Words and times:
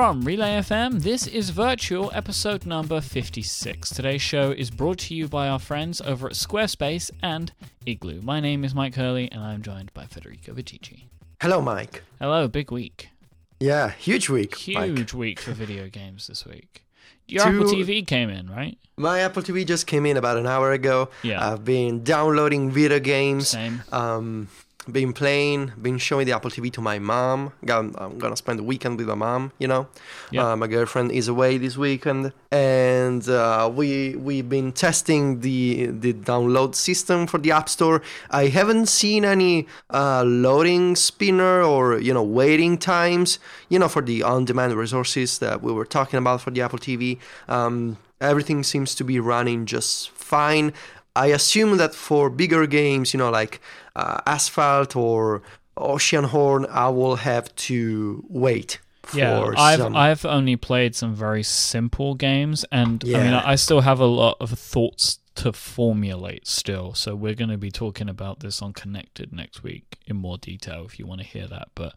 from 0.00 0.22
Relay 0.22 0.52
FM. 0.52 1.02
This 1.02 1.26
is 1.26 1.50
Virtual 1.50 2.10
episode 2.14 2.64
number 2.64 3.02
56. 3.02 3.90
Today's 3.90 4.22
show 4.22 4.50
is 4.50 4.70
brought 4.70 4.96
to 5.00 5.14
you 5.14 5.28
by 5.28 5.46
our 5.46 5.58
friends 5.58 6.00
over 6.00 6.26
at 6.28 6.32
Squarespace 6.32 7.10
and 7.22 7.52
Igloo. 7.84 8.22
My 8.22 8.40
name 8.40 8.64
is 8.64 8.74
Mike 8.74 8.94
Hurley 8.94 9.30
and 9.30 9.42
I'm 9.42 9.60
joined 9.60 9.92
by 9.92 10.06
Federico 10.06 10.54
Viticci. 10.54 11.02
Hello, 11.42 11.60
Mike. 11.60 12.02
Hello, 12.18 12.48
big 12.48 12.72
week. 12.72 13.10
Yeah, 13.58 13.90
huge 13.90 14.30
week. 14.30 14.56
Huge 14.56 15.12
Mike. 15.12 15.12
week 15.12 15.38
for 15.38 15.52
video 15.52 15.86
games 15.90 16.28
this 16.28 16.46
week. 16.46 16.86
Your 17.28 17.42
Apple 17.42 17.64
TV 17.64 18.06
came 18.06 18.30
in, 18.30 18.48
right? 18.48 18.78
My 18.96 19.20
Apple 19.20 19.42
TV 19.42 19.66
just 19.66 19.86
came 19.86 20.06
in 20.06 20.16
about 20.16 20.38
an 20.38 20.46
hour 20.46 20.72
ago. 20.72 21.10
Yeah. 21.22 21.46
I've 21.46 21.62
been 21.62 22.04
downloading 22.04 22.70
video 22.70 23.00
games. 23.00 23.48
Same. 23.48 23.82
Um, 23.92 24.48
been 24.90 25.12
playing, 25.12 25.72
been 25.80 25.98
showing 25.98 26.26
the 26.26 26.32
Apple 26.32 26.50
TV 26.50 26.72
to 26.72 26.80
my 26.80 26.98
mom. 26.98 27.52
I'm 27.68 27.92
gonna 28.18 28.36
spend 28.36 28.58
the 28.58 28.62
weekend 28.62 28.96
with 28.98 29.06
my 29.08 29.14
mom. 29.14 29.52
You 29.58 29.68
know, 29.68 29.88
Yeah. 30.30 30.52
uh, 30.52 30.56
my 30.56 30.66
girlfriend 30.66 31.12
is 31.12 31.28
away 31.28 31.58
this 31.58 31.76
weekend, 31.76 32.32
and 32.50 33.28
uh, 33.28 33.70
we 33.72 34.16
we've 34.16 34.48
been 34.48 34.72
testing 34.72 35.40
the 35.40 35.86
the 35.86 36.12
download 36.14 36.74
system 36.74 37.26
for 37.26 37.38
the 37.38 37.50
App 37.52 37.68
Store. 37.68 38.00
I 38.30 38.46
haven't 38.46 38.86
seen 38.86 39.24
any 39.24 39.66
uh, 39.90 40.24
loading 40.24 40.96
spinner 40.96 41.62
or 41.62 41.98
you 42.00 42.14
know 42.14 42.22
waiting 42.22 42.78
times. 42.78 43.38
You 43.68 43.78
know, 43.78 43.88
for 43.88 44.02
the 44.02 44.22
on-demand 44.22 44.72
resources 44.74 45.38
that 45.38 45.62
we 45.62 45.72
were 45.72 45.84
talking 45.86 46.18
about 46.18 46.40
for 46.40 46.50
the 46.50 46.62
Apple 46.62 46.78
TV. 46.78 47.18
Um, 47.48 47.98
everything 48.20 48.62
seems 48.64 48.94
to 48.96 49.04
be 49.04 49.20
running 49.20 49.66
just 49.66 50.10
fine. 50.10 50.72
I 51.16 51.26
assume 51.26 51.76
that 51.78 51.92
for 51.94 52.30
bigger 52.30 52.66
games, 52.66 53.12
you 53.12 53.18
know, 53.18 53.30
like 53.30 53.60
uh, 53.96 54.20
Asphalt 54.26 54.96
or 54.96 55.42
Oceanhorn, 55.76 56.68
I 56.68 56.88
will 56.88 57.16
have 57.16 57.54
to 57.56 58.24
wait 58.28 58.78
for 59.02 59.18
Yeah, 59.18 59.52
I've 59.56 59.78
some. 59.78 59.96
I've 59.96 60.24
only 60.24 60.56
played 60.56 60.94
some 60.94 61.14
very 61.14 61.42
simple 61.42 62.14
games, 62.14 62.64
and 62.70 63.02
I 63.04 63.08
mean, 63.08 63.34
I 63.34 63.54
still 63.54 63.80
have 63.80 64.00
a 64.00 64.06
lot 64.06 64.36
of 64.40 64.50
thoughts 64.50 65.18
to 65.36 65.52
formulate 65.52 66.46
still. 66.46 66.92
So 66.94 67.14
we're 67.14 67.34
going 67.34 67.50
to 67.50 67.56
be 67.56 67.70
talking 67.70 68.08
about 68.08 68.40
this 68.40 68.60
on 68.60 68.72
Connected 68.72 69.32
next 69.32 69.62
week 69.62 69.98
in 70.06 70.16
more 70.16 70.36
detail 70.38 70.84
if 70.84 70.98
you 70.98 71.06
want 71.06 71.20
to 71.22 71.26
hear 71.26 71.46
that. 71.46 71.68
But 71.74 71.94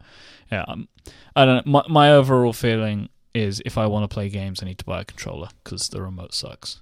yeah, 0.50 0.64
um, 0.66 0.88
I 1.36 1.44
don't 1.44 1.66
know. 1.66 1.72
My, 1.72 1.82
my 1.88 2.12
overall 2.12 2.52
feeling 2.52 3.10
is 3.34 3.60
if 3.66 3.76
I 3.76 3.86
want 3.86 4.08
to 4.08 4.14
play 4.14 4.28
games, 4.28 4.62
I 4.62 4.66
need 4.66 4.78
to 4.78 4.84
buy 4.84 5.00
a 5.00 5.04
controller 5.04 5.48
because 5.62 5.88
the 5.88 6.00
remote 6.00 6.32
sucks 6.32 6.80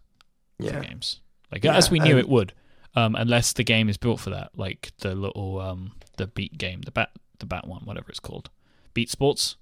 for 0.60 0.66
yeah, 0.66 0.80
games. 0.80 1.20
Like 1.50 1.64
Yeah, 1.64 1.74
as 1.76 1.90
we 1.90 1.98
knew 1.98 2.12
and- 2.12 2.20
it 2.20 2.28
would, 2.28 2.52
um, 2.94 3.14
unless 3.14 3.52
the 3.52 3.64
game 3.64 3.88
is 3.88 3.96
built 3.96 4.20
for 4.20 4.30
that, 4.30 4.50
like 4.56 4.92
the 4.98 5.14
little 5.14 5.60
um, 5.60 5.92
the 6.16 6.26
Beat 6.26 6.58
game, 6.58 6.82
the 6.82 6.90
bat 6.90 7.10
the 7.38 7.46
bat 7.46 7.66
one, 7.66 7.82
whatever 7.84 8.08
it's 8.10 8.20
called, 8.20 8.50
Beat 8.94 9.10
Sports. 9.10 9.56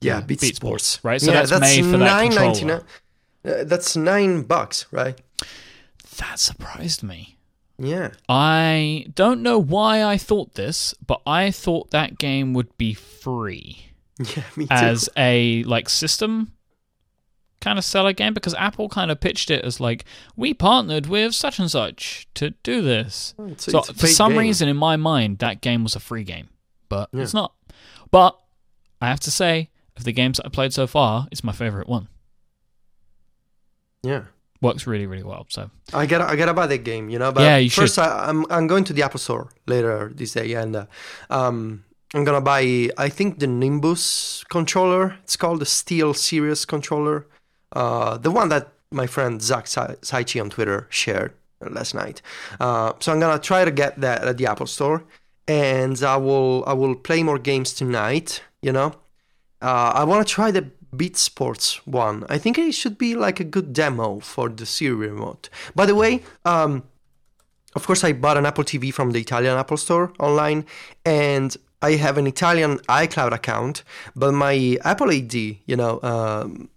yeah, 0.00 0.20
Beat, 0.20 0.40
Sports. 0.56 1.00
right? 1.04 1.20
So 1.20 1.32
yeah, 1.32 1.42
that's 1.44 1.60
made 1.60 1.84
for 1.84 1.98
that 1.98 1.98
nine 1.98 2.32
controller. 2.32 2.84
Uh, 3.44 3.64
that's 3.64 3.96
nine 3.96 4.42
bucks, 4.42 4.86
right? 4.90 5.18
That 6.18 6.38
surprised 6.38 7.02
me. 7.02 7.36
Yeah, 7.78 8.10
I 8.28 9.06
don't 9.14 9.42
know 9.42 9.58
why 9.58 10.04
I 10.04 10.18
thought 10.18 10.54
this, 10.54 10.94
but 11.06 11.22
I 11.26 11.50
thought 11.50 11.90
that 11.92 12.18
game 12.18 12.52
would 12.52 12.76
be 12.76 12.92
free 12.92 13.86
yeah, 14.18 14.42
me 14.56 14.66
too. 14.66 14.74
as 14.74 15.08
a 15.16 15.62
like 15.64 15.88
system 15.88 16.52
kind 17.60 17.78
of 17.78 17.84
seller 17.84 18.12
game 18.12 18.32
because 18.34 18.54
Apple 18.54 18.88
kind 18.88 19.10
of 19.10 19.20
pitched 19.20 19.50
it 19.50 19.64
as 19.64 19.80
like 19.80 20.04
we 20.36 20.54
partnered 20.54 21.06
with 21.06 21.34
such 21.34 21.58
and 21.58 21.70
such 21.70 22.26
to 22.34 22.50
do 22.62 22.80
this. 22.82 23.34
It's- 23.38 23.64
so 23.64 23.78
it's 23.80 23.90
for 23.92 24.06
some 24.06 24.32
game. 24.32 24.38
reason 24.40 24.68
in 24.68 24.76
my 24.76 24.96
mind 24.96 25.38
that 25.38 25.60
game 25.60 25.82
was 25.82 25.94
a 25.96 26.00
free 26.00 26.24
game, 26.24 26.48
but 26.88 27.08
Yeah. 27.12 27.22
it's 27.22 27.34
not. 27.34 27.52
But 28.10 28.38
I 29.00 29.08
have 29.08 29.20
to 29.20 29.30
say 29.30 29.70
of 29.96 30.04
the 30.04 30.12
games 30.12 30.38
that 30.38 30.46
I 30.46 30.48
played 30.48 30.72
so 30.72 30.86
far, 30.86 31.26
it's 31.30 31.44
my 31.44 31.52
favorite 31.52 31.88
one. 31.88 32.08
yeah. 34.02 34.24
Works 34.62 34.86
really 34.86 35.06
really 35.06 35.22
well. 35.22 35.46
So 35.48 35.70
I 35.94 36.04
gotta, 36.04 36.24
I 36.24 36.36
gotta 36.36 36.52
buy 36.52 36.66
that 36.66 36.84
game, 36.84 37.08
you 37.08 37.18
know. 37.18 37.32
But 37.32 37.42
Yeah, 37.42 37.56
you 37.56 37.70
first, 37.70 37.94
should. 37.94 38.02
I, 38.02 38.28
I'm, 38.28 38.44
I'm 38.50 38.66
going 38.66 38.84
to 38.84 38.92
the 38.92 39.02
Apple 39.02 39.18
Store 39.18 39.48
later 39.66 40.10
this 40.14 40.32
day, 40.34 40.52
and 40.52 40.76
uh, 40.76 40.84
um, 41.30 41.84
I'm 42.12 42.24
gonna 42.24 42.42
buy. 42.42 42.90
I 42.98 43.08
think 43.08 43.38
the 43.38 43.46
Nimbus 43.46 44.44
controller. 44.50 45.16
It's 45.22 45.36
called 45.36 45.60
the 45.60 45.66
Steel 45.66 46.12
Series 46.12 46.66
controller. 46.66 47.26
Uh, 47.72 48.16
the 48.18 48.30
one 48.30 48.48
that 48.48 48.72
my 48.90 49.06
friend 49.06 49.40
Zach 49.40 49.66
Sa- 49.66 49.94
Saichi 50.02 50.40
on 50.40 50.50
Twitter 50.50 50.86
shared 50.90 51.32
last 51.60 51.94
night. 51.94 52.22
Uh, 52.58 52.92
so 53.00 53.12
I'm 53.12 53.20
gonna 53.20 53.38
try 53.38 53.64
to 53.64 53.70
get 53.70 54.00
that 54.00 54.24
at 54.24 54.38
the 54.38 54.46
Apple 54.46 54.66
Store, 54.66 55.04
and 55.46 56.02
I 56.02 56.16
will, 56.16 56.64
I 56.66 56.72
will 56.72 56.94
play 56.94 57.22
more 57.22 57.38
games 57.38 57.72
tonight. 57.72 58.42
You 58.62 58.72
know, 58.72 58.94
uh, 59.62 59.92
I 59.94 60.04
want 60.04 60.26
to 60.26 60.32
try 60.32 60.50
the 60.50 60.70
Beat 60.96 61.16
Sports 61.16 61.86
one. 61.86 62.24
I 62.28 62.38
think 62.38 62.58
it 62.58 62.72
should 62.72 62.98
be 62.98 63.14
like 63.14 63.40
a 63.40 63.44
good 63.44 63.72
demo 63.72 64.20
for 64.20 64.48
the 64.48 64.66
Siri 64.66 65.08
remote. 65.08 65.48
By 65.74 65.86
the 65.86 65.94
way, 65.94 66.22
um, 66.44 66.82
of 67.74 67.86
course, 67.86 68.02
I 68.02 68.12
bought 68.12 68.36
an 68.36 68.46
Apple 68.46 68.64
TV 68.64 68.92
from 68.92 69.12
the 69.12 69.20
Italian 69.20 69.56
Apple 69.56 69.76
Store 69.76 70.12
online, 70.18 70.66
and 71.04 71.56
I 71.82 71.92
have 71.92 72.18
an 72.18 72.26
Italian 72.26 72.78
iCloud 72.88 73.32
account, 73.32 73.84
but 74.16 74.32
my 74.32 74.76
Apple 74.82 75.10
ID, 75.10 75.60
you 75.66 75.76
know, 75.76 76.00
um, 76.02 76.68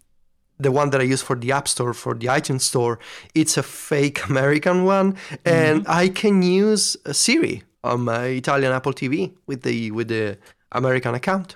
the 0.64 0.72
one 0.72 0.90
that 0.92 1.02
I 1.02 1.04
use 1.14 1.22
for 1.22 1.36
the 1.36 1.52
App 1.52 1.68
Store, 1.68 1.94
for 1.94 2.14
the 2.16 2.28
iTunes 2.28 2.62
Store, 2.62 2.98
it's 3.36 3.58
a 3.58 3.64
fake 3.64 4.28
American 4.30 4.86
one, 4.86 5.16
and 5.46 5.86
I 5.88 6.10
can 6.10 6.42
use 6.42 6.98
uh, 7.06 7.14
Siri 7.14 7.64
on 7.84 8.02
my 8.02 8.26
Italian 8.42 8.72
Apple 8.72 8.94
TV 8.94 9.32
with 9.48 9.62
the 9.64 9.92
with 9.92 10.08
the 10.08 10.38
American 10.72 11.14
account. 11.16 11.56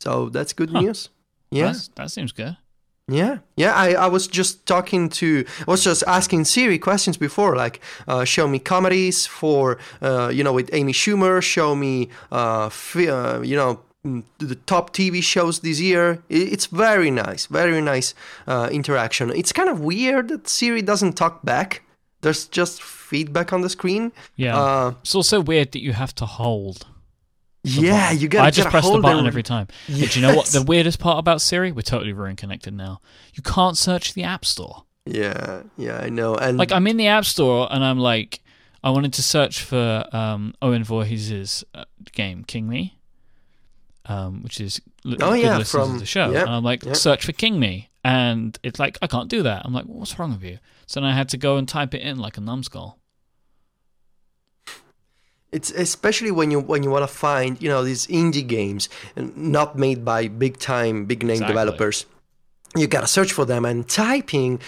So 0.00 0.28
that's 0.30 0.52
good 0.54 0.70
Huh. 0.70 0.80
news. 0.80 1.10
Yeah. 1.50 1.64
that's- 1.66 1.90
that 1.96 2.10
seems 2.10 2.32
good. 2.32 2.56
Yeah, 3.10 3.38
yeah. 3.56 3.72
I, 3.74 3.94
I 3.94 4.06
was 4.06 4.28
just 4.28 4.66
talking 4.66 5.08
to, 5.20 5.26
I 5.66 5.70
was 5.70 5.82
just 5.82 6.02
asking 6.06 6.44
Siri 6.44 6.78
questions 6.78 7.16
before, 7.16 7.56
like, 7.56 7.80
uh, 8.06 8.24
show 8.24 8.46
me 8.46 8.58
comedies 8.58 9.26
for, 9.26 9.78
uh, 10.02 10.28
you 10.28 10.44
know, 10.44 10.52
with 10.52 10.68
Amy 10.74 10.92
Schumer. 10.92 11.40
Show 11.40 11.74
me, 11.74 12.10
uh, 12.30 12.68
uh, 12.96 13.40
you 13.42 13.56
know, 13.56 13.80
the 14.38 14.54
top 14.66 14.92
TV 14.92 15.22
shows 15.22 15.60
this 15.60 15.80
year. 15.80 16.22
It's 16.28 16.66
very 16.66 17.10
nice, 17.10 17.46
very 17.46 17.80
nice 17.80 18.14
uh, 18.46 18.68
interaction. 18.72 19.30
It's 19.30 19.52
kind 19.52 19.68
of 19.68 19.80
weird 19.80 20.28
that 20.28 20.48
Siri 20.48 20.82
doesn't 20.82 21.14
talk 21.14 21.42
back. 21.44 21.82
There's 22.20 22.46
just 22.48 22.82
feedback 22.82 23.52
on 23.52 23.60
the 23.62 23.68
screen. 23.68 24.12
Yeah. 24.36 24.56
Uh, 24.58 24.94
It's 25.02 25.14
also 25.14 25.40
weird 25.40 25.72
that 25.72 25.82
you 25.82 25.92
have 25.92 26.14
to 26.16 26.26
hold. 26.26 26.86
yeah, 27.62 28.08
button. 28.08 28.18
you 28.20 28.28
gotta. 28.28 28.46
I 28.46 28.50
just 28.50 28.64
gotta 28.66 28.70
press 28.80 28.90
the 28.90 29.00
button 29.00 29.26
every 29.26 29.42
time. 29.42 29.66
Hey, 29.86 30.06
Do 30.06 30.20
you 30.20 30.26
know 30.26 30.34
what 30.36 30.46
the 30.46 30.62
weirdest 30.62 30.98
part 30.98 31.18
about 31.18 31.40
Siri? 31.40 31.70
We're 31.72 31.82
totally 31.82 32.12
ruin 32.12 32.36
connected 32.36 32.74
now. 32.74 33.00
You 33.34 33.42
can't 33.42 33.76
search 33.76 34.14
the 34.14 34.24
App 34.24 34.44
Store. 34.44 34.84
Yeah, 35.06 35.62
yeah, 35.76 35.98
I 35.98 36.08
know. 36.10 36.34
And 36.34 36.58
Like 36.58 36.72
I'm 36.72 36.86
in 36.86 36.96
the 36.96 37.06
App 37.08 37.24
Store 37.24 37.66
and 37.70 37.84
I'm 37.84 37.98
like, 37.98 38.40
I 38.82 38.90
wanted 38.90 39.12
to 39.14 39.22
search 39.22 39.62
for 39.62 40.04
um, 40.12 40.54
Owen 40.60 40.84
Voorhees' 40.84 41.64
uh, 41.74 41.84
game 42.12 42.44
King 42.44 42.68
Me, 42.68 42.97
um, 44.08 44.42
which 44.42 44.60
is 44.60 44.80
l- 45.06 45.14
Oh, 45.20 45.30
good 45.32 45.40
yeah, 45.42 45.62
from- 45.64 45.94
of 45.94 46.00
the 46.00 46.06
show. 46.06 46.30
yeah, 46.30 46.40
and 46.42 46.50
I'm 46.50 46.64
like, 46.64 46.84
yeah. 46.84 46.92
search 46.94 47.24
for 47.24 47.32
King 47.32 47.58
Me, 47.60 47.88
and 48.04 48.58
it's 48.62 48.78
like 48.80 48.98
I 49.02 49.06
can't 49.06 49.28
do 49.28 49.42
that. 49.42 49.62
I'm 49.64 49.72
like, 49.74 49.84
what's 49.86 50.18
wrong 50.18 50.32
with 50.32 50.42
you? 50.42 50.58
So 50.86 51.00
then 51.00 51.08
I 51.08 51.14
had 51.14 51.28
to 51.30 51.36
go 51.36 51.56
and 51.56 51.68
type 51.68 51.94
it 51.94 52.00
in 52.02 52.18
like 52.18 52.36
a 52.38 52.40
numbskull. 52.40 52.98
It's 55.50 55.70
especially 55.70 56.30
when 56.30 56.50
you 56.50 56.60
when 56.60 56.82
you 56.82 56.90
want 56.90 57.04
to 57.08 57.14
find 57.14 57.60
you 57.62 57.68
know 57.70 57.82
these 57.82 58.06
indie 58.08 58.46
games 58.46 58.88
not 59.16 59.78
made 59.78 60.04
by 60.04 60.28
big 60.28 60.58
time 60.58 61.06
big 61.06 61.22
name 61.22 61.36
Exactly. 61.36 61.54
developers. 61.54 62.06
You 62.76 62.86
gotta 62.86 63.06
search 63.06 63.32
for 63.32 63.46
them 63.46 63.64
and 63.64 63.88
typing. 63.88 64.60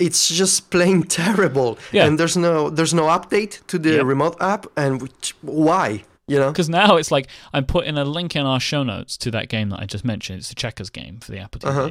It's 0.00 0.28
just 0.28 0.70
plain 0.70 1.02
terrible. 1.20 1.78
Yeah. 1.92 2.06
And 2.06 2.18
there's 2.18 2.36
no 2.36 2.68
there's 2.68 2.92
no 2.92 3.04
update 3.04 3.64
to 3.68 3.78
the 3.78 3.90
Yep. 3.94 4.04
remote 4.06 4.36
app. 4.40 4.66
And 4.76 5.00
which, 5.02 5.36
why? 5.40 6.02
You 6.26 6.38
know? 6.38 6.50
Because 6.50 6.68
now 6.68 6.96
it's 6.96 7.10
like 7.10 7.28
I'm 7.52 7.66
putting 7.66 7.98
a 7.98 8.04
link 8.04 8.34
in 8.34 8.46
our 8.46 8.60
show 8.60 8.82
notes 8.82 9.16
to 9.18 9.30
that 9.32 9.48
game 9.48 9.68
that 9.70 9.80
I 9.80 9.86
just 9.86 10.04
mentioned. 10.04 10.38
It's 10.38 10.48
the 10.48 10.54
checkers 10.54 10.90
game 10.90 11.18
for 11.18 11.32
the 11.32 11.38
Apple 11.38 11.60
TV. 11.60 11.68
Uh-huh. 11.68 11.90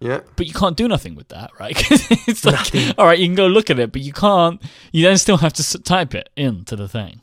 Yeah. 0.00 0.20
But 0.36 0.46
you 0.46 0.52
can't 0.52 0.76
do 0.76 0.86
nothing 0.86 1.14
with 1.16 1.28
that, 1.28 1.50
right? 1.58 1.76
it's 2.28 2.44
like, 2.44 2.98
all 2.98 3.06
right, 3.06 3.18
you 3.18 3.26
can 3.26 3.34
go 3.34 3.46
look 3.48 3.68
at 3.68 3.78
it, 3.78 3.90
but 3.90 4.00
you 4.00 4.12
can't. 4.12 4.62
You 4.92 5.04
then 5.04 5.18
still 5.18 5.38
have 5.38 5.52
to 5.54 5.78
type 5.82 6.14
it 6.14 6.28
into 6.36 6.76
the 6.76 6.88
thing. 6.88 7.20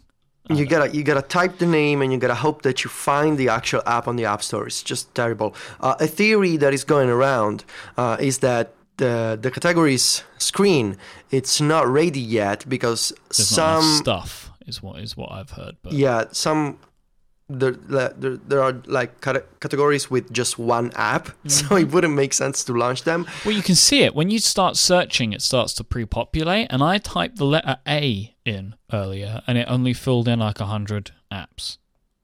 You 0.49 0.65
gotta 0.67 0.95
you 0.95 1.03
gotta 1.03 1.23
type 1.23 1.57
the 1.57 1.65
name 1.65 2.03
and 2.03 2.11
you 2.13 2.19
gotta 2.19 2.35
hope 2.35 2.61
that 2.61 2.83
you 2.83 2.89
find 2.89 3.37
the 3.37 3.49
actual 3.49 3.81
app 3.87 4.07
on 4.07 4.15
the 4.15 4.25
app 4.25 4.43
store. 4.43 4.67
It's 4.67 4.83
just 4.83 5.13
terrible. 5.15 5.55
Uh, 5.79 5.95
a 5.99 6.05
theory 6.05 6.55
that 6.57 6.71
is 6.71 6.83
going 6.83 7.09
around 7.09 7.65
uh, 7.97 8.17
is 8.19 8.39
that 8.39 8.73
the 8.97 9.37
the 9.41 9.49
categories 9.51 10.23
screen 10.37 10.97
it's 11.31 11.59
not 11.59 11.87
ready 11.87 12.19
yet 12.19 12.63
because 12.69 13.11
There's 13.35 13.47
some 13.47 13.83
stuff, 13.95 14.51
is 14.67 14.81
what 14.81 14.99
is 14.99 15.15
what 15.15 15.31
I've 15.31 15.51
heard. 15.51 15.77
But 15.81 15.93
yeah 15.93 16.25
some 16.31 16.79
there, 17.47 17.71
there, 17.71 18.37
there 18.37 18.61
are 18.61 18.81
like 18.85 19.21
categories 19.21 20.09
with 20.09 20.31
just 20.31 20.57
one 20.57 20.91
app, 20.95 21.27
so 21.47 21.65
mm-hmm. 21.65 21.77
it 21.77 21.91
wouldn't 21.91 22.15
make 22.15 22.33
sense 22.33 22.63
to 22.63 22.73
launch 22.73 23.03
them. 23.03 23.27
well, 23.45 23.53
you 23.53 23.61
can 23.61 23.75
see 23.75 24.01
it 24.03 24.15
when 24.15 24.29
you 24.29 24.39
start 24.39 24.77
searching. 24.77 25.33
It 25.33 25.41
starts 25.41 25.73
to 25.75 25.83
pre-populate, 25.83 26.67
and 26.71 26.83
I 26.83 26.97
typed 26.97 27.37
the 27.37 27.45
letter 27.45 27.77
A 27.87 28.35
in 28.45 28.75
earlier, 28.91 29.41
and 29.45 29.57
it 29.57 29.67
only 29.69 29.93
filled 29.93 30.27
in 30.27 30.39
like 30.39 30.59
a 30.59 30.65
hundred 30.65 31.11
apps. 31.31 31.77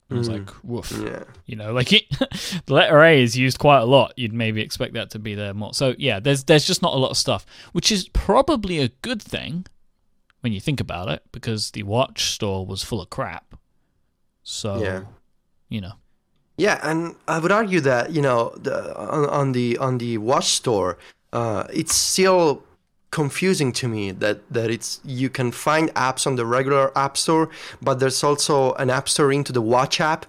I 0.09 0.15
was 0.15 0.27
hmm. 0.27 0.33
like, 0.33 0.63
woof. 0.63 0.91
Yeah. 0.91 1.23
You 1.45 1.55
know, 1.55 1.71
like 1.71 1.93
it, 1.93 2.03
the 2.65 2.73
letter 2.73 3.01
A 3.01 3.21
is 3.21 3.37
used 3.37 3.59
quite 3.59 3.79
a 3.79 3.85
lot. 3.85 4.13
You'd 4.17 4.33
maybe 4.33 4.61
expect 4.61 4.93
that 4.95 5.11
to 5.11 5.19
be 5.19 5.35
there 5.35 5.53
more. 5.53 5.73
So 5.73 5.93
yeah, 5.97 6.19
there's 6.19 6.45
there's 6.45 6.65
just 6.65 6.81
not 6.81 6.93
a 6.93 6.97
lot 6.97 7.11
of 7.11 7.17
stuff, 7.17 7.45
which 7.73 7.91
is 7.91 8.09
probably 8.09 8.79
a 8.79 8.89
good 9.03 9.21
thing 9.21 9.67
when 10.41 10.53
you 10.53 10.59
think 10.59 10.79
about 10.79 11.07
it, 11.09 11.23
because 11.31 11.71
the 11.71 11.83
watch 11.83 12.31
store 12.31 12.65
was 12.65 12.83
full 12.83 13.01
of 13.01 13.09
crap. 13.09 13.55
So 14.43 14.81
Yeah. 14.81 15.01
you 15.69 15.81
know, 15.81 15.93
Yeah, 16.57 16.79
and 16.83 17.15
I 17.27 17.39
would 17.39 17.51
argue 17.51 17.79
that 17.81 18.11
you 18.11 18.21
know 18.21 18.51
the, 18.57 18.95
on, 18.97 19.25
on 19.29 19.51
the 19.53 19.77
on 19.77 19.97
the 19.97 20.17
watch 20.17 20.49
store, 20.59 20.97
uh, 21.33 21.63
it's 21.73 21.95
still 21.95 22.63
confusing 23.11 23.71
to 23.73 23.87
me 23.87 24.11
that 24.11 24.37
that 24.53 24.69
it's 24.69 24.99
you 25.03 25.29
can 25.29 25.51
find 25.51 25.89
apps 25.95 26.25
on 26.27 26.35
the 26.35 26.45
regular 26.45 26.91
app 26.97 27.17
store, 27.17 27.49
but 27.81 27.99
there's 27.99 28.23
also 28.23 28.73
an 28.73 28.89
app 28.89 29.07
store 29.09 29.31
into 29.33 29.51
the 29.53 29.61
watch 29.61 29.99
app, 30.01 30.25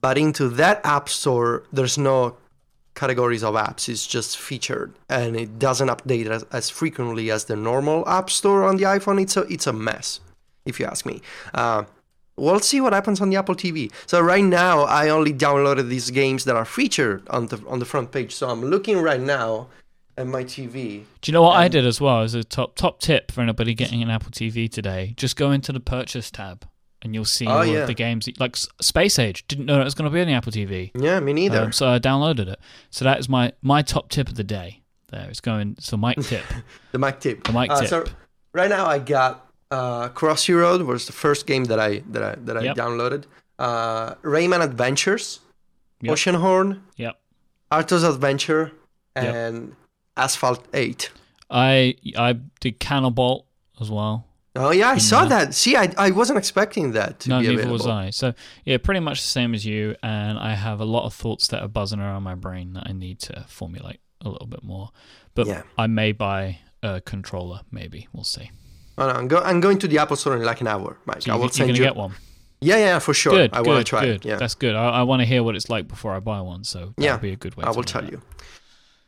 but 0.00 0.16
into 0.18 0.48
that 0.48 0.80
app 0.84 1.08
store 1.08 1.62
there's 1.72 1.96
no 1.98 2.36
categories 3.02 3.42
of 3.42 3.54
apps. 3.54 3.88
is 3.88 4.06
just 4.06 4.38
featured, 4.38 4.90
and 5.08 5.30
it 5.44 5.50
doesn't 5.58 5.88
update 5.88 6.28
as, 6.36 6.42
as 6.52 6.70
frequently 6.70 7.26
as 7.36 7.40
the 7.46 7.56
normal 7.56 8.08
app 8.18 8.30
store 8.30 8.62
on 8.68 8.76
the 8.78 8.84
iPhone. 8.96 9.20
It's 9.20 9.36
a 9.36 9.42
it's 9.54 9.66
a 9.66 9.72
mess, 9.72 10.20
if 10.70 10.78
you 10.78 10.86
ask 10.86 11.02
me. 11.12 11.16
Uh, 11.62 11.82
we'll 12.36 12.60
see 12.60 12.80
what 12.80 12.92
happens 12.92 13.20
on 13.20 13.28
the 13.30 13.36
Apple 13.36 13.56
TV. 13.64 13.90
So 14.06 14.20
right 14.20 14.44
now, 14.44 14.82
I 15.00 15.08
only 15.08 15.32
downloaded 15.46 15.88
these 15.88 16.10
games 16.10 16.44
that 16.44 16.56
are 16.60 16.68
featured 16.78 17.20
on 17.36 17.42
the 17.50 17.58
on 17.72 17.78
the 17.80 17.88
front 17.92 18.12
page. 18.12 18.32
So 18.38 18.48
I'm 18.48 18.62
looking 18.74 18.98
right 19.10 19.24
now 19.38 19.66
at 20.16 20.26
my 20.26 20.44
TV. 20.44 21.04
do 21.22 21.24
you 21.28 21.32
know 21.32 21.42
what 21.42 21.56
I 21.56 21.68
did 21.68 21.84
as 21.92 22.00
well? 22.00 22.20
As 22.22 22.34
a 22.34 22.44
top 22.44 22.76
top 22.76 23.00
tip 23.00 23.32
for 23.32 23.40
anybody 23.40 23.74
getting 23.74 24.00
an 24.02 24.10
Apple 24.10 24.30
TV 24.30 24.70
today, 24.70 25.14
just 25.16 25.34
go 25.36 25.50
into 25.50 25.72
the 25.72 25.84
purchase 25.96 26.30
tab. 26.30 26.58
And 27.04 27.14
you'll 27.14 27.24
see 27.24 27.46
Oh, 27.46 27.50
all 27.50 27.66
yeah. 27.66 27.80
of 27.80 27.88
the 27.88 27.94
games 27.94 28.28
like 28.38 28.56
Space 28.80 29.18
Age. 29.18 29.44
Didn't 29.48 29.66
know 29.66 29.80
it 29.80 29.84
was 29.84 29.94
going 29.94 30.08
to 30.08 30.14
be 30.14 30.20
on 30.20 30.28
the 30.28 30.34
Apple 30.34 30.52
TV. 30.52 30.92
Yeah, 30.94 31.18
me 31.18 31.32
neither. 31.32 31.62
Um, 31.62 31.72
so 31.72 31.88
I 31.88 31.98
downloaded 31.98 32.46
it. 32.46 32.60
So 32.90 33.04
that 33.04 33.18
is 33.18 33.28
my 33.28 33.52
my 33.60 33.82
top 33.82 34.08
tip 34.08 34.28
of 34.28 34.36
the 34.36 34.44
day. 34.44 34.82
There, 35.10 35.28
it's 35.28 35.40
going. 35.40 35.76
So 35.80 35.96
mic 35.96 36.18
tip. 36.20 36.44
the 36.92 36.98
mic 36.98 37.18
tip. 37.18 37.42
The 37.44 37.52
mic 37.52 37.70
Uh, 37.70 37.80
tip. 37.80 37.88
So 37.88 38.04
right 38.52 38.70
now, 38.70 38.86
I 38.86 38.98
got 39.00 39.46
uh, 39.72 40.10
Crossy 40.10 40.54
Road 40.56 40.82
was 40.82 41.06
the 41.06 41.12
first 41.12 41.46
game 41.46 41.64
that 41.64 41.80
I 41.80 42.02
that 42.10 42.22
I 42.22 42.34
that 42.44 42.56
I 42.56 42.62
Yep. 42.62 42.76
downloaded. 42.76 43.24
Uh, 43.58 44.14
Rayman 44.22 44.62
Adventures, 44.62 45.40
Yep. 46.02 46.14
Oceanhorn, 46.14 46.80
Yep. 46.96 47.18
Arthur's 47.70 48.04
Adventure, 48.04 48.72
Yep. 49.16 49.34
and 49.34 49.76
Asphalt 50.16 50.64
Eight. 50.72 51.10
I 51.50 51.96
I 52.16 52.34
did 52.60 52.78
Cannonball 52.78 53.46
as 53.80 53.90
well. 53.90 54.26
Oh 54.54 54.70
yeah, 54.70 54.90
I 54.90 54.98
saw 54.98 55.24
there. 55.24 55.46
that. 55.46 55.54
See, 55.54 55.76
I, 55.76 55.92
I 55.96 56.10
wasn't 56.10 56.38
expecting 56.38 56.92
that 56.92 57.20
to 57.20 57.28
no, 57.30 57.40
be 57.40 57.46
neither 57.48 57.62
available. 57.62 57.72
was 57.72 57.86
I. 57.86 58.10
So 58.10 58.34
yeah, 58.64 58.76
pretty 58.78 59.00
much 59.00 59.22
the 59.22 59.28
same 59.28 59.54
as 59.54 59.64
you. 59.64 59.96
And 60.02 60.38
I 60.38 60.54
have 60.54 60.80
a 60.80 60.84
lot 60.84 61.06
of 61.06 61.14
thoughts 61.14 61.48
that 61.48 61.62
are 61.62 61.68
buzzing 61.68 62.00
around 62.00 62.22
my 62.22 62.34
brain 62.34 62.74
that 62.74 62.84
I 62.86 62.92
need 62.92 63.18
to 63.20 63.44
formulate 63.48 64.00
a 64.20 64.28
little 64.28 64.46
bit 64.46 64.62
more. 64.62 64.90
But 65.34 65.46
Yeah. 65.46 65.62
I 65.78 65.86
may 65.86 66.12
buy 66.12 66.58
a 66.82 67.00
controller. 67.00 67.60
Maybe 67.70 68.08
we'll 68.12 68.24
see. 68.24 68.50
Oh, 68.98 69.06
no, 69.06 69.14
I'm, 69.14 69.26
go- 69.28 69.40
I'm 69.42 69.60
going 69.60 69.78
to 69.78 69.88
the 69.88 69.98
Apple 69.98 70.16
Store 70.16 70.36
in 70.36 70.42
like 70.44 70.60
an 70.60 70.66
hour, 70.66 70.98
Mike. 71.06 71.22
So 71.22 71.32
I 71.32 71.36
will 71.36 71.44
you're 71.44 71.52
send 71.52 71.68
gonna 71.68 71.78
you. 71.78 71.84
get 71.84 71.96
one. 71.96 72.12
Yeah, 72.60 72.76
yeah, 72.76 72.98
for 72.98 73.14
sure. 73.14 73.32
Good. 73.32 73.54
I 73.54 73.62
want 73.62 73.78
to 73.78 73.84
try 73.84 74.04
good. 74.04 74.24
Yeah, 74.24 74.36
That's 74.36 74.54
good. 74.54 74.76
I, 74.76 74.90
I 74.90 75.02
want 75.02 75.20
to 75.20 75.26
hear 75.26 75.42
what 75.42 75.56
it's 75.56 75.68
like 75.70 75.88
before 75.88 76.12
I 76.14 76.20
buy 76.20 76.42
one. 76.42 76.62
So 76.62 76.92
Yeah, 76.98 77.16
be 77.16 77.32
a 77.32 77.36
good 77.36 77.56
way. 77.56 77.64
I 77.64 77.70
will 77.70 77.82
tell 77.82 78.02
that. 78.02 78.12
you. 78.12 78.20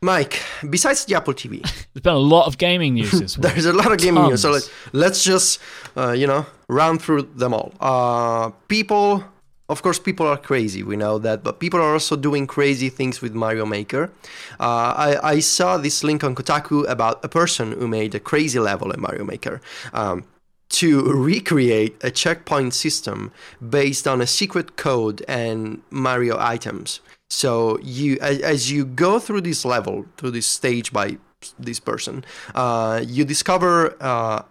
Mike, 0.05 0.39
besides 0.69 1.03
the 1.05 1.15
Apple 1.15 1.33
TV, 1.33 1.61
There's 1.93 2.03
been 2.03 2.13
a 2.13 2.27
lot 2.35 2.45
of 2.45 2.57
gaming 2.57 2.93
news 2.93 3.11
this 3.11 3.37
week. 3.39 3.53
there's 3.53 3.65
a 3.65 3.73
lot 3.73 3.91
of 3.91 3.97
gaming 3.97 4.23
news. 4.27 4.41
So 4.43 4.51
let, 4.51 4.71
let's 4.93 5.23
just, 5.23 5.59
uh, 5.97 6.11
you 6.11 6.27
know, 6.27 6.45
run 6.69 6.99
through 6.99 7.23
them 7.35 7.53
all. 7.53 7.73
Uh, 7.79 8.51
people, 8.67 9.23
of 9.67 9.81
course, 9.81 9.97
people 9.97 10.27
are 10.27 10.37
crazy. 10.37 10.83
We 10.83 10.95
know 10.95 11.17
that, 11.19 11.43
but 11.43 11.59
people 11.59 11.79
are 11.79 11.93
also 11.93 12.15
doing 12.15 12.45
crazy 12.45 12.89
things 12.89 13.21
with 13.21 13.33
Mario 13.33 13.65
Maker. 13.65 14.11
Uh, 14.59 14.93
I, 15.07 15.19
I 15.23 15.39
saw 15.39 15.77
this 15.77 16.03
link 16.03 16.23
on 16.23 16.35
Kotaku 16.35 16.87
about 16.87 17.25
a 17.25 17.29
person 17.29 17.71
who 17.71 17.87
made 17.87 18.13
a 18.13 18.19
crazy 18.19 18.59
level 18.59 18.91
in 18.91 19.01
Mario 19.01 19.23
Maker. 19.23 19.59
Um, 19.91 20.23
to 20.67 21.03
recreate 21.03 21.95
a 22.03 22.11
checkpoint 22.11 22.73
system 22.73 23.31
based 23.69 24.07
on 24.07 24.19
a 24.19 24.27
secret 24.27 24.75
code 24.75 25.23
and 25.27 25.81
Mario 25.89 26.37
items. 26.39 26.99
So 27.29 27.79
you, 27.79 28.17
as, 28.21 28.39
as 28.39 28.71
you 28.71 28.85
go 28.85 29.19
through 29.19 29.41
this 29.41 29.65
level, 29.65 30.05
through 30.17 30.31
this 30.31 30.47
stage 30.47 30.93
by 30.93 31.17
this 31.59 31.79
person, 31.79 32.23
uh, 32.53 33.01
you 33.05 33.25
discover 33.25 33.95
uh, 33.99 34.43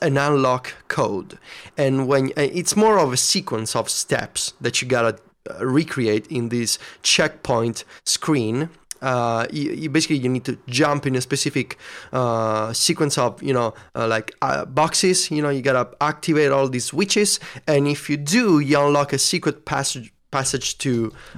an 0.00 0.16
unlock 0.16 0.72
code, 0.88 1.38
and 1.76 2.06
when 2.06 2.28
uh, 2.36 2.42
it's 2.42 2.76
more 2.76 2.98
of 2.98 3.12
a 3.12 3.16
sequence 3.16 3.74
of 3.74 3.90
steps 3.90 4.54
that 4.60 4.80
you 4.80 4.88
gotta 4.88 5.18
uh, 5.50 5.66
recreate 5.66 6.26
in 6.28 6.48
this 6.48 6.78
checkpoint 7.02 7.84
screen. 8.04 8.70
Uh, 9.02 9.46
you, 9.52 9.70
you 9.72 9.90
basically 9.90 10.16
you 10.16 10.30
need 10.30 10.46
to 10.46 10.56
jump 10.66 11.06
in 11.06 11.14
a 11.14 11.20
specific 11.20 11.76
uh, 12.14 12.72
sequence 12.72 13.18
of 13.18 13.42
you 13.42 13.52
know 13.52 13.74
uh, 13.94 14.06
like 14.06 14.34
uh, 14.40 14.64
boxes. 14.64 15.30
You 15.30 15.42
know 15.42 15.50
you 15.50 15.60
gotta 15.60 15.90
activate 16.00 16.50
all 16.50 16.66
these 16.70 16.86
switches. 16.86 17.38
And 17.66 17.86
if 17.86 18.08
you 18.08 18.16
do 18.16 18.60
you 18.60 18.80
unlock 18.80 19.12
a 19.12 19.18
secret 19.18 19.66
passage 19.66 20.13
passage 20.34 20.68
to 20.78 20.92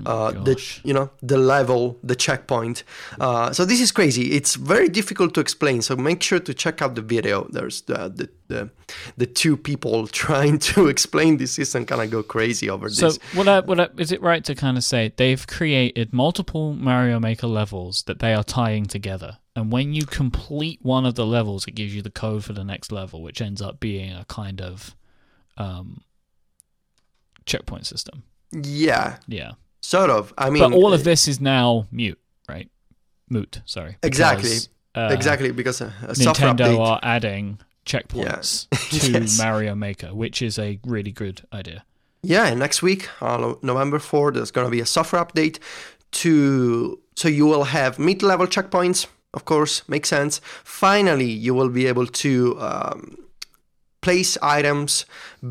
uh, 0.06 0.30
the 0.48 0.54
you 0.88 0.94
know 0.96 1.06
the 1.32 1.36
level 1.54 1.80
the 2.10 2.16
checkpoint. 2.26 2.76
Uh, 3.20 3.52
so 3.52 3.64
this 3.70 3.80
is 3.86 3.90
crazy. 3.92 4.24
It's 4.38 4.54
very 4.74 4.88
difficult 5.00 5.30
to 5.34 5.40
explain. 5.46 5.82
So 5.82 5.92
make 6.10 6.20
sure 6.28 6.40
to 6.48 6.54
check 6.54 6.76
out 6.82 6.94
the 6.94 7.02
video. 7.16 7.34
There's 7.56 7.82
the 7.90 7.98
the, 8.18 8.26
the, 8.52 8.60
the 9.20 9.26
two 9.26 9.54
people 9.56 10.06
trying 10.24 10.58
to 10.70 10.88
explain 10.88 11.36
this. 11.36 11.52
System 11.56 11.84
kind 11.86 12.02
of 12.02 12.10
go 12.10 12.22
crazy 12.22 12.66
over 12.74 12.88
So 12.88 13.06
this. 13.06 13.18
what 13.38 13.48
I, 13.48 13.60
what 13.60 13.78
I, 13.80 13.88
is 13.98 14.12
it 14.12 14.20
right 14.30 14.44
to 14.44 14.54
kind 14.54 14.76
of 14.76 14.84
say 14.84 15.12
they've 15.16 15.46
created 15.58 16.12
multiple 16.12 16.72
Mario 16.74 17.18
Maker 17.20 17.48
levels 17.60 18.02
that 18.06 18.18
they 18.18 18.32
are 18.38 18.44
tying 18.44 18.86
together, 18.86 19.38
and 19.56 19.72
when 19.72 19.94
you 19.98 20.04
complete 20.06 20.78
one 20.82 21.04
of 21.10 21.14
the 21.14 21.26
levels, 21.26 21.66
it 21.68 21.74
gives 21.80 21.92
you 21.94 22.02
the 22.02 22.16
code 22.24 22.42
for 22.44 22.54
the 22.54 22.64
next 22.64 22.92
level, 22.92 23.18
which 23.26 23.40
ends 23.40 23.60
up 23.60 23.80
being 23.80 24.12
a 24.12 24.24
kind 24.24 24.60
of 24.60 24.94
um, 25.56 26.02
checkpoint 27.44 27.86
system. 27.86 28.22
Yeah 28.52 29.16
Yeah, 29.26 29.52
sort 29.80 30.10
of 30.10 30.32
i 30.38 30.50
mean 30.50 30.62
but 30.70 30.72
all 30.76 30.92
of 30.92 31.04
this 31.04 31.28
is 31.28 31.40
now 31.40 31.86
mute, 31.90 32.18
right? 32.48 32.68
Moot, 33.28 33.60
sorry. 33.64 33.96
Exactly. 34.02 34.56
Uh, 34.94 35.10
exactly 35.12 35.50
because 35.52 35.80
a, 35.80 35.92
a 36.08 36.14
software 36.14 36.54
Nintendo 36.54 36.76
update 36.78 36.86
are 36.86 37.00
adding 37.02 37.58
checkpoints 37.84 38.68
to 39.00 39.10
Yes. 39.12 39.38
Mario 39.38 39.74
Maker, 39.74 40.14
which 40.14 40.40
is 40.40 40.58
a 40.58 40.78
really 40.86 41.12
good 41.12 41.42
idea. 41.52 41.84
Yeah, 42.22 42.54
next 42.54 42.82
week 42.82 43.08
on 43.20 43.56
November 43.62 43.98
4th, 43.98 44.34
there's 44.34 44.50
going 44.50 44.66
to 44.66 44.70
be 44.70 44.80
a 44.80 44.86
software 44.86 45.24
update 45.24 45.58
to 46.12 46.98
so 47.14 47.28
you 47.28 47.46
will 47.46 47.64
have 47.64 47.98
mid-level 47.98 48.46
checkpoints. 48.46 49.06
Of 49.34 49.44
course, 49.44 49.82
makes 49.88 50.08
sense. 50.08 50.40
Finally, 50.64 51.30
you 51.30 51.52
will 51.54 51.68
be 51.68 51.86
able 51.86 52.06
to 52.06 52.58
um, 52.60 53.18
place 54.06 54.38
items 54.40 55.04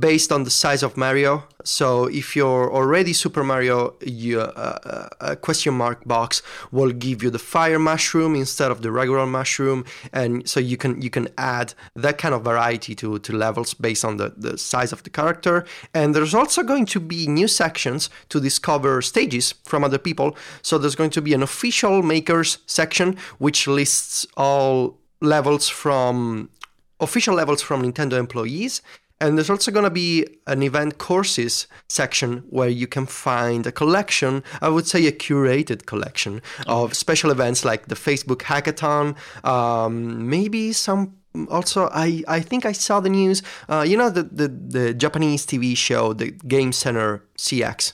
based 0.07 0.31
on 0.31 0.45
the 0.45 0.50
size 0.50 0.81
of 0.81 0.95
Mario. 0.95 1.43
So 1.65 2.05
if 2.05 2.38
you're 2.38 2.74
already 2.74 3.12
Super 3.12 3.43
Mario, 3.43 3.95
you, 4.00 4.39
uh, 4.39 5.09
a 5.19 5.35
question 5.35 5.74
mark 5.74 6.05
box 6.05 6.41
will 6.71 6.93
give 6.93 7.21
you 7.21 7.29
the 7.29 7.43
fire 7.55 7.79
mushroom 7.79 8.33
instead 8.33 8.71
of 8.71 8.81
the 8.81 8.91
regular 8.93 9.25
mushroom, 9.25 9.83
and 10.13 10.47
so 10.47 10.62
you 10.62 10.77
can 10.77 11.01
you 11.01 11.09
can 11.09 11.27
add 11.38 11.74
that 11.95 12.17
kind 12.17 12.33
of 12.33 12.43
variety 12.43 12.95
to, 12.95 13.19
to 13.19 13.33
levels 13.33 13.74
based 13.74 14.05
on 14.05 14.15
the, 14.15 14.29
the 14.38 14.57
size 14.57 14.93
of 14.93 15.03
the 15.03 15.09
character. 15.09 15.65
And 15.93 16.15
there's 16.15 16.33
also 16.33 16.63
going 16.63 16.85
to 16.95 17.00
be 17.01 17.27
new 17.27 17.50
sections 17.50 18.09
to 18.29 18.39
discover 18.39 19.01
stages 19.01 19.53
from 19.65 19.83
other 19.83 20.00
people. 20.00 20.38
So 20.62 20.77
there's 20.77 20.95
going 20.95 21.13
to 21.17 21.21
be 21.21 21.33
an 21.33 21.43
official 21.43 22.03
makers 22.03 22.59
section 22.67 23.17
which 23.38 23.67
lists 23.67 24.25
all 24.38 24.97
levels 25.21 25.67
from 25.67 26.50
official 26.99 27.35
levels 27.35 27.61
from 27.61 27.81
Nintendo 27.83 28.13
employees. 28.13 28.81
And 29.21 29.37
there's 29.37 29.49
also 29.49 29.71
going 29.71 29.85
to 29.85 29.89
be 29.89 30.27
an 30.45 30.61
event 30.61 30.97
courses 30.97 31.67
section 31.87 32.43
where 32.49 32.67
you 32.67 32.85
can 32.85 33.05
find 33.05 33.65
a 33.65 33.71
collection, 33.71 34.43
I 34.61 34.67
would 34.69 34.87
say 34.87 35.05
a 35.07 35.11
curated 35.11 35.85
collection 35.85 36.41
of 36.67 36.93
special 36.93 37.31
events 37.31 37.63
like 37.63 37.87
the 37.87 37.95
Facebook 37.95 38.41
Hackathon, 38.41 39.15
um, 39.45 40.29
maybe 40.29 40.73
some. 40.73 41.15
Also, 41.49 41.89
I, 41.93 42.23
I 42.27 42.39
think 42.39 42.65
I 42.65 42.71
saw 42.71 42.99
the 42.99 43.09
news. 43.09 43.41
Uh, 43.67 43.85
you 43.87 43.97
know 43.97 44.09
the, 44.09 44.23
the 44.23 44.47
the 44.47 44.93
Japanese 44.93 45.45
TV 45.45 45.75
show, 45.75 46.13
the 46.13 46.31
Game 46.31 46.71
Center 46.71 47.23
CX. 47.37 47.93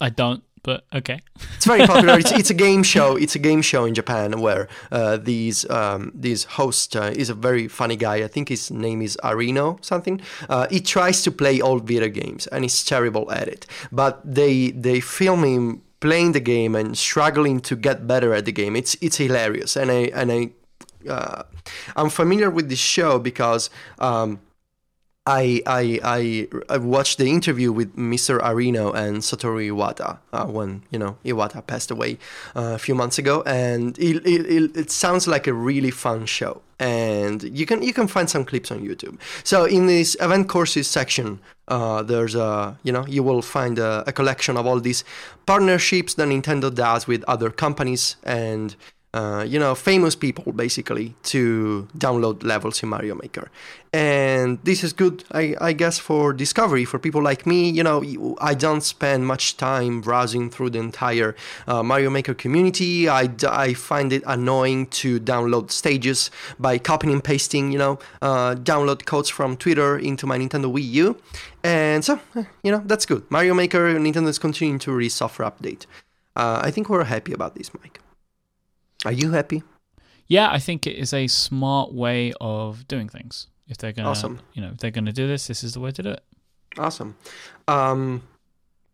I 0.00 0.08
don't, 0.08 0.42
but 0.62 0.84
okay. 0.92 1.20
It's 1.56 1.66
very 1.66 1.86
popular. 1.86 2.18
it's, 2.18 2.32
it's 2.40 2.50
a 2.50 2.54
game 2.54 2.82
show. 2.82 3.16
It's 3.16 3.34
a 3.34 3.38
game 3.38 3.62
show 3.62 3.84
in 3.84 3.94
Japan 3.94 4.40
where 4.40 4.68
uh, 4.90 5.16
these 5.16 5.68
um, 5.70 6.12
these 6.14 6.44
host 6.44 6.96
uh, 6.96 7.12
is 7.14 7.30
a 7.30 7.34
very 7.34 7.68
funny 7.68 7.96
guy. 7.96 8.16
I 8.16 8.28
think 8.28 8.48
his 8.48 8.70
name 8.70 9.02
is 9.02 9.16
Arino 9.22 9.82
something. 9.84 10.20
Uh, 10.48 10.66
he 10.70 10.80
tries 10.80 11.22
to 11.22 11.30
play 11.30 11.60
old 11.60 11.86
video 11.86 12.08
games 12.08 12.46
and 12.48 12.64
he's 12.64 12.84
terrible 12.84 13.30
at 13.32 13.48
it. 13.48 13.66
But 13.90 14.20
they 14.24 14.70
they 14.70 15.00
film 15.00 15.44
him 15.44 15.82
playing 16.00 16.32
the 16.32 16.40
game 16.40 16.74
and 16.74 16.96
struggling 16.96 17.60
to 17.60 17.76
get 17.76 18.06
better 18.06 18.34
at 18.34 18.44
the 18.44 18.52
game. 18.52 18.76
It's 18.76 18.96
it's 19.00 19.16
hilarious 19.16 19.76
and 19.76 19.90
I 19.90 20.10
and 20.14 20.32
I 20.32 20.50
uh, 21.08 21.42
I'm 21.96 22.10
familiar 22.10 22.50
with 22.50 22.68
this 22.68 22.78
show 22.78 23.18
because. 23.18 23.70
Um, 23.98 24.40
I, 25.26 25.62
I 25.66 26.00
I 26.02 26.48
I 26.70 26.78
watched 26.78 27.18
the 27.18 27.26
interview 27.26 27.72
with 27.72 27.94
Mr. 27.94 28.40
Arino 28.40 28.94
and 28.94 29.18
Satoru 29.18 29.70
Iwata 29.70 30.18
uh, 30.32 30.46
when 30.46 30.82
you 30.90 30.98
know 30.98 31.18
Iwata 31.24 31.66
passed 31.66 31.90
away 31.90 32.18
uh, 32.56 32.72
a 32.74 32.78
few 32.78 32.94
months 32.94 33.18
ago, 33.18 33.42
and 33.44 33.98
it, 33.98 34.26
it, 34.26 34.76
it 34.76 34.90
sounds 34.90 35.28
like 35.28 35.46
a 35.46 35.52
really 35.52 35.90
fun 35.90 36.24
show. 36.24 36.62
And 36.78 37.42
you 37.42 37.66
can 37.66 37.82
you 37.82 37.92
can 37.92 38.08
find 38.08 38.30
some 38.30 38.46
clips 38.46 38.70
on 38.70 38.80
YouTube. 38.80 39.18
So 39.44 39.66
in 39.66 39.86
this 39.86 40.16
event 40.20 40.48
courses 40.48 40.88
section, 40.88 41.40
uh, 41.68 42.02
there's 42.02 42.34
a 42.34 42.78
you 42.82 42.90
know 42.90 43.06
you 43.06 43.22
will 43.22 43.42
find 43.42 43.78
a, 43.78 44.02
a 44.06 44.12
collection 44.12 44.56
of 44.56 44.66
all 44.66 44.80
these 44.80 45.04
partnerships 45.44 46.14
that 46.14 46.28
Nintendo 46.28 46.74
does 46.74 47.06
with 47.06 47.22
other 47.24 47.50
companies 47.50 48.16
and 48.22 48.74
uh, 49.12 49.44
you 49.46 49.58
know, 49.58 49.74
famous 49.74 50.14
people 50.14 50.52
basically 50.52 51.14
to 51.24 51.88
download 51.98 52.44
levels 52.44 52.82
in 52.82 52.88
Mario 52.88 53.16
Maker. 53.16 53.50
And 53.92 54.60
this 54.62 54.84
is 54.84 54.92
good, 54.92 55.24
I, 55.32 55.56
I, 55.60 55.72
guess, 55.72 55.98
for 55.98 56.32
discovery 56.32 56.84
for 56.84 57.00
people 57.00 57.20
like 57.20 57.44
me. 57.44 57.68
You 57.68 57.82
know, 57.82 58.36
I 58.40 58.54
don't 58.54 58.82
spend 58.82 59.26
much 59.26 59.56
time 59.56 60.00
browsing 60.00 60.48
through 60.48 60.70
the 60.70 60.78
entire 60.78 61.34
uh, 61.66 61.82
Mario 61.82 62.08
Maker 62.08 62.34
community. 62.34 63.08
I, 63.08 63.28
I 63.48 63.74
find 63.74 64.12
it 64.12 64.22
annoying 64.28 64.86
to 65.02 65.18
download 65.18 65.72
stages 65.72 66.30
by 66.60 66.78
copying 66.78 67.12
and 67.12 67.24
pasting, 67.24 67.72
you 67.72 67.78
know, 67.78 67.98
uh, 68.22 68.54
download 68.54 69.06
codes 69.06 69.28
from 69.28 69.56
Twitter 69.56 69.98
into 69.98 70.24
my 70.24 70.38
Nintendo 70.38 70.72
Wii 70.72 70.88
U. 70.88 71.20
And 71.64 72.04
so, 72.04 72.20
eh, 72.36 72.44
you 72.62 72.70
know, 72.70 72.82
that's 72.86 73.06
good. 73.06 73.28
Mario 73.28 73.54
Maker, 73.54 73.92
Nintendo 73.94 74.28
is 74.28 74.38
continuing 74.38 74.78
to 74.80 74.92
release 74.92 75.14
software 75.14 75.50
update. 75.50 75.86
Uh, 76.36 76.60
I 76.62 76.70
think 76.70 76.88
we're 76.88 77.02
happy 77.02 77.32
about 77.32 77.56
this, 77.56 77.74
Mike. 77.74 78.00
Are 79.04 79.12
you 79.12 79.30
happy? 79.32 79.62
Yeah, 80.26 80.50
I 80.50 80.58
think 80.58 80.86
it 80.86 80.96
is 80.96 81.12
a 81.12 81.26
smart 81.26 81.92
way 81.92 82.32
of 82.40 82.86
doing 82.86 83.08
things. 83.08 83.48
If 83.66 83.78
they're 83.78 83.92
gonna, 83.92 84.08
awesome. 84.08 84.40
you 84.52 84.62
know, 84.62 84.70
if 84.72 84.78
they're 84.78 84.90
gonna 84.90 85.12
do 85.12 85.26
this, 85.26 85.46
this 85.46 85.64
is 85.64 85.74
the 85.74 85.80
way 85.80 85.90
to 85.92 86.02
do 86.02 86.10
it. 86.10 86.22
Awesome. 86.78 87.16
Um, 87.66 88.22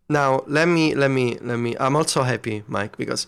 now 0.08 0.44
let 0.46 0.68
me 0.68 0.94
let 0.94 1.10
me 1.10 1.38
let 1.38 1.56
me. 1.58 1.76
I'm 1.78 1.96
also 1.96 2.22
happy, 2.22 2.62
Mike, 2.68 2.96
because 2.96 3.26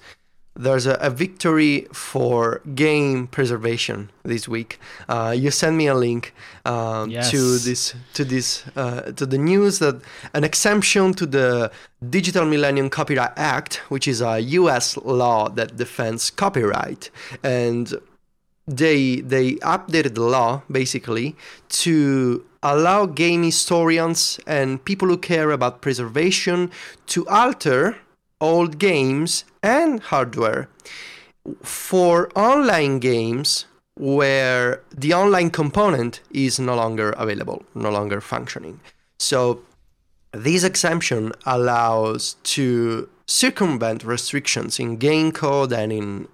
there's 0.58 0.86
a, 0.86 0.94
a, 0.94 1.08
victory 1.08 1.86
for 1.92 2.60
game 2.74 3.28
preservation 3.28 4.10
this 4.24 4.48
week. 4.48 4.80
Uh, 5.08 5.32
you 5.36 5.52
sent 5.52 5.76
me 5.76 5.86
a 5.86 5.94
link 5.94 6.34
um, 6.64 7.10
yes. 7.10 7.30
to 7.30 7.58
this 7.58 7.94
to 8.14 8.24
this 8.24 8.64
uh, 8.76 9.12
to 9.12 9.24
the 9.24 9.38
news 9.38 9.78
that 9.78 10.02
an 10.34 10.42
exemption 10.42 11.14
to 11.14 11.26
the 11.26 11.70
Digital 12.10 12.44
Millennium 12.44 12.90
Copyright 12.90 13.32
Act, 13.36 13.76
which 13.88 14.08
is 14.08 14.20
a 14.20 14.40
U.S. 14.40 14.96
law 14.96 15.48
that 15.50 15.76
defends 15.76 16.28
copyright, 16.30 17.10
and 17.44 17.94
they 18.66 19.20
they 19.20 19.54
updated 19.56 20.14
the 20.14 20.22
law 20.22 20.62
basically 20.70 21.36
to 21.68 22.44
allow 22.64 23.06
game 23.06 23.44
historians 23.44 24.40
and 24.46 24.84
people 24.84 25.06
who 25.06 25.16
care 25.16 25.52
about 25.52 25.80
preservation 25.80 26.70
to 27.06 27.26
alter 27.28 27.96
old 28.40 28.78
games 28.78 29.45
and 29.62 30.00
hardware 30.00 30.68
for 31.62 32.30
online 32.38 32.99
games 32.99 33.66
where 33.97 34.80
the 34.95 35.12
online 35.12 35.50
component 35.50 36.21
is 36.30 36.61
no 36.61 36.75
longer 36.76 37.11
available, 37.11 37.64
no 37.75 37.90
longer 37.90 38.21
functioning. 38.21 38.80
So 39.18 39.61
this 40.33 40.62
exemption 40.62 41.33
allows 41.47 42.37
to 42.45 43.09
circumvent 43.26 44.04
restrictions 44.04 44.78
in 44.78 44.97
game 44.97 45.33
code 45.33 45.73
and 45.73 45.92
in 45.92 46.28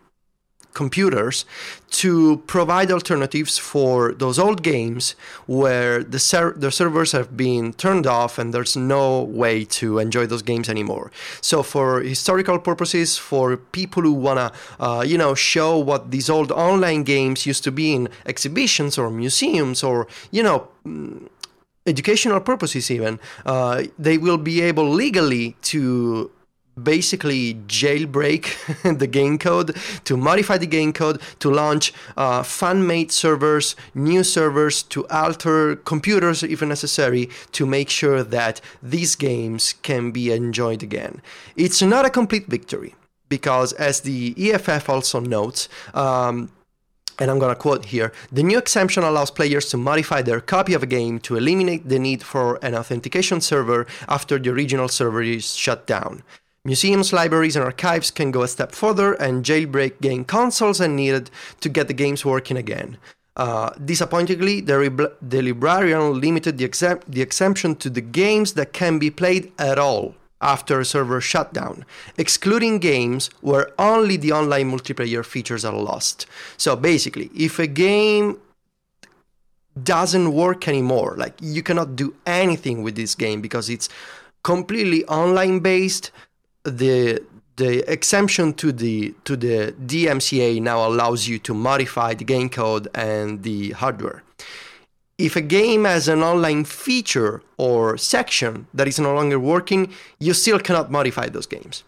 computers 0.74 1.44
to 1.90 2.38
provide 2.48 2.90
alternatives 2.90 3.56
for 3.56 4.12
those 4.12 4.38
old 4.38 4.62
games 4.62 5.14
where 5.46 6.02
the, 6.02 6.18
ser- 6.18 6.54
the 6.56 6.70
servers 6.70 7.12
have 7.12 7.36
been 7.36 7.72
turned 7.72 8.06
off 8.06 8.38
and 8.38 8.52
there's 8.52 8.76
no 8.76 9.22
way 9.22 9.64
to 9.64 9.98
enjoy 10.00 10.26
those 10.26 10.42
games 10.42 10.68
anymore. 10.68 11.10
So 11.40 11.62
for 11.62 12.00
historical 12.00 12.58
purposes, 12.58 13.16
for 13.16 13.56
people 13.56 14.02
who 14.02 14.12
wanna, 14.12 14.52
uh, 14.80 15.04
you 15.06 15.16
know, 15.16 15.34
show 15.34 15.78
what 15.78 16.10
these 16.10 16.28
old 16.28 16.50
online 16.50 17.04
games 17.04 17.46
used 17.46 17.64
to 17.64 17.72
be 17.72 17.94
in 17.94 18.08
exhibitions 18.26 18.98
or 18.98 19.10
museums 19.10 19.82
or, 19.82 20.08
you 20.32 20.42
know, 20.42 20.68
mm, 20.84 21.28
educational 21.86 22.40
purposes 22.40 22.90
even, 22.90 23.20
uh, 23.46 23.84
they 23.98 24.18
will 24.18 24.38
be 24.38 24.60
able 24.60 24.88
legally 24.88 25.56
to 25.62 26.30
basically 26.82 27.54
jailbreak 27.66 28.98
the 28.98 29.06
game 29.06 29.38
code, 29.38 29.76
to 30.04 30.16
modify 30.16 30.58
the 30.58 30.66
game 30.66 30.92
code, 30.92 31.20
to 31.40 31.50
launch 31.50 31.92
uh, 32.16 32.42
fan-made 32.42 33.12
servers, 33.12 33.76
new 33.94 34.24
servers, 34.24 34.82
to 34.82 35.06
alter 35.08 35.76
computers 35.76 36.42
if 36.42 36.62
necessary, 36.62 37.28
to 37.52 37.66
make 37.66 37.90
sure 37.90 38.22
that 38.22 38.60
these 38.82 39.14
games 39.16 39.74
can 39.82 40.10
be 40.10 40.32
enjoyed 40.32 40.82
again. 40.82 41.20
It's 41.56 41.82
not 41.82 42.04
a 42.04 42.10
complete 42.10 42.46
victory 42.46 42.94
because, 43.28 43.72
as 43.74 44.00
the 44.00 44.34
EFF 44.38 44.88
also 44.88 45.20
notes, 45.20 45.68
um, 45.94 46.50
and 47.18 47.30
I'm 47.30 47.38
gonna 47.38 47.54
quote 47.54 47.86
here 47.86 48.12
the 48.32 48.42
new 48.42 48.58
exemption 48.58 49.04
allows 49.04 49.30
players 49.30 49.68
to 49.70 49.76
modify 49.76 50.22
their 50.22 50.40
copy 50.40 50.74
of 50.74 50.82
a 50.82 50.86
game 50.86 51.20
to 51.20 51.36
eliminate 51.36 51.88
the 51.88 51.98
need 51.98 52.22
for 52.22 52.58
an 52.64 52.74
authentication 52.74 53.40
server 53.40 53.86
after 54.08 54.38
the 54.38 54.50
original 54.50 54.88
server 54.88 55.22
is 55.22 55.54
shut 55.54 55.86
down. 55.86 56.22
Museums, 56.66 57.12
libraries, 57.12 57.56
and 57.56 57.64
archives 57.64 58.10
can 58.10 58.30
go 58.30 58.42
a 58.42 58.48
step 58.48 58.72
further 58.72 59.12
and 59.14 59.44
jailbreak 59.44 60.00
game 60.00 60.24
consoles 60.24 60.80
and 60.80 60.96
needed 60.96 61.30
to 61.60 61.68
get 61.68 61.88
the 61.88 61.92
games 61.92 62.24
working 62.24 62.56
again. 62.56 62.96
Uh, 63.36 63.68
disappointingly, 63.84 64.62
the, 64.62 64.78
re- 64.78 65.08
the, 65.20 65.42
librarian 65.42 66.18
limited 66.18 66.56
the, 66.56 67.00
the 67.06 67.20
exemption 67.20 67.74
to 67.76 67.90
the 67.90 68.00
games 68.00 68.54
that 68.54 68.72
can 68.72 68.98
be 68.98 69.10
played 69.10 69.52
at 69.58 69.78
all 69.78 70.14
after 70.40 70.80
a 70.80 70.86
server 70.86 71.20
shutdown, 71.20 71.84
excluding 72.16 72.78
games 72.78 73.28
where 73.42 73.68
only 73.78 74.16
the 74.16 74.32
online 74.32 74.70
multiplayer 74.70 75.24
features 75.24 75.66
are 75.66 75.76
lost. 75.76 76.24
So 76.56 76.76
basically, 76.76 77.30
if 77.36 77.58
a 77.58 77.66
game 77.66 78.38
doesn't 79.82 80.32
work 80.32 80.66
anymore, 80.66 81.14
like 81.18 81.34
you 81.42 81.62
cannot 81.62 81.94
do 81.94 82.14
anything 82.24 82.82
with 82.82 82.96
this 82.96 83.14
game 83.14 83.42
because 83.42 83.68
it's 83.68 83.90
completely 84.42 85.04
online 85.06 85.58
based, 85.58 86.10
the 86.64 87.22
the 87.56 87.90
exemption 87.90 88.52
to 88.54 88.72
the 88.72 89.14
to 89.24 89.36
the 89.36 89.74
DMCA 89.86 90.60
now 90.60 90.86
allows 90.86 91.28
you 91.28 91.38
to 91.40 91.54
modify 91.54 92.14
the 92.14 92.24
game 92.24 92.48
code 92.48 92.88
and 92.94 93.42
the 93.42 93.70
hardware. 93.72 94.22
If 95.16 95.36
a 95.36 95.40
game 95.40 95.84
has 95.84 96.08
an 96.08 96.22
online 96.22 96.64
feature 96.64 97.40
or 97.56 97.96
section 97.96 98.66
that 98.74 98.88
is 98.88 98.98
no 98.98 99.14
longer 99.14 99.38
working, 99.38 99.92
you 100.18 100.34
still 100.34 100.58
cannot 100.58 100.90
modify 100.90 101.28
those 101.28 101.46
games. 101.46 101.84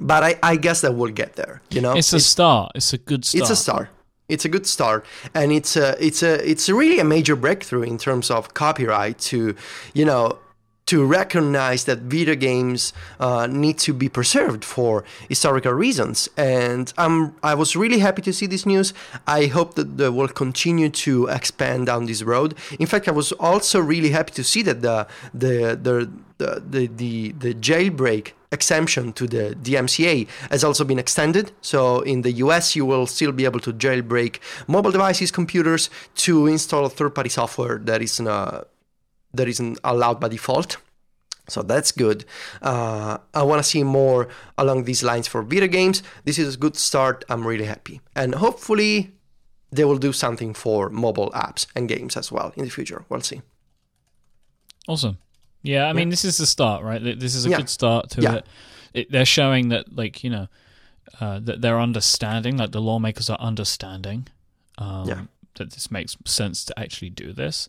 But 0.00 0.22
I, 0.24 0.36
I 0.42 0.56
guess 0.56 0.80
that 0.80 0.94
we'll 0.94 1.12
get 1.12 1.34
there. 1.34 1.60
You 1.68 1.82
know, 1.82 1.94
it's 1.94 2.12
a 2.14 2.16
it's, 2.16 2.26
start. 2.26 2.72
It's 2.74 2.94
a 2.94 2.98
good 2.98 3.26
start. 3.26 3.42
It's 3.42 3.50
a 3.50 3.56
start. 3.56 3.88
It's 4.28 4.44
a 4.44 4.48
good 4.48 4.66
start, 4.66 5.04
and 5.34 5.52
it's 5.52 5.76
a 5.76 5.96
it's 6.04 6.22
a 6.22 6.48
it's 6.48 6.68
really 6.68 6.98
a 7.00 7.04
major 7.04 7.34
breakthrough 7.34 7.82
in 7.82 7.98
terms 7.98 8.30
of 8.30 8.54
copyright 8.54 9.18
to, 9.30 9.56
you 9.94 10.04
know, 10.04 10.38
to 10.88 11.04
recognize 11.04 11.84
that 11.84 11.98
video 11.98 12.34
games 12.34 12.94
uh, 13.20 13.46
need 13.46 13.76
to 13.78 13.92
be 13.92 14.08
preserved 14.08 14.64
for 14.64 15.04
historical 15.28 15.72
reasons. 15.72 16.30
And 16.34 16.92
I'm, 16.96 17.34
I 17.42 17.54
was 17.54 17.76
really 17.76 17.98
happy 17.98 18.22
to 18.22 18.32
see 18.32 18.46
this 18.46 18.64
news. 18.64 18.94
I 19.26 19.46
hope 19.46 19.74
that 19.74 19.98
they 19.98 20.08
will 20.08 20.28
continue 20.28 20.88
to 20.88 21.26
expand 21.26 21.86
down 21.86 22.06
this 22.06 22.22
road. 22.22 22.54
In 22.78 22.86
fact, 22.86 23.06
I 23.06 23.10
was 23.10 23.32
also 23.32 23.80
really 23.80 24.10
happy 24.10 24.32
to 24.32 24.42
see 24.42 24.62
that 24.62 24.80
the 24.80 25.06
the 25.34 25.78
the 25.80 26.08
the, 26.38 26.86
the, 26.86 27.32
the 27.32 27.52
jailbreak 27.54 28.30
exemption 28.52 29.12
to 29.12 29.26
the 29.26 29.56
DMCA 29.60 30.28
has 30.50 30.62
also 30.62 30.84
been 30.84 30.98
extended. 30.98 31.50
So 31.62 32.00
in 32.02 32.22
the 32.22 32.30
US, 32.44 32.76
you 32.76 32.86
will 32.86 33.06
still 33.06 33.32
be 33.32 33.44
able 33.44 33.58
to 33.60 33.72
jailbreak 33.72 34.38
mobile 34.68 34.92
devices, 34.92 35.32
computers 35.32 35.90
to 36.26 36.46
install 36.46 36.88
third-party 36.88 37.30
software 37.30 37.78
that 37.78 38.02
is 38.02 38.20
uh, 38.20 38.62
that 39.34 39.48
isn't 39.48 39.78
allowed 39.84 40.20
by 40.20 40.28
default. 40.28 40.78
So 41.48 41.62
that's 41.62 41.92
good. 41.92 42.24
Uh, 42.60 43.18
I 43.32 43.42
want 43.42 43.62
to 43.62 43.68
see 43.68 43.82
more 43.82 44.28
along 44.58 44.84
these 44.84 45.02
lines 45.02 45.26
for 45.26 45.42
video 45.42 45.68
games. 45.68 46.02
This 46.24 46.38
is 46.38 46.54
a 46.54 46.58
good 46.58 46.76
start. 46.76 47.24
I'm 47.28 47.46
really 47.46 47.64
happy. 47.64 48.00
And 48.14 48.34
hopefully, 48.34 49.12
they 49.72 49.84
will 49.84 49.98
do 49.98 50.12
something 50.12 50.52
for 50.54 50.90
mobile 50.90 51.30
apps 51.30 51.66
and 51.74 51.88
games 51.88 52.16
as 52.16 52.30
well 52.30 52.52
in 52.56 52.64
the 52.64 52.70
future. 52.70 53.04
We'll 53.08 53.22
see. 53.22 53.40
Awesome. 54.86 55.18
Yeah, 55.62 55.88
I 55.88 55.92
mean, 55.92 56.08
this 56.08 56.24
is 56.24 56.36
the 56.38 56.46
start, 56.46 56.84
right? 56.84 57.02
This 57.02 57.34
is 57.34 57.44
a 57.44 57.50
yeah. 57.50 57.56
good 57.56 57.68
start 57.68 58.10
to 58.10 58.20
yeah. 58.20 58.34
it. 58.34 58.46
it. 58.94 59.12
They're 59.12 59.24
showing 59.24 59.70
that, 59.70 59.94
like, 59.94 60.22
you 60.22 60.30
know, 60.30 60.48
uh, 61.20 61.40
that 61.40 61.60
they're 61.60 61.80
understanding, 61.80 62.56
like 62.58 62.72
the 62.72 62.80
lawmakers 62.80 63.28
are 63.28 63.38
understanding 63.40 64.28
um, 64.78 65.08
yeah. 65.08 65.22
that 65.56 65.72
this 65.72 65.90
makes 65.90 66.16
sense 66.26 66.64
to 66.66 66.78
actually 66.78 67.10
do 67.10 67.32
this 67.32 67.68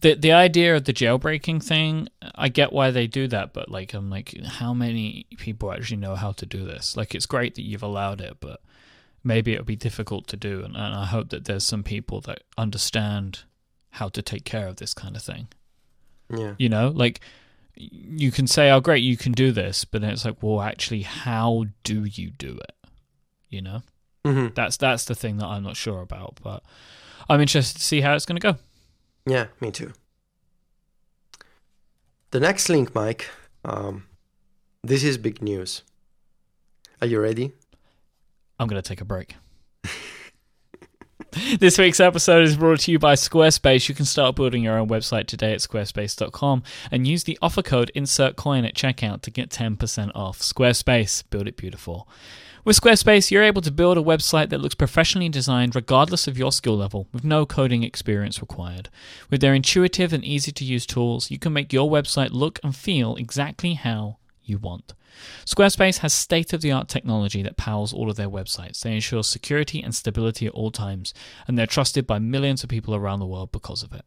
the 0.00 0.14
the 0.14 0.32
idea 0.32 0.76
of 0.76 0.84
the 0.84 0.92
jailbreaking 0.92 1.62
thing, 1.62 2.08
I 2.34 2.48
get 2.48 2.72
why 2.72 2.90
they 2.90 3.06
do 3.06 3.26
that, 3.28 3.52
but 3.52 3.70
like 3.70 3.94
I'm 3.94 4.10
like, 4.10 4.34
how 4.44 4.72
many 4.74 5.26
people 5.38 5.72
actually 5.72 5.98
know 5.98 6.14
how 6.14 6.32
to 6.32 6.46
do 6.46 6.64
this? 6.64 6.96
Like, 6.96 7.14
it's 7.14 7.26
great 7.26 7.54
that 7.56 7.62
you've 7.62 7.82
allowed 7.82 8.20
it, 8.20 8.36
but 8.40 8.60
maybe 9.24 9.52
it'll 9.52 9.64
be 9.64 9.76
difficult 9.76 10.26
to 10.28 10.36
do, 10.36 10.62
and, 10.62 10.76
and 10.76 10.94
I 10.94 11.06
hope 11.06 11.30
that 11.30 11.44
there's 11.46 11.64
some 11.66 11.82
people 11.82 12.20
that 12.22 12.42
understand 12.56 13.40
how 13.90 14.08
to 14.10 14.22
take 14.22 14.44
care 14.44 14.68
of 14.68 14.76
this 14.76 14.94
kind 14.94 15.16
of 15.16 15.22
thing. 15.22 15.48
Yeah. 16.30 16.54
You 16.58 16.68
know, 16.68 16.88
like 16.88 17.20
you 17.74 18.30
can 18.30 18.46
say, 18.46 18.70
"Oh, 18.70 18.80
great, 18.80 19.02
you 19.02 19.16
can 19.16 19.32
do 19.32 19.50
this," 19.52 19.84
but 19.84 20.00
then 20.00 20.10
it's 20.10 20.24
like, 20.24 20.42
"Well, 20.42 20.60
actually, 20.60 21.02
how 21.02 21.66
do 21.84 22.04
you 22.04 22.30
do 22.30 22.58
it?" 22.58 22.90
You 23.48 23.62
know, 23.62 23.82
hmm 24.24 24.48
that's 24.54 24.76
that's 24.76 25.06
the 25.06 25.14
thing 25.14 25.38
that 25.38 25.46
I'm 25.46 25.62
not 25.62 25.76
sure 25.76 26.00
about, 26.02 26.38
but 26.42 26.62
I'm 27.28 27.40
interested 27.40 27.78
to 27.78 27.84
see 27.84 28.00
how 28.00 28.14
it's 28.14 28.26
going 28.26 28.40
to 28.40 28.52
go. 28.52 28.58
Yeah, 29.28 29.48
me 29.60 29.70
too. 29.70 29.92
The 32.30 32.40
next 32.40 32.68
link, 32.70 32.94
Mike. 32.94 33.28
Um, 33.64 34.06
this 34.82 35.04
is 35.04 35.18
big 35.18 35.42
news. 35.42 35.82
Are 37.02 37.06
you 37.06 37.20
ready? 37.20 37.52
I'm 38.58 38.68
going 38.68 38.80
to 38.80 38.88
take 38.88 39.02
a 39.02 39.04
break. 39.04 39.36
this 41.58 41.78
week's 41.78 42.00
episode 42.00 42.42
is 42.42 42.56
brought 42.56 42.80
to 42.80 42.90
you 42.90 42.98
by 42.98 43.14
Squarespace. 43.14 43.88
You 43.88 43.94
can 43.94 44.06
start 44.06 44.34
building 44.34 44.62
your 44.62 44.78
own 44.78 44.88
website 44.88 45.26
today 45.26 45.52
at 45.52 45.60
squarespace.com 45.60 46.62
and 46.90 47.06
use 47.06 47.24
the 47.24 47.38
offer 47.42 47.62
code 47.62 47.92
InsertCoin 47.94 48.66
at 48.66 48.74
checkout 48.74 49.20
to 49.22 49.30
get 49.30 49.50
10% 49.50 50.10
off. 50.14 50.40
Squarespace, 50.40 51.22
build 51.28 51.46
it 51.46 51.56
beautiful. 51.58 52.08
With 52.68 52.78
Squarespace, 52.78 53.30
you're 53.30 53.44
able 53.44 53.62
to 53.62 53.70
build 53.70 53.96
a 53.96 54.02
website 54.02 54.50
that 54.50 54.60
looks 54.60 54.74
professionally 54.74 55.30
designed 55.30 55.74
regardless 55.74 56.28
of 56.28 56.36
your 56.36 56.52
skill 56.52 56.76
level, 56.76 57.08
with 57.14 57.24
no 57.24 57.46
coding 57.46 57.82
experience 57.82 58.42
required. 58.42 58.90
With 59.30 59.40
their 59.40 59.54
intuitive 59.54 60.12
and 60.12 60.22
easy 60.22 60.52
to 60.52 60.66
use 60.66 60.84
tools, 60.84 61.30
you 61.30 61.38
can 61.38 61.54
make 61.54 61.72
your 61.72 61.90
website 61.90 62.32
look 62.32 62.60
and 62.62 62.76
feel 62.76 63.16
exactly 63.16 63.72
how 63.72 64.18
you 64.44 64.58
want. 64.58 64.92
Squarespace 65.44 65.98
has 65.98 66.12
state 66.12 66.52
of 66.52 66.60
the 66.60 66.72
art 66.72 66.88
technology 66.88 67.42
that 67.42 67.56
powers 67.56 67.92
all 67.92 68.10
of 68.10 68.16
their 68.16 68.28
websites. 68.28 68.80
They 68.80 68.94
ensure 68.94 69.22
security 69.22 69.82
and 69.82 69.94
stability 69.94 70.46
at 70.46 70.52
all 70.52 70.70
times, 70.70 71.14
and 71.46 71.58
they're 71.58 71.66
trusted 71.66 72.06
by 72.06 72.18
millions 72.18 72.62
of 72.62 72.70
people 72.70 72.94
around 72.94 73.20
the 73.20 73.26
world 73.26 73.52
because 73.52 73.82
of 73.82 73.92
it. 73.92 74.04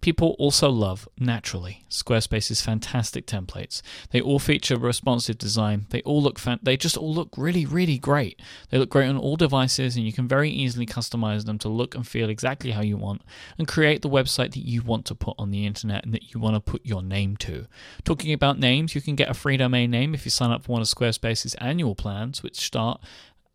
People 0.00 0.34
also 0.38 0.70
love, 0.70 1.06
naturally, 1.18 1.84
Squarespace's 1.90 2.62
fantastic 2.62 3.26
templates. 3.26 3.82
They 4.10 4.20
all 4.20 4.38
feature 4.38 4.78
responsive 4.78 5.36
design. 5.36 5.86
They 5.90 6.00
all 6.02 6.22
look 6.22 6.38
fan- 6.38 6.60
they 6.62 6.78
just 6.78 6.96
all 6.96 7.12
look 7.12 7.34
really 7.36 7.66
really 7.66 7.98
great. 7.98 8.40
They 8.70 8.78
look 8.78 8.88
great 8.88 9.08
on 9.08 9.18
all 9.18 9.36
devices 9.36 9.96
and 9.96 10.06
you 10.06 10.12
can 10.12 10.26
very 10.26 10.50
easily 10.50 10.86
customize 10.86 11.44
them 11.44 11.58
to 11.58 11.68
look 11.68 11.94
and 11.94 12.06
feel 12.06 12.30
exactly 12.30 12.70
how 12.70 12.82
you 12.82 12.96
want 12.96 13.22
and 13.58 13.68
create 13.68 14.00
the 14.00 14.08
website 14.08 14.52
that 14.52 14.66
you 14.66 14.82
want 14.82 15.04
to 15.06 15.14
put 15.14 15.34
on 15.38 15.50
the 15.50 15.66
internet 15.66 16.04
and 16.04 16.14
that 16.14 16.32
you 16.32 16.40
want 16.40 16.54
to 16.54 16.60
put 16.60 16.84
your 16.84 17.02
name 17.02 17.36
to. 17.38 17.66
Talking 18.04 18.32
about 18.32 18.58
names, 18.58 18.94
you 18.94 19.00
can 19.00 19.16
get 19.16 19.30
a 19.30 19.34
free 19.34 19.56
domain 19.56 19.90
name 19.90 20.14
if 20.14 20.24
you 20.24 20.30
sign 20.40 20.50
up 20.50 20.64
for 20.64 20.72
one 20.72 20.80
of 20.80 20.88
Squarespace's 20.88 21.54
annual 21.56 21.94
plans 21.94 22.42
which 22.42 22.56
start 22.56 22.98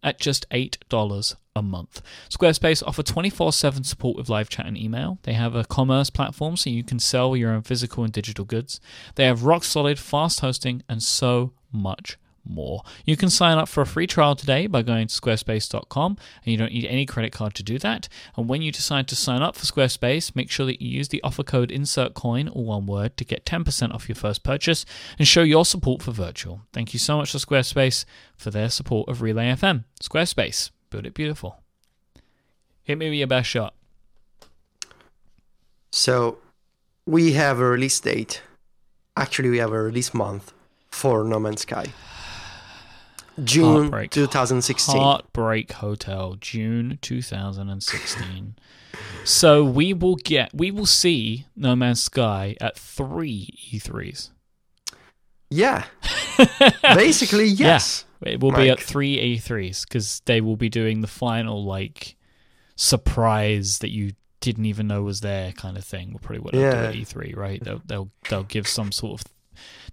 at 0.04 0.20
just 0.20 0.48
$8 0.52 1.36
a 1.56 1.62
month. 1.64 2.04
Squarespace 2.30 2.84
offer 2.86 3.02
24/7 3.02 3.84
support 3.84 4.16
with 4.16 4.30
live 4.30 4.50
chat 4.50 4.68
and 4.68 4.78
email. 4.78 5.18
They 5.24 5.34
have 5.34 5.56
a 5.56 5.66
commerce 5.66 6.12
platform 6.12 6.58
so 6.58 6.70
you 6.70 6.84
can 6.84 7.00
sell 7.00 7.36
your 7.36 7.52
own 7.52 7.64
physical 7.64 8.04
and 8.04 8.14
digital 8.14 8.46
goods. 8.46 8.80
They 9.16 9.26
have 9.26 9.46
rock 9.46 9.64
solid 9.64 9.98
fast 9.98 10.42
hosting 10.42 10.84
and 10.88 11.02
so 11.02 11.54
much 11.72 12.18
more. 12.46 12.84
You 13.06 13.18
can 13.18 13.30
sign 13.30 13.58
up 13.58 13.68
for 13.68 13.82
a 13.82 13.86
free 13.86 14.08
trial 14.08 14.36
today 14.36 14.68
by 14.68 14.82
going 14.82 15.08
to 15.08 15.22
squarespace.com 15.22 16.18
and 16.44 16.52
you 16.52 16.58
don't 16.58 16.72
need 16.72 16.86
any 16.86 17.06
credit 17.06 17.32
card 17.32 17.54
to 17.56 17.64
do 17.64 17.78
that. 17.80 18.08
And 18.36 18.48
when 18.48 18.62
you 18.62 18.72
decide 18.72 19.08
to 19.10 19.16
sign 19.16 19.42
up 19.42 19.56
for 19.56 19.66
Squarespace, 19.66 20.36
make 20.36 20.50
sure 20.50 20.66
that 20.66 20.82
you 20.82 20.90
use 20.90 21.10
the 21.10 21.22
offer 21.24 21.44
code 21.44 21.70
InsertCoin 21.70 22.56
or 22.56 22.64
one 22.64 22.86
word 22.86 23.18
to 23.18 23.26
get 23.26 23.46
10% 23.46 23.94
off 23.94 24.08
your 24.08 24.16
first 24.16 24.44
purchase 24.44 24.86
and 25.18 25.28
show 25.28 25.44
your 25.44 25.66
support 25.66 26.02
for 26.02 26.12
virtual. 26.12 26.62
Thank 26.74 26.94
you 26.94 27.00
so 27.00 27.18
much 27.18 27.32
to 27.32 27.38
Squarespace 27.38 28.06
for 28.38 28.52
their 28.52 28.70
support 28.70 29.10
of 29.10 29.22
Relay 29.22 29.48
FM. 29.48 29.86
Squarespace, 30.02 30.72
build 30.90 31.06
it 31.06 31.14
beautiful. 31.14 31.62
Hit 32.84 32.98
me 32.98 33.10
with 33.10 33.18
your 33.18 33.28
best 33.28 33.50
shot. 33.50 33.74
So, 35.92 36.40
we 37.06 37.34
have 37.34 37.60
a 37.60 37.66
release 37.66 38.00
date. 38.00 38.42
Actually, 39.16 39.50
we 39.50 39.60
have 39.60 39.72
a 39.72 39.82
release 39.82 40.14
month 40.14 40.54
for 40.90 41.24
No 41.24 41.40
Man's 41.40 41.62
Sky. 41.62 41.94
June 43.44 43.82
Heartbreak. 43.82 44.12
2016. 44.12 44.96
Heartbreak 44.96 45.72
Hotel, 45.74 46.36
June 46.40 46.98
2016. 47.02 48.56
so 49.24 49.64
we 49.64 49.94
will 49.94 50.16
get, 50.16 50.54
we 50.54 50.72
will 50.72 50.86
see 50.86 51.46
No 51.56 51.76
Man's 51.76 52.02
Sky 52.02 52.56
at 52.62 52.78
three 52.78 53.50
E 53.72 53.80
E3s. 53.80 54.32
Yeah. 55.50 55.86
Basically, 56.82 57.46
yes. 57.46 58.06
It 58.22 58.40
will 58.40 58.52
be 58.52 58.70
at 58.70 58.80
three 58.80 59.38
E3s 59.38 59.88
because 59.88 60.22
they 60.26 60.42
will 60.42 60.56
be 60.56 60.70
doing 60.70 61.02
the 61.02 61.08
final 61.08 61.64
like 61.64 62.16
surprise 62.76 63.80
that 63.80 63.92
you 63.92 64.14
didn't 64.40 64.66
even 64.66 64.88
know 64.88 65.04
was 65.04 65.22
there 65.22 65.52
kind 65.52 65.78
of 65.78 65.84
thing. 65.84 66.14
Will 66.14 66.20
probably 66.20 66.40
what 66.40 66.54
they'll 66.54 66.72
do 66.72 66.78
at 66.78 66.96
E3, 66.96 67.36
right? 67.36 67.64
They'll 67.64 67.82
they'll 67.86 68.12
they'll 68.30 68.44
give 68.44 68.68
some 68.68 68.92
sort 68.92 69.22
of 69.22 69.28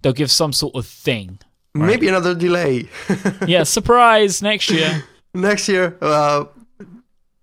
they'll 0.01 0.13
give 0.13 0.31
some 0.31 0.53
sort 0.53 0.75
of 0.75 0.85
thing. 0.85 1.39
Maybe 1.73 2.07
another 2.07 2.35
delay. 2.35 2.87
Yeah, 3.47 3.63
surprise 3.63 4.41
next 4.41 4.69
year. 4.69 5.03
Next 5.33 5.67
year, 5.67 5.97
uh, 5.99 6.45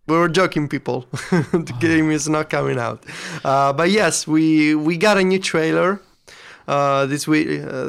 we 0.06 0.16
were 0.16 0.28
joking, 0.28 0.68
people. 0.68 1.06
the 1.30 1.74
game 1.80 2.12
is 2.12 2.28
not 2.28 2.48
coming 2.48 2.78
out. 2.78 3.04
Uh, 3.44 3.72
but 3.72 3.90
yes, 3.90 4.28
we 4.28 4.76
we 4.76 4.96
got 4.96 5.18
a 5.18 5.24
new 5.24 5.40
trailer 5.40 6.00
uh, 6.68 7.06
this 7.06 7.26
week, 7.26 7.48
uh, 7.48 7.86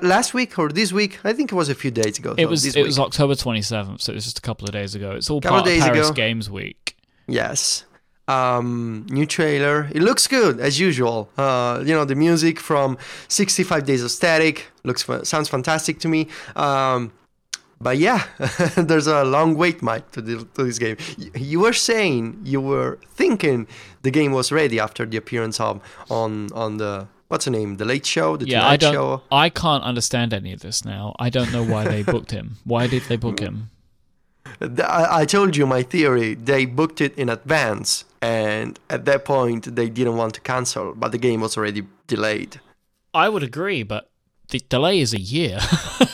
last 0.00 0.32
week 0.32 0.58
or 0.58 0.70
this 0.70 0.90
week. 0.92 1.18
I 1.22 1.34
think 1.34 1.52
it 1.52 1.54
was 1.54 1.68
a 1.68 1.74
few 1.74 1.90
days 1.90 2.18
ago. 2.18 2.34
It 2.38 2.44
so 2.44 2.48
was 2.48 2.62
this 2.62 2.74
it 2.74 2.80
week. 2.80 2.86
was 2.86 2.98
October 2.98 3.34
27th, 3.34 4.00
so 4.00 4.12
it 4.12 4.14
was 4.14 4.24
just 4.24 4.38
a 4.38 4.42
couple 4.42 4.66
of 4.66 4.72
days 4.72 4.94
ago. 4.94 5.10
It's 5.12 5.28
all 5.28 5.42
Couple 5.42 5.58
part 5.58 5.66
of 5.68 5.72
days 5.74 5.82
Paris 5.82 6.08
ago. 6.08 6.14
Games 6.14 6.48
Week. 6.48 6.96
Yes. 7.28 7.84
Um, 8.30 9.06
new 9.10 9.26
trailer. 9.26 9.88
It 9.92 10.02
looks 10.02 10.26
good 10.26 10.60
as 10.60 10.78
usual. 10.78 11.28
Uh, 11.36 11.82
you 11.86 11.94
know 11.96 12.04
the 12.04 12.14
music 12.14 12.60
from 12.60 12.96
65 13.28 13.84
Days 13.84 14.02
of 14.04 14.10
Static 14.10 14.66
looks 14.84 15.04
sounds 15.24 15.48
fantastic 15.48 15.98
to 16.00 16.08
me. 16.08 16.28
Um, 16.56 17.12
but 17.82 17.96
yeah, 17.96 18.22
there's 18.76 19.06
a 19.06 19.24
long 19.24 19.54
wait, 19.56 19.80
Mike, 19.82 20.10
to, 20.12 20.20
the, 20.20 20.44
to 20.54 20.64
this 20.64 20.78
game. 20.78 20.96
Y- 21.18 21.30
You 21.52 21.60
were 21.60 21.72
saying 21.72 22.22
you 22.44 22.60
were 22.60 22.98
thinking 23.20 23.66
the 24.02 24.10
game 24.10 24.32
was 24.32 24.52
ready 24.52 24.78
after 24.78 25.06
the 25.06 25.16
appearance 25.16 25.58
of 25.60 25.80
on 26.10 26.52
on 26.52 26.76
the 26.76 27.06
what's 27.28 27.44
the 27.46 27.50
name, 27.50 27.76
the 27.78 27.84
Late 27.86 28.04
Show, 28.06 28.36
the 28.36 28.46
Yeah, 28.46 28.58
Tonight 28.60 28.72
I 28.72 28.76
don't. 28.76 28.94
Show. 28.94 29.22
I 29.44 29.48
can't 29.50 29.84
understand 29.84 30.32
any 30.34 30.52
of 30.52 30.60
this 30.60 30.84
now. 30.84 31.14
I 31.18 31.30
don't 31.30 31.52
know 31.52 31.64
why 31.64 31.84
they 31.88 32.02
booked 32.02 32.32
him. 32.32 32.56
Why 32.64 32.86
did 32.86 33.02
they 33.08 33.16
book 33.16 33.40
him? 33.40 33.70
I, 34.60 35.20
I 35.20 35.24
told 35.24 35.56
you 35.56 35.66
my 35.66 35.82
theory. 35.82 36.34
They 36.34 36.66
booked 36.66 37.00
it 37.00 37.16
in 37.16 37.28
advance, 37.28 38.04
and 38.20 38.78
at 38.90 39.04
that 39.06 39.24
point 39.24 39.74
they 39.74 39.88
didn't 39.88 40.16
want 40.16 40.34
to 40.34 40.40
cancel, 40.40 40.94
but 40.94 41.12
the 41.12 41.18
game 41.18 41.40
was 41.40 41.56
already 41.56 41.84
delayed. 42.06 42.60
I 43.14 43.28
would 43.28 43.42
agree, 43.42 43.82
but 43.82 44.09
the 44.50 44.60
delay 44.68 45.00
is 45.00 45.14
a 45.14 45.20
year. 45.20 45.58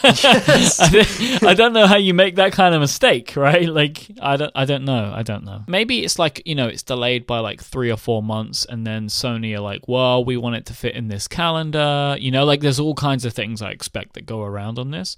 I, 0.03 0.88
don't, 0.92 1.42
I 1.42 1.55
don't 1.55 1.72
know 1.72 1.87
how 1.87 1.96
you 1.96 2.14
make 2.14 2.37
that 2.37 2.53
kind 2.53 2.75
of 2.75 2.81
mistake, 2.81 3.35
right? 3.37 3.68
Like, 3.68 4.11
I 4.20 4.37
don't, 4.37 4.53
I 4.55 4.64
don't 4.64 4.85
know. 4.85 5.12
I 5.14 5.22
don't 5.22 5.44
know. 5.44 5.62
Maybe 5.66 6.05
it's 6.05 6.18
like 6.18 6.42
you 6.44 6.55
know, 6.55 6.66
it's 6.66 6.83
delayed 6.83 7.27
by 7.27 7.40
like 7.40 7.62
three 7.62 7.90
or 7.90 7.96
four 7.96 8.22
months, 8.22 8.64
and 8.64 8.87
then 8.87 9.09
Sony 9.09 9.55
are 9.57 9.61
like, 9.61 9.88
well, 9.88 10.25
we 10.25 10.37
want 10.37 10.57
it 10.57 10.66
to 10.66 10.75
fit 10.75 10.94
in 10.94 11.09
this 11.09 11.29
calendar. 11.29 12.16
You 12.18 12.31
know, 12.31 12.44
like 12.44 12.61
there's 12.61 12.81
all 12.81 12.94
kinds 12.94 13.25
of 13.25 13.33
things 13.33 13.61
I 13.61 13.70
expect 13.70 14.14
that 14.14 14.27
go 14.27 14.42
around 14.42 14.79
on 14.79 14.90
this. 14.90 15.16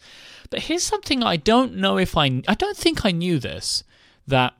But 0.50 0.61
here's 0.61 0.83
something 0.83 1.22
I 1.22 1.37
don't 1.37 1.76
know 1.76 1.98
if 1.98 2.16
I, 2.16 2.42
I 2.48 2.54
don't 2.54 2.76
think 2.76 3.04
I 3.04 3.11
knew 3.11 3.38
this 3.38 3.85
that 4.26 4.54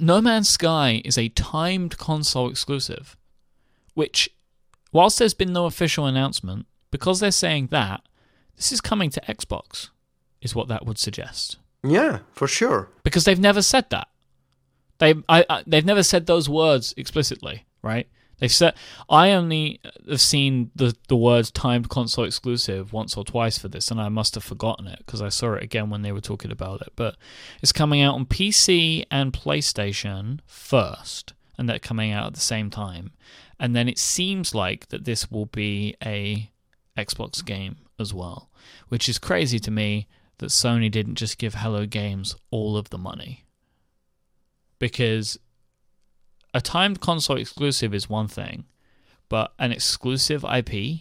No 0.00 0.20
Man's 0.20 0.48
Sky 0.48 1.02
is 1.04 1.18
a 1.18 1.28
timed 1.30 1.98
console 1.98 2.48
exclusive, 2.48 3.16
which, 3.94 4.30
whilst 4.92 5.18
there's 5.18 5.34
been 5.34 5.52
no 5.52 5.66
official 5.66 6.06
announcement, 6.06 6.66
because 6.90 7.20
they're 7.20 7.30
saying 7.30 7.68
that, 7.70 8.02
this 8.56 8.72
is 8.72 8.80
coming 8.80 9.10
to 9.10 9.20
Xbox, 9.22 9.90
is 10.40 10.54
what 10.54 10.68
that 10.68 10.86
would 10.86 10.98
suggest. 10.98 11.58
Yeah, 11.82 12.20
for 12.32 12.48
sure. 12.48 12.90
Because 13.02 13.24
they've 13.24 13.38
never 13.38 13.62
said 13.62 13.90
that. 13.90 14.08
They, 14.98 15.14
I, 15.28 15.44
I, 15.48 15.62
they've 15.66 15.84
never 15.84 16.02
said 16.02 16.26
those 16.26 16.48
words 16.48 16.92
explicitly, 16.96 17.66
right? 17.82 18.08
They've 18.38 18.52
said 18.52 18.74
I 19.08 19.32
only 19.32 19.80
have 20.08 20.20
seen 20.20 20.70
the 20.74 20.94
the 21.08 21.16
words 21.16 21.50
timed 21.50 21.88
console 21.88 22.24
exclusive 22.24 22.92
once 22.92 23.16
or 23.16 23.24
twice 23.24 23.58
for 23.58 23.68
this, 23.68 23.90
and 23.90 24.00
I 24.00 24.08
must 24.08 24.34
have 24.34 24.44
forgotten 24.44 24.86
it 24.86 24.98
because 24.98 25.20
I 25.20 25.28
saw 25.28 25.54
it 25.54 25.62
again 25.62 25.90
when 25.90 26.02
they 26.02 26.12
were 26.12 26.20
talking 26.20 26.52
about 26.52 26.80
it. 26.82 26.92
But 26.94 27.16
it's 27.62 27.72
coming 27.72 28.00
out 28.00 28.14
on 28.14 28.26
PC 28.26 29.04
and 29.10 29.32
PlayStation 29.32 30.40
first, 30.46 31.34
and 31.56 31.68
they're 31.68 31.78
coming 31.78 32.12
out 32.12 32.28
at 32.28 32.34
the 32.34 32.40
same 32.40 32.70
time. 32.70 33.12
And 33.58 33.74
then 33.74 33.88
it 33.88 33.98
seems 33.98 34.54
like 34.54 34.88
that 34.88 35.04
this 35.04 35.30
will 35.32 35.46
be 35.46 35.96
a 36.04 36.50
Xbox 36.98 37.44
game 37.44 37.76
as 37.98 38.12
well, 38.12 38.50
which 38.88 39.08
is 39.08 39.18
crazy 39.18 39.58
to 39.60 39.70
me 39.70 40.06
that 40.38 40.50
Sony 40.50 40.90
didn't 40.90 41.14
just 41.14 41.38
give 41.38 41.54
Hello 41.54 41.86
Games 41.86 42.36
all 42.50 42.76
of 42.76 42.90
the 42.90 42.98
money. 42.98 43.44
Because 44.78 45.38
a 46.54 46.60
timed 46.60 47.00
console 47.00 47.38
exclusive 47.38 47.94
is 47.94 48.08
one 48.08 48.28
thing, 48.28 48.64
but 49.28 49.52
an 49.58 49.72
exclusive 49.72 50.44
IP 50.44 51.00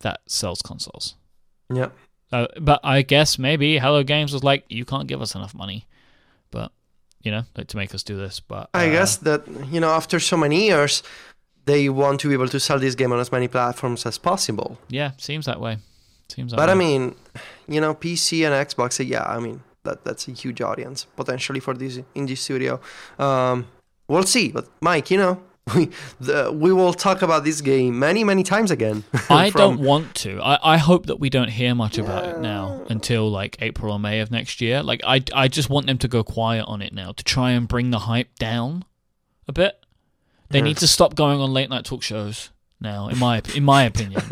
that 0.00 0.20
sells 0.26 0.62
consoles. 0.62 1.14
Yeah. 1.72 1.90
Uh, 2.30 2.46
but 2.60 2.80
I 2.84 3.02
guess 3.02 3.38
maybe 3.38 3.78
Hello 3.78 4.02
Games 4.02 4.32
was 4.32 4.44
like, 4.44 4.64
you 4.68 4.84
can't 4.84 5.08
give 5.08 5.22
us 5.22 5.34
enough 5.34 5.54
money, 5.54 5.86
but 6.50 6.72
you 7.22 7.30
know, 7.30 7.42
like 7.56 7.68
to 7.68 7.76
make 7.76 7.94
us 7.94 8.02
do 8.02 8.16
this. 8.16 8.40
But 8.40 8.70
I 8.74 8.88
uh, 8.88 8.92
guess 8.92 9.16
that 9.18 9.46
you 9.70 9.80
know 9.80 9.90
after 9.90 10.20
so 10.20 10.36
many 10.36 10.66
years, 10.66 11.02
they 11.68 11.88
want 11.88 12.20
to 12.20 12.28
be 12.28 12.34
able 12.34 12.48
to 12.48 12.60
sell 12.60 12.78
this 12.78 12.94
game 12.94 13.12
on 13.12 13.20
as 13.20 13.30
many 13.30 13.48
platforms 13.48 14.06
as 14.06 14.16
possible. 14.18 14.78
Yeah, 14.88 15.10
seems 15.18 15.44
that 15.46 15.60
way. 15.60 15.78
Seems 16.28 16.50
that 16.50 16.56
But 16.58 16.68
way. 16.68 16.72
I 16.72 16.76
mean, 16.84 17.14
you 17.68 17.80
know, 17.80 17.94
PC 17.94 18.44
and 18.46 18.54
Xbox. 18.68 18.90
Yeah, 19.06 19.24
I 19.36 19.38
mean 19.38 19.62
that 19.84 20.04
that's 20.04 20.28
a 20.28 20.32
huge 20.32 20.60
audience 20.60 21.06
potentially 21.16 21.60
for 21.60 21.74
this 21.74 21.98
indie 22.14 22.36
studio. 22.36 22.80
Um, 23.18 23.66
we'll 24.08 24.24
see. 24.36 24.50
But 24.52 24.68
Mike, 24.80 25.10
you 25.10 25.18
know, 25.18 25.34
we 25.74 25.90
the, 26.20 26.50
we 26.52 26.72
will 26.72 26.94
talk 26.94 27.22
about 27.22 27.44
this 27.44 27.60
game 27.60 27.98
many 27.98 28.24
many 28.24 28.42
times 28.42 28.70
again. 28.70 29.04
I 29.30 29.50
from- 29.50 29.60
don't 29.60 29.80
want 29.80 30.14
to. 30.16 30.40
I, 30.42 30.74
I 30.74 30.76
hope 30.78 31.06
that 31.06 31.18
we 31.20 31.30
don't 31.30 31.50
hear 31.50 31.74
much 31.74 31.98
about 31.98 32.24
it 32.24 32.38
now 32.40 32.84
until 32.88 33.30
like 33.30 33.56
April 33.60 33.92
or 33.92 33.98
May 33.98 34.20
of 34.20 34.30
next 34.30 34.60
year. 34.60 34.82
Like 34.82 35.00
I 35.04 35.22
I 35.34 35.48
just 35.48 35.68
want 35.70 35.86
them 35.86 35.98
to 35.98 36.08
go 36.08 36.22
quiet 36.24 36.64
on 36.66 36.82
it 36.82 36.92
now 36.92 37.12
to 37.12 37.24
try 37.24 37.52
and 37.52 37.66
bring 37.68 37.90
the 37.90 38.00
hype 38.00 38.32
down 38.38 38.84
a 39.46 39.52
bit. 39.52 39.74
They 40.50 40.60
need 40.62 40.78
to 40.78 40.86
stop 40.86 41.14
going 41.14 41.40
on 41.40 41.52
late 41.52 41.68
night 41.70 41.84
talk 41.84 42.02
shows 42.02 42.50
now. 42.80 43.08
In 43.08 43.18
my 43.18 43.42
in 43.54 43.64
my 43.64 43.82
opinion, 43.84 44.22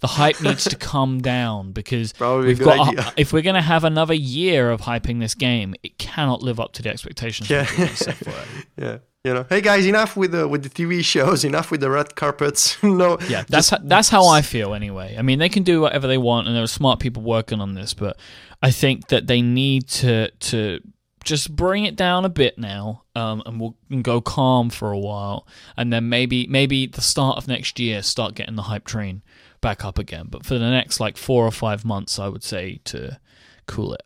the 0.00 0.06
hype 0.08 0.40
needs 0.42 0.64
to 0.64 0.76
come 0.76 1.20
down 1.20 1.72
because 1.72 2.12
Probably 2.12 2.48
we've 2.48 2.58
got 2.60 2.88
idea. 2.88 3.12
if 3.16 3.32
we're 3.32 3.42
gonna 3.42 3.62
have 3.62 3.84
another 3.84 4.14
year 4.14 4.70
of 4.70 4.80
hyping 4.82 5.20
this 5.20 5.34
game, 5.34 5.74
it 5.82 5.98
cannot 5.98 6.42
live 6.42 6.58
up 6.58 6.72
to 6.74 6.82
the 6.82 6.88
expectations 6.90 7.48
Yeah. 7.50 7.64
set 7.66 8.16
for 8.16 8.30
it. 8.30 8.66
Yeah. 8.76 8.98
You 9.22 9.34
know, 9.34 9.44
hey 9.50 9.60
guys, 9.60 9.84
enough 9.84 10.16
with 10.16 10.32
the 10.32 10.48
with 10.48 10.62
the 10.62 10.70
TV 10.70 11.04
shows, 11.04 11.44
enough 11.44 11.70
with 11.70 11.82
the 11.82 11.90
red 11.90 12.16
carpets. 12.16 12.82
no, 12.82 13.18
Yeah, 13.28 13.44
that's 13.46 13.68
just- 13.68 13.70
how, 13.70 13.78
that's 13.82 14.08
how 14.08 14.26
I 14.28 14.40
feel 14.40 14.72
anyway. 14.72 15.14
I 15.18 15.22
mean, 15.22 15.38
they 15.38 15.50
can 15.50 15.62
do 15.62 15.82
whatever 15.82 16.06
they 16.06 16.16
want, 16.16 16.46
and 16.46 16.56
there 16.56 16.62
are 16.62 16.66
smart 16.66 17.00
people 17.00 17.22
working 17.22 17.60
on 17.60 17.74
this, 17.74 17.92
but 17.92 18.16
I 18.62 18.70
think 18.70 19.08
that 19.08 19.26
they 19.26 19.42
need 19.42 19.88
to 20.00 20.30
to 20.30 20.80
just 21.24 21.54
bring 21.54 21.84
it 21.84 21.96
down 21.96 22.24
a 22.24 22.28
bit 22.28 22.58
now, 22.58 23.02
um, 23.14 23.42
and 23.46 23.60
we'll 23.60 23.76
and 23.90 24.02
go 24.02 24.20
calm 24.20 24.70
for 24.70 24.90
a 24.90 24.98
while, 24.98 25.46
and 25.76 25.92
then 25.92 26.08
maybe 26.08 26.46
maybe 26.46 26.86
the 26.86 27.00
start 27.00 27.36
of 27.36 27.48
next 27.48 27.78
year 27.78 28.02
start 28.02 28.34
getting 28.34 28.56
the 28.56 28.62
hype 28.62 28.84
train 28.86 29.22
back 29.60 29.84
up 29.84 29.98
again. 29.98 30.26
But 30.30 30.46
for 30.46 30.54
the 30.58 30.70
next 30.70 31.00
like 31.00 31.16
four 31.16 31.46
or 31.46 31.50
five 31.50 31.84
months, 31.84 32.18
I 32.18 32.28
would 32.28 32.42
say 32.42 32.80
to 32.84 33.18
cool 33.66 33.94
it. 33.94 34.02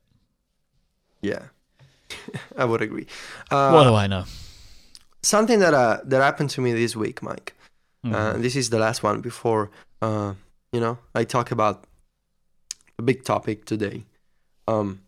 Yeah, 1.22 1.44
I 2.56 2.64
would 2.64 2.82
agree. 2.82 3.06
Uh, 3.50 3.70
what 3.70 3.84
do 3.84 3.94
I 3.94 4.06
know? 4.06 4.24
something 5.22 5.58
that 5.60 5.72
uh, 5.74 6.00
that 6.04 6.20
happened 6.20 6.50
to 6.50 6.60
me 6.60 6.72
this 6.72 6.94
week, 6.94 7.22
Mike. 7.22 7.54
Mhm. 8.04 8.12
Uh, 8.14 8.32
this 8.38 8.56
is 8.56 8.68
the 8.70 8.78
last 8.78 9.02
one 9.02 9.20
before 9.20 9.70
uh, 10.02 10.34
you 10.72 10.80
know 10.80 10.98
I 11.14 11.24
talk 11.24 11.50
about 11.50 11.84
a 12.98 13.02
big 13.02 13.24
topic 13.24 13.64
today. 13.64 14.04
Um, 14.68 15.00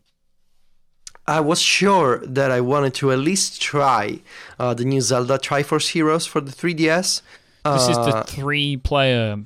I 1.29 1.41
was 1.41 1.61
sure 1.61 2.19
that 2.27 2.51
I 2.51 2.61
wanted 2.61 2.95
to 2.95 3.11
at 3.13 3.19
least 3.19 3.61
try 3.61 4.21
uh, 4.59 4.75
the 4.75 4.85
new 4.85 5.01
Zelda 5.01 5.39
Triforce 5.39 5.89
Heroes 5.89 6.25
for 6.27 6.41
the 6.41 6.53
3DS. 6.53 7.23
this 7.65 7.89
is 7.89 7.97
Uh, 7.99 8.05
the 8.07 8.23
three-player 8.25 9.39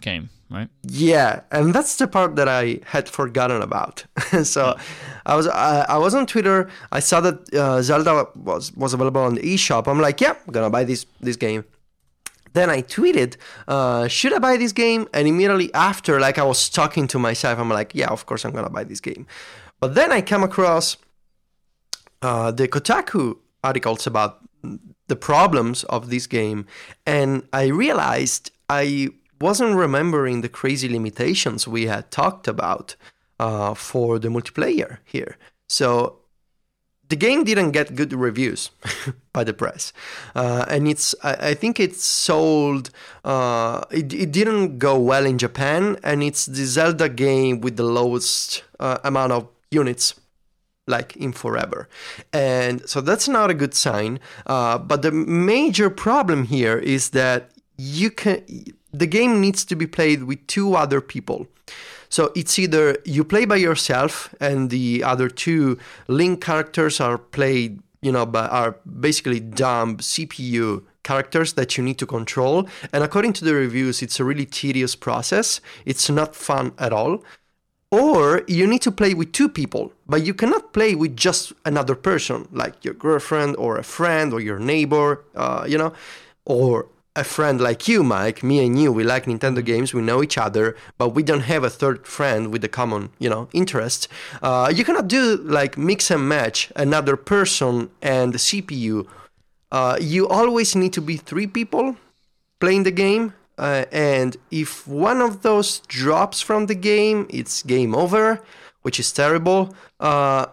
game, 0.00 0.30
right? 0.50 0.68
Yeah, 0.82 1.40
and 1.52 1.72
that's 1.74 1.96
the 1.96 2.08
part 2.08 2.34
that 2.36 2.48
I 2.48 2.80
had 2.86 3.08
forgotten 3.08 3.62
about. 3.62 4.04
so 4.42 4.76
I 5.26 5.36
was 5.36 5.46
I, 5.46 5.84
I 5.88 5.98
was 5.98 6.14
on 6.14 6.26
Twitter. 6.26 6.68
I 6.90 7.00
saw 7.00 7.20
that 7.20 7.36
uh, 7.54 7.82
Zelda 7.82 8.26
was 8.34 8.72
was 8.76 8.92
available 8.94 9.22
on 9.22 9.34
the 9.36 9.42
eShop. 9.42 9.86
I'm 9.86 10.00
like, 10.00 10.20
yeah, 10.20 10.34
I'm 10.46 10.52
gonna 10.52 10.70
buy 10.70 10.84
this 10.84 11.06
this 11.20 11.36
game. 11.36 11.64
Then 12.54 12.70
I 12.70 12.82
tweeted, 12.82 13.36
uh, 13.68 14.08
should 14.08 14.32
I 14.32 14.38
buy 14.38 14.56
this 14.56 14.72
game? 14.72 15.06
And 15.12 15.28
immediately 15.28 15.72
after, 15.74 16.18
like 16.18 16.38
I 16.38 16.44
was 16.44 16.68
talking 16.70 17.06
to 17.08 17.18
myself, 17.18 17.58
I'm 17.58 17.68
like, 17.68 17.94
yeah, 17.94 18.08
of 18.10 18.24
course 18.26 18.44
I'm 18.44 18.52
gonna 18.52 18.70
buy 18.70 18.84
this 18.84 19.00
game. 19.00 19.26
But 19.80 19.94
then 19.94 20.10
I 20.10 20.20
come 20.22 20.42
across 20.42 20.96
uh, 22.22 22.50
the 22.50 22.68
Kotaku 22.68 23.38
articles 23.62 24.06
about 24.06 24.40
the 25.08 25.16
problems 25.16 25.84
of 25.84 26.10
this 26.10 26.26
game, 26.26 26.66
and 27.06 27.46
I 27.52 27.66
realized 27.66 28.50
I 28.68 29.08
wasn't 29.40 29.76
remembering 29.76 30.40
the 30.40 30.48
crazy 30.48 30.88
limitations 30.88 31.66
we 31.66 31.86
had 31.86 32.10
talked 32.10 32.48
about 32.48 32.96
uh, 33.38 33.74
for 33.74 34.18
the 34.18 34.28
multiplayer 34.28 34.98
here. 35.04 35.36
So 35.68 36.18
the 37.08 37.16
game 37.16 37.44
didn't 37.44 37.70
get 37.70 37.94
good 37.94 38.12
reviews 38.12 38.70
by 39.32 39.44
the 39.44 39.54
press, 39.54 39.92
uh, 40.34 40.66
and 40.68 40.88
it's 40.88 41.14
I, 41.22 41.50
I 41.50 41.54
think 41.54 41.80
it's 41.80 42.04
sold. 42.04 42.90
Uh, 43.24 43.84
it, 43.90 44.12
it 44.12 44.32
didn't 44.32 44.78
go 44.78 44.98
well 44.98 45.24
in 45.24 45.38
Japan, 45.38 45.98
and 46.02 46.22
it's 46.22 46.46
the 46.46 46.64
Zelda 46.64 47.08
game 47.08 47.60
with 47.60 47.76
the 47.76 47.84
lowest 47.84 48.64
uh, 48.78 48.98
amount 49.04 49.32
of 49.32 49.48
units 49.70 50.14
like 50.88 51.16
in 51.16 51.32
forever. 51.32 51.88
And 52.32 52.88
so 52.88 53.00
that's 53.00 53.28
not 53.28 53.50
a 53.50 53.54
good 53.54 53.74
sign. 53.74 54.18
Uh, 54.46 54.78
but 54.78 55.02
the 55.02 55.12
major 55.12 55.90
problem 55.90 56.44
here 56.44 56.78
is 56.78 57.10
that 57.10 57.50
you 57.76 58.10
can 58.10 58.42
the 58.92 59.06
game 59.06 59.40
needs 59.40 59.64
to 59.66 59.76
be 59.76 59.86
played 59.86 60.24
with 60.24 60.46
two 60.46 60.74
other 60.74 61.00
people. 61.00 61.46
So 62.08 62.32
it's 62.34 62.58
either 62.58 62.96
you 63.04 63.22
play 63.22 63.44
by 63.44 63.56
yourself 63.56 64.34
and 64.40 64.70
the 64.70 65.04
other 65.04 65.28
two 65.28 65.78
link 66.08 66.42
characters 66.42 67.00
are 67.00 67.18
played, 67.18 67.80
you 68.00 68.10
know, 68.10 68.24
by 68.24 68.46
are 68.46 68.76
basically 69.00 69.40
dumb 69.40 69.98
CPU 69.98 70.84
characters 71.02 71.52
that 71.54 71.76
you 71.76 71.84
need 71.84 71.98
to 71.98 72.06
control. 72.06 72.66
And 72.92 73.04
according 73.04 73.34
to 73.34 73.44
the 73.44 73.54
reviews, 73.54 74.02
it's 74.02 74.18
a 74.18 74.24
really 74.24 74.46
tedious 74.46 74.96
process. 74.96 75.60
It's 75.84 76.08
not 76.08 76.34
fun 76.34 76.72
at 76.78 76.92
all 76.92 77.22
or 77.90 78.42
you 78.46 78.66
need 78.66 78.82
to 78.82 78.92
play 78.92 79.14
with 79.14 79.32
two 79.32 79.48
people 79.48 79.92
but 80.06 80.24
you 80.24 80.34
cannot 80.34 80.72
play 80.72 80.94
with 80.94 81.16
just 81.16 81.52
another 81.64 81.94
person 81.94 82.46
like 82.52 82.84
your 82.84 82.94
girlfriend 82.94 83.56
or 83.56 83.78
a 83.78 83.82
friend 83.82 84.32
or 84.32 84.40
your 84.40 84.58
neighbor 84.58 85.24
uh, 85.34 85.64
you 85.66 85.78
know 85.78 85.92
or 86.44 86.86
a 87.16 87.24
friend 87.24 87.60
like 87.60 87.88
you 87.88 88.04
mike. 88.04 88.42
Me 88.42 88.64
and 88.64 88.78
you 88.80 88.92
we 88.92 89.02
like 89.02 89.24
nintendo 89.24 89.64
games 89.64 89.92
we 89.92 90.02
know 90.02 90.22
each 90.22 90.38
other 90.38 90.76
but 90.98 91.10
we 91.10 91.22
don't 91.22 91.40
have 91.52 91.64
a 91.64 91.70
third 91.70 92.06
friend 92.06 92.52
with 92.52 92.62
a 92.62 92.68
common 92.68 93.10
you 93.18 93.28
know 93.28 93.48
interest. 93.52 94.08
Uh, 94.42 94.72
you 94.74 94.84
cannot 94.84 95.08
do 95.08 95.36
like 95.36 95.76
mix 95.76 96.10
and 96.10 96.28
match 96.28 96.70
another 96.76 97.16
person 97.16 97.90
and 98.02 98.32
the 98.32 98.38
cpu 98.38 99.06
uh, 99.72 99.98
you 100.00 100.28
always 100.28 100.74
need 100.76 100.92
to 100.92 101.00
be 101.00 101.16
three 101.16 101.46
people 101.46 101.96
playing 102.60 102.84
the 102.84 102.90
game 102.90 103.34
uh, 103.58 103.84
and 103.92 104.36
if 104.50 104.86
one 104.86 105.20
of 105.20 105.42
those 105.42 105.80
drops 105.80 106.40
from 106.40 106.66
the 106.66 106.74
game 106.74 107.26
it's 107.28 107.62
game 107.62 107.94
over 107.94 108.40
which 108.82 108.98
is 108.98 109.12
terrible 109.12 109.74
uh, 110.00 110.46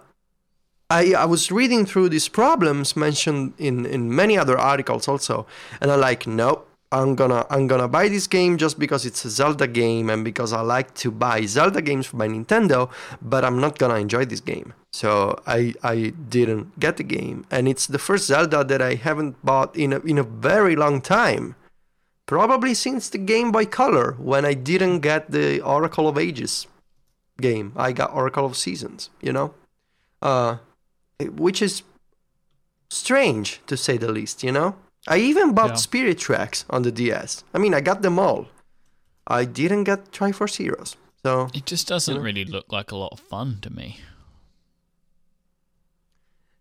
I, 0.89 1.13
I 1.13 1.25
was 1.25 1.51
reading 1.51 1.85
through 1.85 2.09
these 2.09 2.27
problems 2.27 2.95
mentioned 2.95 3.53
in, 3.57 3.85
in 3.85 4.13
many 4.13 4.37
other 4.37 4.57
articles 4.57 5.07
also 5.07 5.45
and 5.81 5.91
i'm 5.91 5.99
like 5.99 6.27
nope 6.27 6.67
i'm 6.91 7.15
gonna 7.15 7.45
i'm 7.49 7.67
gonna 7.67 7.87
buy 7.87 8.07
this 8.07 8.27
game 8.27 8.57
just 8.57 8.77
because 8.77 9.05
it's 9.05 9.25
a 9.25 9.29
zelda 9.29 9.67
game 9.67 10.09
and 10.09 10.23
because 10.23 10.53
i 10.53 10.61
like 10.61 10.93
to 10.93 11.09
buy 11.09 11.45
zelda 11.45 11.81
games 11.81 12.07
by 12.09 12.27
nintendo 12.27 12.89
but 13.21 13.43
i'm 13.43 13.59
not 13.59 13.77
gonna 13.77 13.95
enjoy 13.95 14.25
this 14.25 14.41
game. 14.41 14.73
So 14.91 15.37
i 15.45 15.73
i 15.83 16.13
didn't 16.29 16.79
get 16.79 16.95
the 16.97 17.03
game. 17.03 17.45
And 17.51 17.67
it's 17.67 17.87
the 17.87 17.99
first 17.99 18.27
zelda 18.27 18.63
that 18.63 18.81
i 18.81 18.95
haven't 18.95 19.35
bought 19.43 19.75
in 19.75 19.91
a, 19.93 19.99
in 19.99 20.17
a 20.17 20.23
very 20.23 20.75
long 20.75 21.01
time 21.01 21.55
Probably 22.25 22.73
since 22.73 23.09
the 23.09 23.17
Game 23.19 23.51
Boy 23.51 23.65
Color, 23.65 24.13
when 24.17 24.45
I 24.45 24.53
didn't 24.55 25.01
get 25.01 25.29
the 25.31 25.61
Oracle 25.61 26.07
of 26.07 26.17
Ages 26.17 26.67
game. 27.39 27.73
I 27.75 27.91
got 27.91 28.13
Oracle 28.13 28.45
of 28.45 28.55
Seasons, 28.57 29.09
you 29.21 29.31
know? 29.33 29.53
Uh, 30.21 30.57
which 31.19 31.61
is 31.61 31.83
strange, 32.89 33.61
to 33.67 33.77
say 33.77 33.97
the 33.97 34.11
least, 34.11 34.43
you 34.43 34.51
know? 34.51 34.75
I 35.07 35.17
even 35.17 35.53
bought 35.53 35.71
Yeah. 35.71 35.75
Spirit 35.75 36.17
Tracks 36.17 36.65
on 36.69 36.81
the 36.81 36.91
DS. 36.91 37.43
I 37.53 37.57
mean, 37.59 37.73
I 37.73 37.81
got 37.81 38.01
them 38.01 38.17
all. 38.17 38.47
I 39.27 39.45
didn't 39.45 39.83
get 39.83 40.11
Triforce 40.11 40.55
Heroes. 40.57 40.95
So, 41.23 41.49
It 41.53 41.65
just 41.65 41.87
doesn't 41.87 42.15
know? 42.15 42.21
really 42.21 42.45
look 42.45 42.71
like 42.71 42.91
a 42.91 42.95
lot 42.95 43.11
of 43.11 43.19
fun 43.19 43.59
to 43.61 43.69
me. 43.69 43.99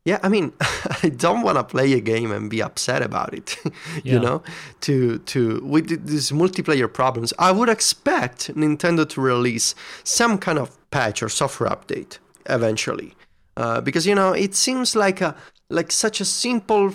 Yeah, 0.04 0.18
I 0.22 0.28
mean, 0.28 0.52
I 1.02 1.08
don't 1.08 1.42
want 1.42 1.56
to 1.56 1.64
play 1.64 1.92
a 1.94 2.00
game 2.00 2.30
and 2.30 2.50
be 2.50 2.62
upset 2.62 3.02
about 3.02 3.32
it. 3.34 3.56
Yeah. 4.02 4.14
you 4.14 4.20
know, 4.20 4.42
to 4.80 5.18
to 5.18 5.60
with 5.64 5.88
th- 5.88 6.00
these 6.04 6.30
multiplayer 6.30 6.92
problems, 6.92 7.32
I 7.38 7.52
would 7.52 7.68
expect 7.68 8.54
Nintendo 8.54 9.08
to 9.10 9.20
release 9.20 9.74
some 10.02 10.36
kind 10.38 10.58
of 10.58 10.68
patch 10.90 11.22
or 11.22 11.28
software 11.28 11.70
update 11.70 12.18
eventually, 12.46 13.14
uh, 13.56 13.80
because 13.80 14.06
you 14.06 14.14
know 14.14 14.32
it 14.32 14.54
seems 14.54 14.94
like 14.96 15.20
a 15.20 15.34
like 15.70 15.92
such 15.92 16.20
a 16.20 16.24
simple 16.24 16.94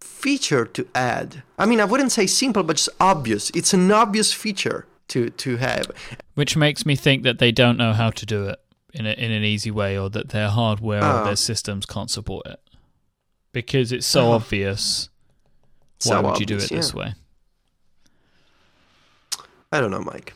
feature 0.00 0.64
to 0.66 0.86
add. 0.94 1.42
I 1.58 1.66
mean, 1.66 1.80
I 1.80 1.84
wouldn't 1.84 2.12
say 2.12 2.26
simple, 2.26 2.62
but 2.62 2.76
just 2.76 2.90
obvious. 3.00 3.50
It's 3.50 3.72
an 3.74 3.90
obvious 3.90 4.32
feature 4.32 4.86
to 5.08 5.30
to 5.30 5.56
have. 5.56 5.90
Which 6.34 6.56
makes 6.56 6.84
me 6.86 6.94
think 6.96 7.22
that 7.24 7.38
they 7.38 7.52
don't 7.52 7.78
know 7.78 7.92
how 7.92 8.10
to 8.10 8.26
do 8.26 8.48
it 8.48 8.58
in 8.94 9.06
a, 9.06 9.10
in 9.12 9.30
an 9.30 9.44
easy 9.44 9.70
way, 9.70 9.98
or 9.98 10.08
that 10.10 10.30
their 10.30 10.48
hardware 10.48 11.04
or 11.04 11.24
their 11.24 11.36
systems 11.36 11.86
can't 11.86 12.10
support 12.10 12.46
it. 12.46 12.60
Because 13.52 13.92
it's 13.92 14.06
so 14.06 14.28
Oh. 14.28 14.32
obvious. 14.32 15.08
Why 16.04 16.10
So 16.10 16.22
would 16.22 16.40
you 16.40 16.46
do 16.46 16.54
obvious, 16.54 16.70
it 16.70 16.74
this 16.76 16.94
way? 16.94 17.14
I 19.72 19.80
don't 19.80 19.90
know, 19.90 20.00
Mike. 20.02 20.34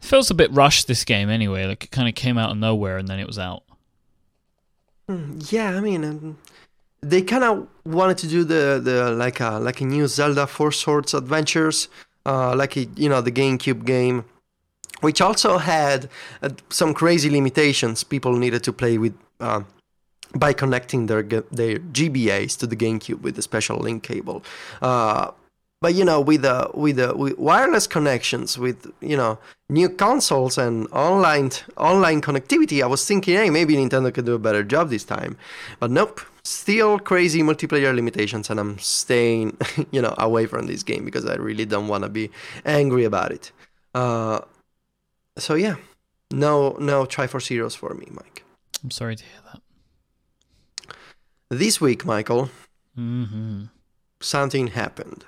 It 0.00 0.04
feels 0.04 0.30
a 0.30 0.34
bit 0.34 0.52
rushed. 0.52 0.86
This 0.86 1.04
game, 1.04 1.28
anyway. 1.30 1.66
Like 1.66 1.84
it 1.84 1.90
kind 1.90 2.08
of 2.08 2.14
came 2.14 2.38
out 2.38 2.50
of 2.50 2.56
nowhere 2.58 2.98
and 2.98 3.08
then 3.08 3.18
it 3.18 3.26
was 3.26 3.38
out. 3.38 3.62
Hmm, 5.08 5.38
Yeah, 5.50 5.76
I 5.76 5.80
mean, 5.80 6.04
um, 6.04 6.38
they 7.00 7.22
kind 7.22 7.44
of 7.44 7.68
wanted 7.84 8.18
to 8.18 8.28
do 8.28 8.44
the 8.44 8.80
the 8.82 9.10
like 9.12 9.40
a 9.40 9.58
like 9.58 9.80
a 9.80 9.84
new 9.84 10.06
Zelda 10.06 10.46
Four 10.46 10.72
Swords 10.72 11.14
Adventures, 11.14 11.88
uh, 12.26 12.54
like 12.54 12.76
a, 12.76 12.84
you 12.96 13.08
know 13.08 13.20
the 13.22 13.32
GameCube 13.32 13.84
game, 13.84 14.24
which 15.00 15.20
also 15.20 15.58
had 15.58 16.08
uh, 16.42 16.50
some 16.68 16.94
crazy 16.94 17.30
limitations. 17.30 18.04
People 18.04 18.36
needed 18.36 18.62
to 18.64 18.72
play 18.72 18.98
with. 18.98 19.16
Uh, 19.40 19.62
by 20.34 20.52
connecting 20.52 21.06
their 21.06 21.22
their 21.22 21.78
GBAs 21.78 22.58
to 22.58 22.66
the 22.66 22.76
GameCube 22.76 23.22
with 23.22 23.38
a 23.38 23.42
special 23.42 23.78
link 23.78 24.02
cable, 24.02 24.44
uh, 24.82 25.30
but 25.80 25.94
you 25.94 26.04
know 26.04 26.20
with 26.20 26.42
the 26.42 26.70
with 26.74 26.96
the 26.96 27.16
with 27.16 27.38
wireless 27.38 27.86
connections 27.86 28.58
with 28.58 28.90
you 29.00 29.16
know 29.16 29.38
new 29.68 29.88
consoles 29.88 30.58
and 30.58 30.88
online 30.92 31.50
online 31.76 32.20
connectivity 32.20 32.82
i 32.82 32.86
was 32.86 33.04
thinking 33.04 33.36
hey 33.36 33.50
maybe 33.50 33.74
nintendo 33.74 34.12
could 34.12 34.24
do 34.24 34.34
a 34.34 34.38
better 34.38 34.62
job 34.62 34.90
this 34.90 35.04
time 35.04 35.36
but 35.78 35.90
nope 35.90 36.20
still 36.42 36.98
crazy 36.98 37.42
multiplayer 37.42 37.94
limitations 37.94 38.50
and 38.50 38.58
i'm 38.58 38.78
staying 38.78 39.56
you 39.90 40.02
know 40.02 40.14
away 40.18 40.46
from 40.46 40.66
this 40.66 40.82
game 40.82 41.04
because 41.04 41.26
i 41.26 41.34
really 41.34 41.64
don't 41.64 41.88
want 41.88 42.02
to 42.02 42.08
be 42.08 42.30
angry 42.64 43.04
about 43.04 43.30
it 43.30 43.52
uh, 43.94 44.40
so 45.38 45.54
yeah 45.54 45.76
no 46.30 46.76
no 46.78 47.04
triforce 47.04 47.48
heroes 47.48 47.74
for 47.74 47.94
me 47.94 48.06
mike 48.10 48.44
i'm 48.82 48.90
sorry 48.90 49.16
to 49.16 49.24
hear 49.24 49.40
that 49.52 50.96
this 51.50 51.80
week 51.80 52.04
michael 52.04 52.50
mm-hmm. 52.96 53.64
something 54.20 54.68
happened 54.68 55.24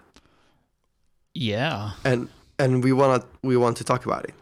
yeah. 1.34 1.92
And 2.04 2.28
and 2.58 2.84
we 2.84 2.92
want 2.92 3.22
to 3.22 3.28
we 3.42 3.56
want 3.56 3.76
to 3.78 3.84
talk 3.84 4.04
about 4.04 4.24
it. 4.24 4.34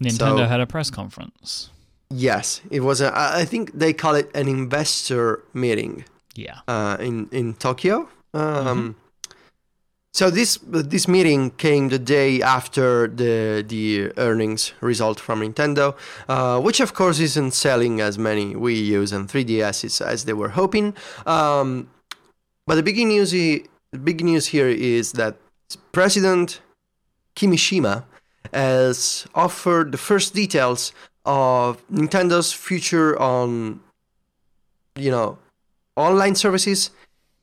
Nintendo 0.00 0.38
so, 0.38 0.46
had 0.46 0.60
a 0.60 0.66
press 0.66 0.90
conference. 0.90 1.70
Yes, 2.10 2.60
it 2.70 2.80
was 2.80 3.00
a. 3.00 3.12
I 3.14 3.44
think 3.44 3.72
they 3.72 3.92
call 3.92 4.14
it 4.14 4.30
an 4.34 4.48
investor 4.48 5.42
meeting. 5.52 6.04
Yeah. 6.34 6.60
Uh, 6.66 6.96
in 7.00 7.28
in 7.30 7.54
Tokyo. 7.54 8.08
Um, 8.34 8.44
mm-hmm. 8.44 8.90
So 10.12 10.30
this 10.30 10.58
this 10.62 11.06
meeting 11.06 11.50
came 11.50 11.90
the 11.90 11.98
day 11.98 12.42
after 12.42 13.06
the 13.06 13.64
the 13.66 14.10
earnings 14.16 14.72
result 14.80 15.20
from 15.20 15.40
Nintendo, 15.40 15.94
uh, 16.28 16.60
which 16.60 16.80
of 16.80 16.94
course 16.94 17.20
isn't 17.20 17.52
selling 17.52 18.00
as 18.00 18.18
many 18.18 18.54
Wii 18.54 18.84
U's 18.98 19.12
and 19.12 19.28
3DSs 19.28 20.00
as 20.04 20.24
they 20.24 20.32
were 20.32 20.48
hoping. 20.48 20.94
Um, 21.26 21.90
but 22.66 22.74
the 22.74 22.82
big 22.82 22.96
news, 22.96 23.30
the 23.30 23.64
big 24.02 24.24
news 24.24 24.46
here 24.46 24.68
is 24.68 25.12
that 25.12 25.36
President 25.92 26.60
Kimishima 27.36 28.04
has 28.52 29.26
offered 29.34 29.92
the 29.92 29.98
first 29.98 30.34
details 30.34 30.92
of 31.24 31.86
Nintendo's 31.88 32.52
future 32.52 33.18
on, 33.20 33.80
you 34.96 35.10
know, 35.10 35.38
online 35.96 36.34
services 36.34 36.90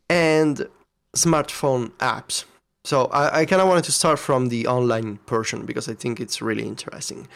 and 0.09 0.67
smartphone 1.15 1.91
apps. 1.99 2.45
So 2.85 3.05
I, 3.05 3.41
I 3.41 3.45
kind 3.45 3.61
of 3.61 3.67
wanted 3.67 3.83
to 3.85 3.91
start 3.91 4.19
from 4.19 4.49
the 4.49 4.67
online 4.67 5.17
portion 5.25 5.65
because 5.65 5.89
I 5.89 5.93
think 5.93 6.19
it's 6.19 6.41
really 6.41 6.63
interesting. 6.63 7.27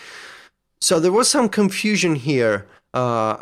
So 0.82 1.00
there 1.00 1.12
was 1.12 1.28
some 1.30 1.50
confusion 1.50 2.16
here 2.16 2.66
uh, 2.94 3.38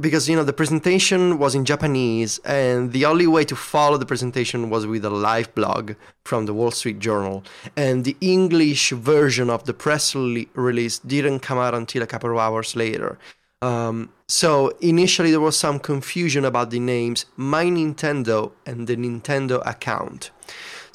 because 0.00 0.28
you 0.28 0.36
know 0.36 0.44
the 0.44 0.52
presentation 0.52 1.38
was 1.38 1.54
in 1.54 1.64
Japanese, 1.64 2.38
and 2.44 2.92
the 2.92 3.04
only 3.04 3.26
way 3.26 3.44
to 3.44 3.56
follow 3.56 3.98
the 3.98 4.06
presentation 4.06 4.70
was 4.70 4.86
with 4.86 5.04
a 5.04 5.10
live 5.10 5.54
blog 5.54 5.92
from 6.24 6.46
the 6.46 6.54
Wall 6.54 6.70
Street 6.70 7.00
Journal, 7.00 7.44
and 7.76 8.04
the 8.04 8.16
English 8.20 8.90
version 8.90 9.50
of 9.50 9.64
the 9.64 9.74
press 9.74 10.14
release 10.14 10.98
didn't 11.00 11.40
come 11.40 11.58
out 11.58 11.74
until 11.74 12.02
a 12.02 12.06
couple 12.06 12.30
of 12.30 12.38
hours 12.38 12.74
later. 12.76 13.18
Um, 13.62 14.10
so 14.26 14.72
initially 14.80 15.30
there 15.32 15.40
was 15.40 15.58
some 15.58 15.78
confusion 15.78 16.46
about 16.46 16.70
the 16.70 16.80
names 16.80 17.26
My 17.36 17.66
Nintendo 17.66 18.52
and 18.64 18.86
the 18.86 18.96
Nintendo 18.96 19.60
account. 19.66 20.30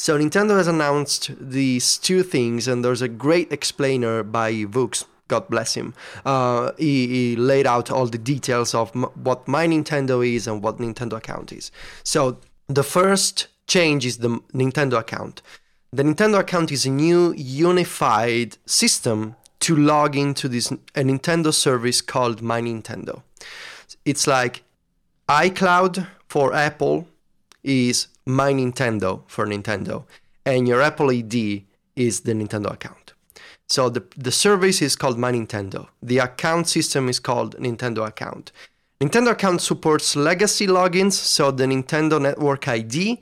So 0.05 0.19
Nintendo 0.19 0.55
has 0.55 0.67
announced 0.67 1.31
these 1.39 1.97
two 1.97 2.21
things, 2.21 2.67
and 2.67 2.85
there's 2.85 3.01
a 3.01 3.07
great 3.07 3.51
explainer 3.51 4.21
by 4.21 4.53
Vux. 4.53 5.03
God 5.27 5.49
bless 5.49 5.73
him. 5.73 5.95
Uh, 6.23 6.73
he, 6.77 7.07
he, 7.07 7.35
laid 7.35 7.65
out 7.65 7.89
all 7.89 8.05
the 8.05 8.19
details 8.19 8.75
of 8.75 8.95
m- 8.95 9.05
what 9.15 9.47
my 9.47 9.65
Nintendo 9.65 10.21
is 10.23 10.45
and 10.45 10.61
what 10.61 10.77
Nintendo 10.77 11.13
account 11.13 11.51
is. 11.51 11.71
So 12.03 12.37
the 12.67 12.83
first 12.83 13.47
change 13.65 14.05
is 14.05 14.19
the 14.19 14.39
Nintendo 14.53 14.99
account. 14.99 15.41
The 15.91 16.03
Nintendo 16.03 16.37
account 16.37 16.71
is 16.71 16.85
a 16.85 16.91
new 16.91 17.33
unified 17.35 18.57
system 18.67 19.35
to 19.61 19.75
log 19.75 20.15
into 20.15 20.47
this 20.47 20.69
a 20.69 21.01
Nintendo 21.01 21.51
service 21.51 22.01
called 22.01 22.43
My 22.43 22.61
Nintendo. 22.61 23.23
It's 24.05 24.27
like 24.27 24.65
iCloud 25.27 26.05
for 26.27 26.53
Apple 26.53 27.07
is 27.63 28.09
My 28.25 28.53
Nintendo 28.53 29.21
for 29.27 29.45
Nintendo, 29.45 30.05
and 30.45 30.67
your 30.67 30.81
Apple 30.81 31.11
ID 31.11 31.65
is 31.95 32.21
the 32.21 32.33
Nintendo 32.33 32.73
account. 32.73 33.13
So 33.67 33.89
the, 33.89 34.03
the 34.15 34.31
service 34.31 34.81
is 34.81 34.95
called 34.95 35.17
My 35.17 35.31
Nintendo. 35.31 35.87
The 36.01 36.19
account 36.19 36.67
system 36.67 37.09
is 37.09 37.19
called 37.19 37.55
Nintendo 37.57 38.07
Account. 38.07 38.51
Nintendo 39.01 39.31
Account 39.31 39.61
supports 39.61 40.15
legacy 40.15 40.67
logins, 40.67 41.13
so 41.13 41.51
the 41.51 41.65
Nintendo 41.65 42.21
Network 42.21 42.67
ID, 42.67 43.21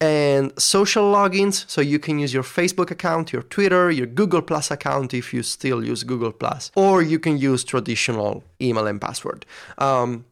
and 0.00 0.52
social 0.58 1.12
logins, 1.12 1.68
so 1.68 1.80
you 1.80 1.98
can 1.98 2.18
use 2.18 2.32
your 2.32 2.42
Facebook 2.42 2.90
account, 2.90 3.32
your 3.32 3.42
Twitter, 3.42 3.90
your 3.90 4.06
Google 4.06 4.40
Plus 4.40 4.70
account 4.70 5.12
if 5.12 5.34
you 5.34 5.42
still 5.42 5.84
use 5.84 6.04
Google 6.04 6.32
Plus, 6.32 6.70
or 6.74 7.02
you 7.02 7.18
can 7.18 7.36
use 7.36 7.64
traditional 7.64 8.42
email 8.62 8.86
and 8.86 9.00
password. 9.00 9.44
Um, 9.76 10.24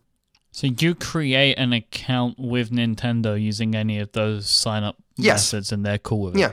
so 0.59 0.67
you 0.67 0.97
create 0.97 1.55
an 1.55 1.73
account 1.73 2.37
with 2.37 2.73
Nintendo 2.73 3.41
using 3.41 3.77
any 3.77 4.01
of 4.01 4.11
those 4.11 4.51
sign 4.51 4.83
up 4.83 4.97
yes. 5.15 5.53
methods, 5.53 5.71
and 5.71 5.87
they're 5.87 5.99
cool 5.99 6.23
with 6.23 6.35
it. 6.35 6.41
Yeah, 6.41 6.53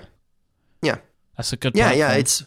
yeah, 0.83 0.97
that's 1.35 1.53
a 1.53 1.57
good. 1.57 1.73
Point. 1.73 1.77
Yeah, 1.77 1.87
platform. 1.87 2.11
yeah, 2.11 2.19
it's 2.19 2.43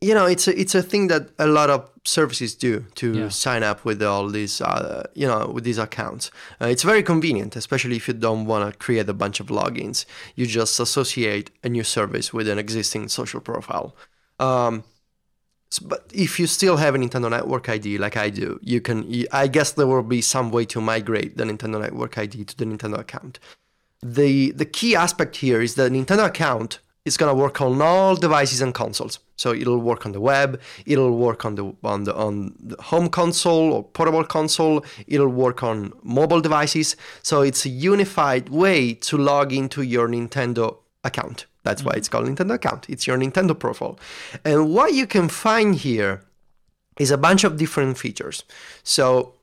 you 0.00 0.14
know 0.14 0.26
it's 0.26 0.46
a 0.46 0.56
it's 0.56 0.76
a 0.76 0.84
thing 0.84 1.08
that 1.08 1.30
a 1.40 1.48
lot 1.48 1.68
of 1.68 1.90
services 2.04 2.54
do 2.54 2.84
to 2.94 3.12
yeah. 3.12 3.28
sign 3.28 3.64
up 3.64 3.84
with 3.84 4.00
all 4.04 4.28
these 4.28 4.60
uh, 4.60 5.04
you 5.14 5.26
know 5.26 5.50
with 5.52 5.64
these 5.64 5.78
accounts 5.78 6.30
uh, 6.60 6.66
it's 6.66 6.84
very 6.84 7.02
convenient 7.02 7.56
especially 7.56 7.96
if 7.96 8.06
you 8.06 8.14
don't 8.14 8.44
want 8.44 8.70
to 8.70 8.78
create 8.78 9.08
a 9.08 9.14
bunch 9.14 9.40
of 9.40 9.48
logins 9.48 10.04
you 10.36 10.46
just 10.46 10.78
associate 10.78 11.50
a 11.64 11.68
new 11.68 11.82
service 11.82 12.32
with 12.32 12.46
an 12.46 12.56
existing 12.56 13.08
social 13.08 13.40
profile 13.40 13.96
um, 14.38 14.84
but 15.82 16.10
if 16.14 16.38
you 16.38 16.46
still 16.46 16.76
have 16.76 16.94
a 16.94 16.98
Nintendo 16.98 17.30
Network 17.30 17.68
ID 17.68 17.98
like 17.98 18.16
I 18.16 18.30
do, 18.30 18.58
you 18.62 18.80
can. 18.80 19.24
I 19.32 19.46
guess 19.48 19.72
there 19.72 19.86
will 19.86 20.02
be 20.02 20.20
some 20.20 20.50
way 20.50 20.64
to 20.66 20.80
migrate 20.80 21.36
the 21.36 21.44
Nintendo 21.44 21.80
Network 21.80 22.16
ID 22.18 22.44
to 22.44 22.56
the 22.56 22.64
Nintendo 22.64 22.98
account. 22.98 23.38
the 24.02 24.52
The 24.52 24.64
key 24.64 24.94
aspect 24.94 25.36
here 25.36 25.60
is 25.60 25.74
that 25.74 25.90
the 25.90 25.98
Nintendo 25.98 26.26
account 26.26 26.78
is 27.04 27.16
going 27.16 27.30
to 27.30 27.34
work 27.34 27.60
on 27.60 27.80
all 27.80 28.16
devices 28.16 28.60
and 28.60 28.74
consoles. 28.74 29.20
So 29.36 29.52
it'll 29.52 29.78
work 29.78 30.06
on 30.06 30.12
the 30.12 30.20
web, 30.20 30.60
it'll 30.86 31.16
work 31.16 31.44
on 31.44 31.54
the 31.54 31.72
on 31.84 32.04
the 32.04 32.14
on 32.14 32.54
the 32.58 32.80
home 32.82 33.08
console 33.08 33.72
or 33.72 33.84
portable 33.84 34.24
console, 34.24 34.84
it'll 35.06 35.28
work 35.28 35.62
on 35.62 35.92
mobile 36.02 36.40
devices. 36.40 36.96
So 37.22 37.42
it's 37.42 37.64
a 37.64 37.68
unified 37.68 38.48
way 38.48 38.94
to 38.94 39.18
log 39.18 39.52
into 39.52 39.82
your 39.82 40.08
Nintendo 40.08 40.78
account. 41.06 41.46
That's 41.62 41.82
why 41.82 41.94
it's 41.96 42.08
called 42.08 42.26
Nintendo 42.26 42.54
account. 42.54 42.86
It's 42.88 43.06
your 43.06 43.18
Nintendo 43.18 43.54
profile. 43.58 43.98
And 44.44 44.58
what 44.74 44.94
you 44.94 45.06
can 45.06 45.28
find 45.28 45.74
here 45.74 46.22
is 46.98 47.10
a 47.10 47.18
bunch 47.18 47.44
of 47.44 47.56
different 47.56 47.98
features. 47.98 48.44
So 48.82 49.34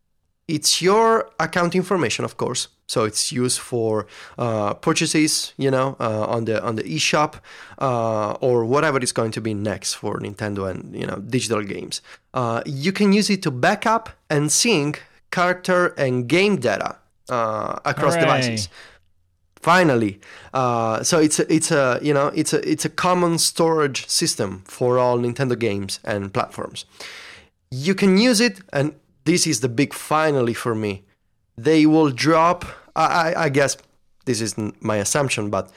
it's 0.47 0.81
your 0.81 1.29
account 1.39 1.75
information, 1.75 2.25
of 2.25 2.37
course. 2.37 2.67
So 2.87 3.05
it's 3.05 3.31
used 3.31 3.59
for 3.59 4.07
uh, 4.37 4.73
purchases, 4.75 5.53
you 5.57 5.71
know, 5.71 5.95
uh, 5.99 6.25
on 6.35 6.45
the 6.45 6.61
on 6.63 6.75
the 6.75 6.83
eShop 6.83 7.39
uh, 7.79 8.33
or 8.41 8.65
whatever 8.65 8.99
is 8.99 9.13
going 9.13 9.31
to 9.31 9.41
be 9.41 9.53
next 9.53 9.93
for 9.95 10.19
Nintendo 10.19 10.69
and 10.69 10.93
you 10.93 11.07
know 11.07 11.17
digital 11.17 11.63
games. 11.63 12.01
Uh, 12.33 12.61
you 12.65 12.91
can 12.91 13.13
use 13.13 13.29
it 13.29 13.41
to 13.43 13.51
backup 13.51 14.09
and 14.29 14.51
sync 14.51 15.01
character 15.31 15.87
and 15.97 16.27
game 16.27 16.57
data 16.57 16.97
uh, 17.29 17.79
across 17.85 18.15
Hooray. 18.15 18.25
devices. 18.25 18.69
Finally, 19.63 20.19
uh, 20.53 21.01
so 21.03 21.19
it's 21.19 21.39
a, 21.39 21.53
it's 21.53 21.71
a 21.71 21.97
you 22.01 22.13
know 22.13 22.27
it's 22.35 22.51
a 22.51 22.69
it's 22.69 22.83
a 22.83 22.89
common 22.89 23.37
storage 23.37 24.05
system 24.09 24.61
for 24.65 24.99
all 24.99 25.17
Nintendo 25.17 25.57
games 25.57 26.01
and 26.03 26.33
platforms. 26.33 26.85
You 27.71 27.95
can 27.95 28.17
use 28.17 28.41
it 28.41 28.59
and 28.73 28.93
this 29.23 29.47
is 29.47 29.61
the 29.61 29.69
big 29.69 29.93
finally 29.93 30.53
for 30.53 30.75
me. 30.75 31.03
They 31.57 31.85
will 31.85 32.09
drop. 32.09 32.65
I, 32.95 33.33
I 33.35 33.49
guess 33.49 33.77
this 34.25 34.41
isn't 34.41 34.83
my 34.83 34.97
assumption, 34.97 35.49
but 35.49 35.71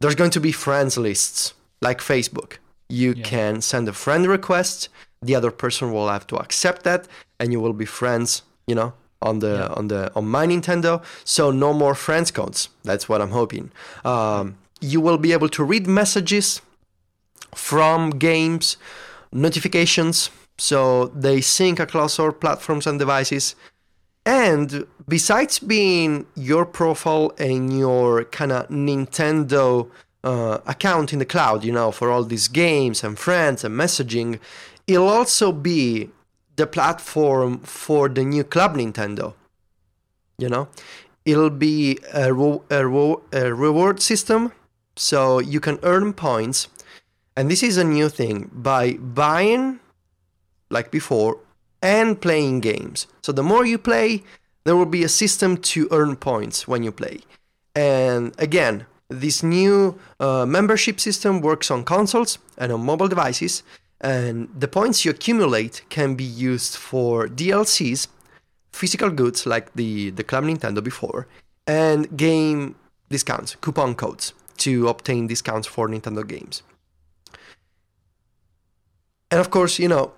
there's 0.00 0.16
going 0.16 0.32
to 0.32 0.40
be 0.40 0.52
friends 0.52 0.98
lists 0.98 1.54
like 1.80 2.00
Facebook. 2.00 2.58
You 2.88 3.14
yeah. 3.16 3.22
can 3.22 3.60
send 3.60 3.88
a 3.88 3.92
friend 3.92 4.26
request. 4.26 4.88
The 5.22 5.36
other 5.36 5.50
person 5.50 5.92
will 5.92 6.08
have 6.08 6.26
to 6.28 6.36
accept 6.36 6.82
that, 6.82 7.06
and 7.38 7.52
you 7.52 7.60
will 7.60 7.74
be 7.74 7.86
friends. 7.86 8.42
You 8.66 8.74
know, 8.74 8.92
on 9.22 9.40
the 9.40 9.68
yeah. 9.68 9.74
on 9.74 9.88
the 9.88 10.12
on 10.14 10.26
my 10.26 10.46
Nintendo. 10.46 11.02
So 11.24 11.50
no 11.50 11.72
more 11.72 11.94
friends 11.94 12.30
codes. 12.30 12.68
That's 12.84 13.08
what 13.08 13.20
I'm 13.20 13.30
hoping. 13.30 13.70
Um, 14.04 14.56
you 14.80 15.00
will 15.00 15.18
be 15.18 15.32
able 15.32 15.48
to 15.50 15.64
read 15.64 15.86
messages 15.86 16.62
from 17.54 18.10
games, 18.10 18.76
notifications, 19.32 20.30
so 20.58 21.06
they 21.08 21.40
sync 21.40 21.80
across 21.80 22.18
all 22.18 22.32
platforms 22.32 22.86
and 22.86 22.98
devices. 22.98 23.54
And 24.26 24.86
besides 25.08 25.58
being 25.58 26.26
your 26.34 26.66
profile 26.66 27.32
and 27.38 27.76
your 27.76 28.24
kind 28.24 28.52
of 28.52 28.68
Nintendo 28.68 29.90
uh, 30.22 30.58
account 30.66 31.12
in 31.12 31.18
the 31.18 31.24
cloud, 31.24 31.64
you 31.64 31.72
know, 31.72 31.90
for 31.90 32.10
all 32.10 32.24
these 32.24 32.48
games 32.48 33.02
and 33.02 33.18
friends 33.18 33.64
and 33.64 33.74
messaging, 33.74 34.38
it'll 34.86 35.08
also 35.08 35.52
be 35.52 36.10
the 36.60 36.66
platform 36.66 37.58
for 37.60 38.08
the 38.08 38.22
new 38.22 38.44
Club 38.44 38.76
Nintendo. 38.76 39.32
You 40.38 40.48
know, 40.48 40.68
it'll 41.24 41.56
be 41.70 41.98
a, 42.12 42.32
ro- 42.32 42.64
a, 42.70 42.86
ro- 42.86 43.22
a 43.32 43.52
reward 43.54 44.00
system, 44.00 44.52
so 44.94 45.38
you 45.38 45.60
can 45.60 45.78
earn 45.82 46.12
points. 46.12 46.68
And 47.36 47.50
this 47.50 47.62
is 47.62 47.76
a 47.78 47.84
new 47.84 48.08
thing 48.08 48.50
by 48.52 48.94
buying, 48.94 49.80
like 50.68 50.90
before, 50.90 51.38
and 51.80 52.20
playing 52.20 52.60
games. 52.60 53.06
So 53.22 53.32
the 53.32 53.42
more 53.42 53.64
you 53.64 53.78
play, 53.78 54.22
there 54.64 54.76
will 54.76 54.92
be 54.98 55.02
a 55.02 55.08
system 55.08 55.56
to 55.72 55.88
earn 55.90 56.16
points 56.16 56.68
when 56.68 56.82
you 56.82 56.92
play. 56.92 57.20
And 57.74 58.34
again, 58.38 58.84
this 59.08 59.42
new 59.42 59.98
uh, 60.18 60.44
membership 60.44 61.00
system 61.00 61.40
works 61.40 61.70
on 61.70 61.84
consoles 61.84 62.38
and 62.58 62.70
on 62.70 62.84
mobile 62.84 63.08
devices, 63.08 63.62
and 64.00 64.48
the 64.58 64.68
points 64.68 65.04
you 65.04 65.10
accumulate 65.10 65.82
can 65.90 66.14
be 66.14 66.24
used 66.24 66.76
for 66.76 67.28
DLCs, 67.28 68.08
physical 68.72 69.10
goods 69.10 69.46
like 69.46 69.72
the, 69.74 70.10
the 70.10 70.24
Club 70.24 70.44
Nintendo 70.44 70.82
before, 70.82 71.26
and 71.66 72.16
game 72.16 72.76
discounts, 73.10 73.56
coupon 73.56 73.94
codes 73.94 74.32
to 74.58 74.88
obtain 74.88 75.26
discounts 75.26 75.66
for 75.66 75.88
Nintendo 75.88 76.26
games. 76.26 76.62
And 79.30 79.40
of 79.40 79.50
course, 79.50 79.78
you 79.78 79.88
know, 79.88 80.12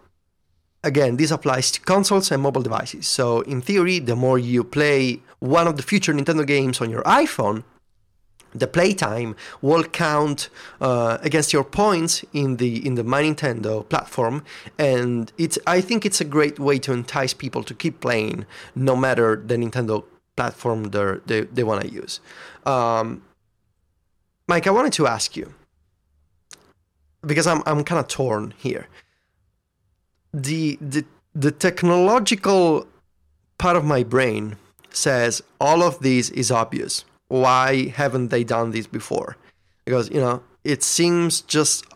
again, 0.85 1.16
this 1.16 1.31
applies 1.31 1.71
to 1.73 1.81
consoles 1.81 2.31
and 2.31 2.42
mobile 2.42 2.62
devices. 2.62 3.07
So, 3.07 3.40
in 3.42 3.61
theory, 3.61 3.99
the 3.99 4.16
more 4.16 4.38
you 4.38 4.64
play 4.64 5.21
one 5.40 5.66
of 5.66 5.77
the 5.77 5.83
future 5.83 6.12
Nintendo 6.14 6.47
games 6.47 6.81
on 6.81 6.90
your 6.90 7.03
iPhone, 7.03 7.64
the 8.54 8.66
playtime 8.66 9.34
will 9.60 9.84
count 9.84 10.48
uh, 10.80 11.18
against 11.22 11.52
your 11.52 11.64
points 11.64 12.24
in 12.32 12.56
the 12.56 12.84
in 12.86 12.94
the 12.94 13.04
My 13.04 13.22
Nintendo 13.22 13.88
platform, 13.88 14.44
and 14.78 15.32
it's 15.38 15.58
I 15.66 15.80
think 15.80 16.04
it's 16.04 16.20
a 16.20 16.24
great 16.24 16.58
way 16.58 16.78
to 16.80 16.92
entice 16.92 17.34
people 17.34 17.62
to 17.64 17.74
keep 17.74 18.00
playing, 18.00 18.46
no 18.74 18.96
matter 18.96 19.36
the 19.36 19.56
Nintendo 19.56 20.04
platform 20.36 20.90
they 21.26 21.40
they 21.42 21.64
want 21.64 21.82
to 21.82 21.88
use. 21.88 22.20
Um, 22.66 23.22
Myke, 24.48 24.66
I 24.66 24.70
wanted 24.70 24.92
to 24.94 25.06
ask 25.06 25.36
you 25.36 25.54
because 27.26 27.46
I'm 27.46 27.62
I'm 27.66 27.84
kind 27.84 28.00
of 28.00 28.08
torn 28.08 28.54
here. 28.58 28.88
The 30.32 30.78
the 30.80 31.04
the 31.34 31.50
technological 31.50 32.86
part 33.58 33.76
of 33.76 33.84
my 33.84 34.02
brain 34.02 34.56
says 34.90 35.42
all 35.60 35.82
of 35.82 36.00
this 36.00 36.28
is 36.30 36.50
obvious 36.50 37.04
why 37.33 37.87
haven't 37.88 38.29
they 38.29 38.45
done 38.45 38.73
this 38.73 38.87
before? 38.87 39.38
Because, 39.87 40.11
you 40.11 40.21
know, 40.21 40.42
it 40.64 40.83
seems 40.83 41.40
just. 41.40 41.87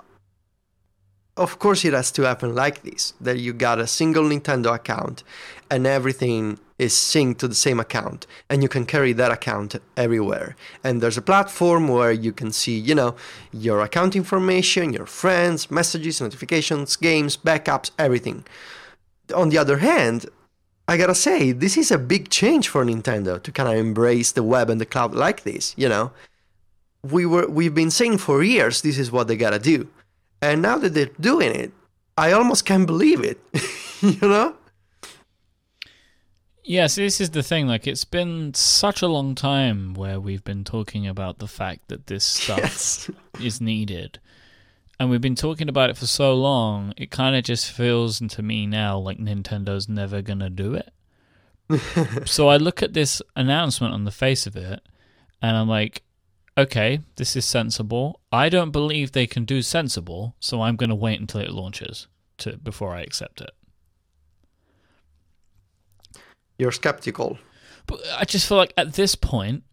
Of 1.36 1.58
course, 1.58 1.84
it 1.84 1.92
has 1.92 2.10
to 2.12 2.22
happen 2.22 2.54
like 2.54 2.82
this 2.82 3.12
that 3.20 3.38
you 3.38 3.52
got 3.52 3.78
a 3.78 3.86
single 3.86 4.24
Nintendo 4.24 4.74
account 4.74 5.22
and 5.70 5.86
everything 5.86 6.58
is 6.78 6.94
synced 6.94 7.36
to 7.38 7.48
the 7.48 7.54
same 7.54 7.78
account 7.78 8.26
and 8.48 8.62
you 8.62 8.70
can 8.70 8.86
carry 8.86 9.12
that 9.12 9.30
account 9.30 9.76
everywhere. 9.98 10.56
And 10.82 11.02
there's 11.02 11.18
a 11.18 11.22
platform 11.22 11.88
where 11.88 12.12
you 12.12 12.32
can 12.32 12.50
see, 12.52 12.78
you 12.78 12.94
know, 12.94 13.14
your 13.52 13.82
account 13.82 14.16
information, 14.16 14.94
your 14.94 15.04
friends, 15.04 15.70
messages, 15.70 16.22
notifications, 16.22 16.96
games, 16.96 17.36
backups, 17.36 17.90
everything. 17.98 18.46
On 19.34 19.50
the 19.50 19.58
other 19.58 19.78
hand, 19.78 20.24
I 20.88 20.96
gotta 20.96 21.14
say, 21.14 21.52
this 21.52 21.76
is 21.76 21.90
a 21.90 21.98
big 21.98 22.30
change 22.30 22.68
for 22.68 22.84
Nintendo 22.84 23.42
to 23.42 23.50
kind 23.50 23.68
of 23.68 23.74
embrace 23.74 24.32
the 24.32 24.42
web 24.42 24.70
and 24.70 24.80
the 24.80 24.86
cloud 24.86 25.14
like 25.14 25.42
this. 25.42 25.74
You 25.76 25.88
know, 25.88 26.12
we 27.02 27.26
were 27.26 27.48
we've 27.48 27.74
been 27.74 27.90
saying 27.90 28.18
for 28.18 28.42
years 28.42 28.82
this 28.82 28.98
is 28.98 29.10
what 29.10 29.26
they 29.26 29.36
gotta 29.36 29.58
do, 29.58 29.88
and 30.40 30.62
now 30.62 30.78
that 30.78 30.94
they're 30.94 31.10
doing 31.20 31.54
it, 31.54 31.72
I 32.16 32.32
almost 32.32 32.64
can't 32.64 32.86
believe 32.86 33.20
it. 33.20 33.40
you 34.00 34.28
know. 34.28 34.54
Yes, 36.62 36.96
this 36.96 37.20
is 37.20 37.30
the 37.30 37.44
thing. 37.44 37.68
Like, 37.68 37.86
it's 37.86 38.04
been 38.04 38.52
such 38.52 39.00
a 39.00 39.06
long 39.06 39.36
time 39.36 39.94
where 39.94 40.18
we've 40.18 40.42
been 40.42 40.64
talking 40.64 41.06
about 41.06 41.38
the 41.38 41.46
fact 41.46 41.86
that 41.88 42.08
this 42.08 42.24
stuff 42.42 42.58
yes. 42.58 43.10
is 43.40 43.60
needed 43.60 44.18
and 44.98 45.10
we've 45.10 45.20
been 45.20 45.34
talking 45.34 45.68
about 45.68 45.90
it 45.90 45.96
for 45.96 46.06
so 46.06 46.34
long, 46.34 46.94
it 46.96 47.10
kind 47.10 47.36
of 47.36 47.44
just 47.44 47.70
feels 47.70 48.18
to 48.20 48.42
me 48.42 48.66
now 48.66 48.98
like 48.98 49.18
Nintendo's 49.18 49.88
never 49.88 50.22
going 50.22 50.38
to 50.38 50.50
do 50.50 50.74
it. 50.74 50.90
so 52.26 52.48
I 52.48 52.56
look 52.56 52.82
at 52.82 52.94
this 52.94 53.20
announcement 53.34 53.92
on 53.92 54.04
the 54.04 54.10
face 54.10 54.46
of 54.46 54.56
it, 54.56 54.80
and 55.42 55.56
I'm 55.56 55.68
like, 55.68 56.02
okay, 56.56 57.00
this 57.16 57.36
is 57.36 57.44
sensible. 57.44 58.20
I 58.32 58.48
don't 58.48 58.70
believe 58.70 59.12
they 59.12 59.26
can 59.26 59.44
do 59.44 59.62
sensible, 59.62 60.34
so 60.40 60.62
I'm 60.62 60.76
going 60.76 60.90
to 60.90 60.94
wait 60.94 61.20
until 61.20 61.40
it 61.40 61.50
launches 61.50 62.06
to 62.38 62.56
before 62.56 62.94
I 62.94 63.02
accept 63.02 63.40
it. 63.40 63.50
You're 66.58 66.72
skeptical. 66.72 67.38
But 67.86 68.00
I 68.16 68.24
just 68.24 68.48
feel 68.48 68.56
like 68.56 68.72
at 68.76 68.94
this 68.94 69.14
point, 69.14 69.64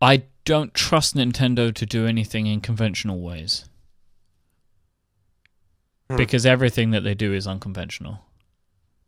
I 0.00 0.24
don't 0.44 0.74
trust 0.74 1.16
Nintendo 1.16 1.74
to 1.74 1.86
do 1.86 2.06
anything 2.06 2.46
in 2.46 2.60
conventional 2.60 3.20
ways. 3.20 3.64
Hmm. 6.10 6.16
because 6.16 6.46
everything 6.46 6.90
that 6.92 7.02
they 7.02 7.14
do 7.14 7.32
is 7.34 7.46
unconventional. 7.46 8.20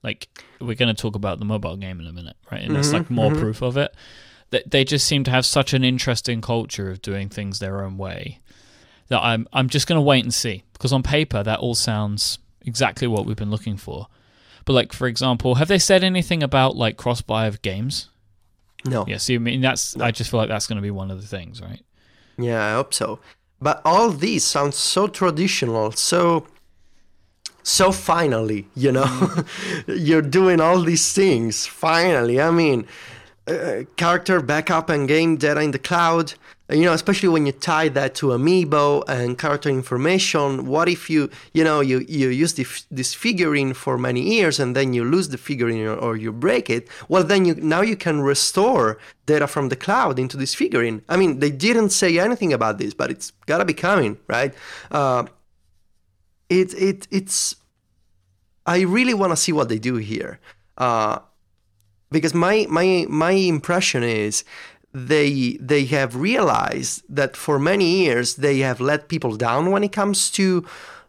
Like 0.03 0.29
we're 0.61 0.75
going 0.75 0.95
to 0.95 1.01
talk 1.01 1.15
about 1.15 1.39
the 1.39 1.45
mobile 1.45 1.77
game 1.77 2.01
in 2.01 2.07
a 2.07 2.13
minute, 2.13 2.37
right? 2.51 2.63
And 2.63 2.71
mm-hmm, 2.71 2.81
it's 2.81 2.93
like 2.93 3.11
more 3.11 3.31
mm-hmm. 3.31 3.41
proof 3.41 3.63
of 3.63 3.77
it. 3.77 3.95
That 4.51 4.71
they 4.71 4.85
just 4.85 5.07
seem 5.07 5.23
to 5.25 5.31
have 5.31 5.47
such 5.47 5.75
an 5.75 5.85
interesting 5.85 6.41
culture 6.41 6.91
of 6.91 7.01
doing 7.03 7.29
things 7.29 7.59
their 7.59 7.85
own 7.85 7.97
way 7.97 8.41
that 9.11 9.21
I'm 9.23 9.47
I'm 9.53 9.69
just 9.69 9.87
going 9.87 9.99
to 9.99 10.03
wait 10.03 10.25
and 10.25 10.33
see 10.33 10.65
because 10.73 10.93
on 10.93 11.03
paper 11.03 11.43
that 11.43 11.59
all 11.59 11.75
sounds 11.75 12.39
exactly 12.63 13.07
what 13.07 13.27
we've 13.27 13.37
been 13.37 13.51
looking 13.51 13.77
for. 13.77 14.07
But 14.65 14.73
like 14.73 14.93
for 14.93 15.07
example, 15.07 15.57
have 15.57 15.69
they 15.69 15.79
said 15.79 16.03
anything 16.03 16.43
about 16.43 16.77
like 16.77 16.97
cross 16.97 17.21
buy 17.21 17.47
of 17.47 17.61
games? 17.61 18.09
No. 18.85 19.05
Yeah, 19.07 19.19
see, 19.19 19.35
I 19.35 19.39
mean 19.39 19.61
that's 19.61 19.97
no. 19.97 20.05
I 20.07 20.11
just 20.11 20.31
feel 20.31 20.39
like 20.39 20.49
that's 20.49 20.67
going 20.67 20.77
to 20.77 20.83
be 20.83 20.91
one 20.91 21.11
of 21.11 21.21
the 21.21 21.27
things, 21.27 21.61
right? 21.61 21.85
Yeah, 22.39 22.65
I 22.65 22.73
hope 22.73 22.95
so. 22.95 23.21
But 23.61 23.83
all 23.85 24.11
these 24.11 24.45
sounds 24.45 24.77
so 24.77 25.07
traditional, 25.07 25.93
so 25.93 26.47
so 27.71 27.93
finally 27.93 28.67
you 28.75 28.91
know 28.91 29.05
mm-hmm. 29.05 29.93
you're 30.07 30.23
doing 30.23 30.61
all 30.61 30.81
these 30.83 31.13
things 31.13 31.67
finally. 31.67 32.41
I 32.41 32.51
mean 32.51 32.87
uh, 33.47 33.85
character 33.97 34.41
backup 34.41 34.91
and 34.91 35.09
game 35.09 35.37
data 35.37 35.61
in 35.61 35.71
the 35.71 35.79
cloud. 35.79 36.35
You 36.69 36.85
know 36.85 36.93
especially 36.93 37.29
when 37.29 37.47
you 37.47 37.53
tie 37.53 37.89
that 37.89 38.15
to 38.17 38.27
amiibo 38.27 39.03
and 39.09 39.37
character 39.37 39.69
information 39.69 40.67
what 40.67 40.89
if 40.89 41.11
you 41.11 41.29
you 41.53 41.65
know 41.65 41.81
you 41.81 41.99
you 42.09 42.29
use 42.29 42.55
this, 42.55 42.87
this 42.93 43.13
figurine 43.13 43.75
for 43.75 43.99
many 43.99 44.21
years 44.21 44.61
and 44.61 44.77
then 44.77 44.93
you 44.93 45.05
lose 45.05 45.31
the 45.31 45.39
figurine 45.39 45.85
or, 45.85 45.97
or, 45.97 46.17
you 46.17 46.31
break 46.33 46.71
it? 46.71 46.87
Well 47.09 47.25
then 47.25 47.45
you 47.45 47.55
now 47.55 47.81
you 47.81 47.97
can 47.97 48.21
restore 48.21 48.99
data 49.27 49.49
from 49.49 49.69
the 49.69 49.77
cloud 49.77 50.19
into 50.21 50.37
this 50.37 50.55
figurine. 50.55 51.03
I 51.09 51.17
mean 51.17 51.41
they 51.41 51.51
didn't 51.51 51.91
say 51.91 52.19
anything 52.19 52.53
about 52.53 52.79
this 52.79 52.95
but 52.95 53.11
it's 53.11 53.33
gotta 53.47 53.65
be 53.65 53.75
coming 53.75 54.19
right? 54.29 54.55
Uh, 54.93 55.25
it 56.49 56.75
it 56.75 57.09
it's 57.11 57.57
I 58.71 58.83
really 58.83 59.15
want 59.15 59.33
to 59.33 59.37
see 59.37 59.53
what 59.59 59.69
they 59.69 59.81
do 59.81 59.97
here, 59.97 60.39
uh, 60.79 61.19
because 62.13 62.35
my 62.35 62.67
my 62.79 63.05
my 63.09 63.33
impression 63.33 64.03
is 64.05 64.45
they 64.95 65.59
they 65.61 65.85
have 65.87 66.15
realized 66.15 67.03
that 67.09 67.37
for 67.37 67.59
many 67.59 67.89
years 68.03 68.37
they 68.37 68.59
have 68.59 68.81
let 68.81 69.09
people 69.09 69.35
down 69.37 69.73
when 69.73 69.83
it 69.83 69.93
comes 70.01 70.31
to 70.39 70.65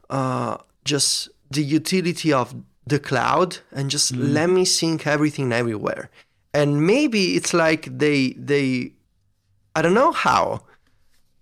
uh, 0.10 0.58
just 0.86 1.30
the 1.52 1.64
utility 1.64 2.34
of 2.34 2.56
the 2.88 3.00
cloud 3.00 3.60
and 3.72 3.92
just 3.92 4.12
mm. 4.12 4.34
let 4.34 4.50
me 4.50 4.66
sync 4.66 5.06
everything 5.06 5.54
everywhere. 5.54 6.10
And 6.54 6.86
maybe 6.94 7.36
it's 7.38 7.54
like 7.54 7.84
they 8.04 8.20
they 8.52 8.94
I 9.76 9.84
don't 9.84 10.00
know 10.02 10.14
how 10.14 10.62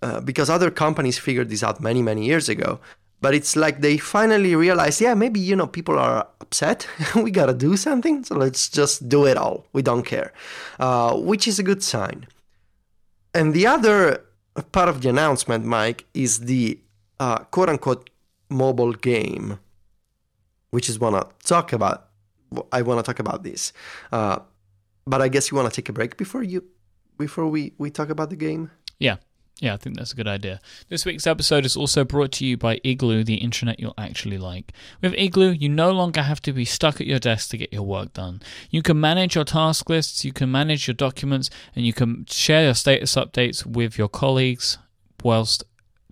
uh, 0.02 0.20
because 0.20 0.50
other 0.50 0.70
companies 0.70 1.18
figured 1.18 1.50
this 1.50 1.64
out 1.64 1.80
many 1.80 2.02
many 2.02 2.26
years 2.26 2.50
ago 2.50 2.80
but 3.22 3.34
it's 3.34 3.56
like 3.56 3.82
they 3.82 3.98
finally 3.98 4.56
realized 4.56 5.02
yeah 5.02 5.14
maybe 5.14 5.40
you 5.40 5.56
know 5.56 5.68
people 5.68 5.98
are 5.98 6.28
upset. 6.42 6.88
We 7.16 7.32
gotta 7.32 7.54
do 7.54 7.78
something 7.78 8.24
so 8.24 8.36
let's 8.36 8.70
just 8.70 9.08
do 9.10 9.26
it 9.26 9.38
all. 9.38 9.66
We 9.74 9.82
don't 9.82 10.04
care. 10.04 10.34
Uh, 10.80 11.16
which 11.16 11.48
is 11.48 11.60
a 11.60 11.64
good 11.64 11.84
sign. 11.84 12.28
And 13.34 13.54
the 13.54 13.68
other 13.68 14.26
part 14.72 14.90
of 14.90 15.02
the 15.02 15.10
announcement 15.10 15.66
Myke 15.66 16.04
is 16.14 16.40
the 16.42 16.80
uh, 17.20 17.40
quote 17.40 17.70
unquote 17.70 18.10
mobile 18.50 18.94
game 18.94 19.60
which 20.72 20.90
is 20.90 21.00
want 21.00 21.16
to 21.16 21.48
talk 21.48 21.72
about 21.74 22.08
i 22.72 22.82
want 22.82 22.98
to 23.00 23.04
talk 23.04 23.20
about 23.20 23.44
this. 23.44 23.74
Uh, 24.12 24.40
but 25.06 25.22
i 25.22 25.28
guess 25.28 25.52
you 25.52 25.58
want 25.58 25.72
to 25.72 25.76
take 25.82 25.90
a 25.90 25.94
break 25.94 26.18
before 26.18 26.44
you 26.44 26.64
before 27.18 27.48
we 27.48 27.74
we 27.78 27.90
talk 27.90 28.10
about 28.10 28.30
the 28.30 28.36
game? 28.36 28.72
Yeah 28.98 29.18
Yeah, 29.62 29.74
I 29.74 29.78
think 29.78 29.98
that's 29.98 30.14
a 30.14 30.16
good 30.16 30.28
idea. 30.28 30.62
This 30.88 31.06
week's 31.06 31.28
episode 31.28 31.66
is 31.66 31.76
also 31.76 32.06
brought 32.06 32.32
to 32.34 32.46
you 32.46 32.56
by 32.56 32.80
Igloo, 32.84 33.26
the 33.26 33.36
internet 33.36 33.80
you'll 33.80 33.94
actually 33.98 34.38
like. 34.38 34.72
With 35.02 35.14
Igloo, 35.16 35.52
you 35.52 35.68
no 35.68 35.92
longer 35.92 36.22
have 36.22 36.42
to 36.44 36.54
be 36.54 36.64
stuck 36.64 37.02
at 37.02 37.08
your 37.08 37.20
desk 37.20 37.50
to 37.50 37.58
get 37.58 37.74
your 37.74 37.84
work 37.84 38.14
done. 38.14 38.42
You 38.70 38.82
can 38.82 39.00
manage 39.00 39.36
your 39.36 39.44
task 39.44 39.90
lists, 39.90 40.24
you 40.24 40.32
can 40.32 40.50
manage 40.50 40.88
your 40.88 40.96
documents, 40.96 41.50
and 41.76 41.86
you 41.86 41.92
can 41.92 42.26
share 42.30 42.64
your 42.64 42.74
status 42.74 43.16
updates 43.16 43.66
with 43.66 43.98
your 43.98 44.08
colleagues 44.08 44.78
whilst 45.24 45.66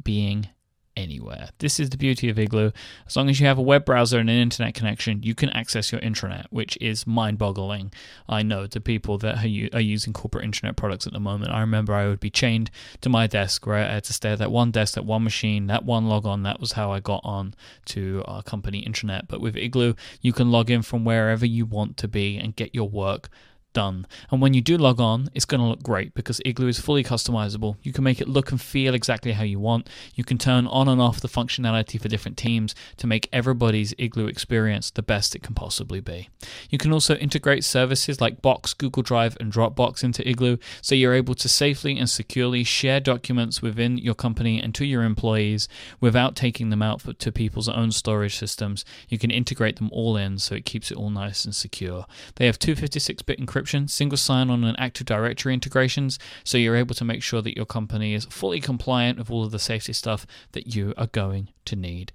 being 0.03 0.49
anywhere. 0.97 1.49
This 1.59 1.79
is 1.79 1.91
the 1.91 1.97
beauty 1.97 2.27
of 2.27 2.37
Igloo. 2.37 2.71
As 3.05 3.15
long 3.15 3.29
as 3.29 3.39
you 3.39 3.45
have 3.45 3.57
a 3.57 3.61
web 3.61 3.85
browser 3.85 4.19
and 4.19 4.29
an 4.29 4.35
internet 4.35 4.73
connection, 4.73 5.23
you 5.23 5.35
can 5.35 5.49
access 5.51 5.91
your 5.91 6.01
intranet, 6.01 6.47
which 6.49 6.77
is 6.81 7.07
mind 7.07 7.37
boggling. 7.37 7.93
I 8.27 8.41
know 8.43 8.67
to 8.67 8.81
people 8.81 9.17
that 9.19 9.45
are 9.45 9.79
using 9.79 10.11
corporate 10.11 10.43
internet 10.43 10.75
products 10.75 11.07
at 11.07 11.13
the 11.13 11.19
moment. 11.19 11.51
I 11.51 11.61
remember 11.61 11.93
I 11.93 12.07
would 12.07 12.19
be 12.19 12.29
chained 12.29 12.71
to 13.01 13.09
my 13.09 13.27
desk 13.27 13.65
where 13.65 13.77
I 13.77 13.93
had 13.93 14.03
to 14.05 14.13
stay 14.13 14.31
at 14.31 14.39
that 14.39 14.51
one 14.51 14.71
desk, 14.71 14.95
that 14.95 15.05
one 15.05 15.23
machine, 15.23 15.67
that 15.67 15.85
one 15.85 16.07
log 16.07 16.25
on. 16.25 16.43
That 16.43 16.59
was 16.59 16.73
how 16.73 16.91
I 16.91 16.99
got 16.99 17.21
on 17.23 17.53
to 17.85 18.23
our 18.25 18.41
company 18.41 18.83
intranet. 18.83 19.27
But 19.27 19.39
with 19.39 19.55
Igloo, 19.55 19.93
you 20.21 20.33
can 20.33 20.51
log 20.51 20.71
in 20.71 20.81
from 20.81 21.05
wherever 21.05 21.45
you 21.45 21.65
want 21.65 21.95
to 21.97 22.07
be 22.07 22.37
and 22.37 22.55
get 22.55 22.73
your 22.73 22.89
work 22.89 23.29
done. 23.77 24.07
And 24.31 24.41
when 24.41 24.55
you 24.55 24.61
do 24.61 24.75
log 24.75 24.99
on, 24.99 25.29
it's 25.35 25.45
going 25.45 25.61
to 25.61 25.67
look 25.67 25.83
great 25.83 26.15
because 26.15 26.41
Igloo 26.43 26.67
is 26.67 26.79
fully 26.79 27.03
customizable. 27.03 27.75
You 27.83 27.93
can 27.93 28.03
make 28.03 28.19
it 28.19 28.27
look 28.27 28.49
and 28.49 28.59
feel 28.59 28.95
exactly 28.95 29.33
how 29.33 29.43
you 29.43 29.59
want. 29.59 29.87
You 30.15 30.23
can 30.23 30.39
turn 30.39 30.65
on 30.65 30.87
and 30.87 30.99
off 30.99 31.21
the 31.21 31.27
functionality 31.27 32.01
for 32.01 32.07
different 32.07 32.39
teams 32.39 32.73
to 32.97 33.05
make 33.05 33.29
everybody's 33.31 33.93
Igloo 33.99 34.25
experience 34.25 34.89
the 34.89 35.03
best 35.03 35.35
it 35.35 35.43
can 35.43 35.53
possibly 35.53 35.99
be. 35.99 36.29
You 36.71 36.79
can 36.79 36.91
also 36.91 37.17
integrate 37.17 37.63
services 37.63 38.19
like 38.19 38.41
Box, 38.41 38.73
Google 38.73 39.03
Drive, 39.03 39.37
and 39.39 39.53
Dropbox 39.53 40.03
into 40.03 40.27
Igloo 40.27 40.57
so 40.81 40.95
you're 40.95 41.13
able 41.13 41.35
to 41.35 41.47
safely 41.47 41.99
and 41.99 42.09
securely 42.09 42.63
share 42.63 42.99
documents 42.99 43.61
within 43.61 43.99
your 43.99 44.15
company 44.15 44.59
and 44.59 44.73
to 44.73 44.85
your 44.85 45.03
employees 45.03 45.67
without 46.01 46.35
taking 46.35 46.71
them 46.71 46.81
out 46.81 47.19
to 47.19 47.31
people's 47.31 47.69
own 47.69 47.91
storage 47.91 48.37
systems. 48.37 48.83
You 49.07 49.19
can 49.19 49.29
integrate 49.29 49.75
them 49.75 49.91
all 49.93 50.17
in 50.17 50.39
so 50.39 50.55
it 50.55 50.65
keeps 50.65 50.89
it 50.89 50.97
all 50.97 51.11
nice 51.11 51.45
and 51.45 51.53
secure. 51.53 52.07
They 52.37 52.47
have 52.47 52.57
256 52.57 53.21
bit 53.21 53.39
encryption 53.39 53.66
single 53.87 54.17
sign 54.17 54.49
on, 54.49 54.63
and 54.63 54.79
Active 54.79 55.05
Directory 55.05 55.53
integrations, 55.53 56.17
so 56.43 56.57
you're 56.57 56.75
able 56.75 56.95
to 56.95 57.05
make 57.05 57.21
sure 57.21 57.41
that 57.41 57.55
your 57.55 57.65
company 57.65 58.13
is 58.13 58.25
fully 58.25 58.59
compliant 58.59 59.17
with 59.17 59.29
all 59.29 59.43
of 59.43 59.51
the 59.51 59.59
safety 59.59 59.93
stuff 59.93 60.25
that 60.53 60.75
you 60.75 60.93
are 60.97 61.07
going 61.07 61.49
to 61.65 61.75
need. 61.75 62.11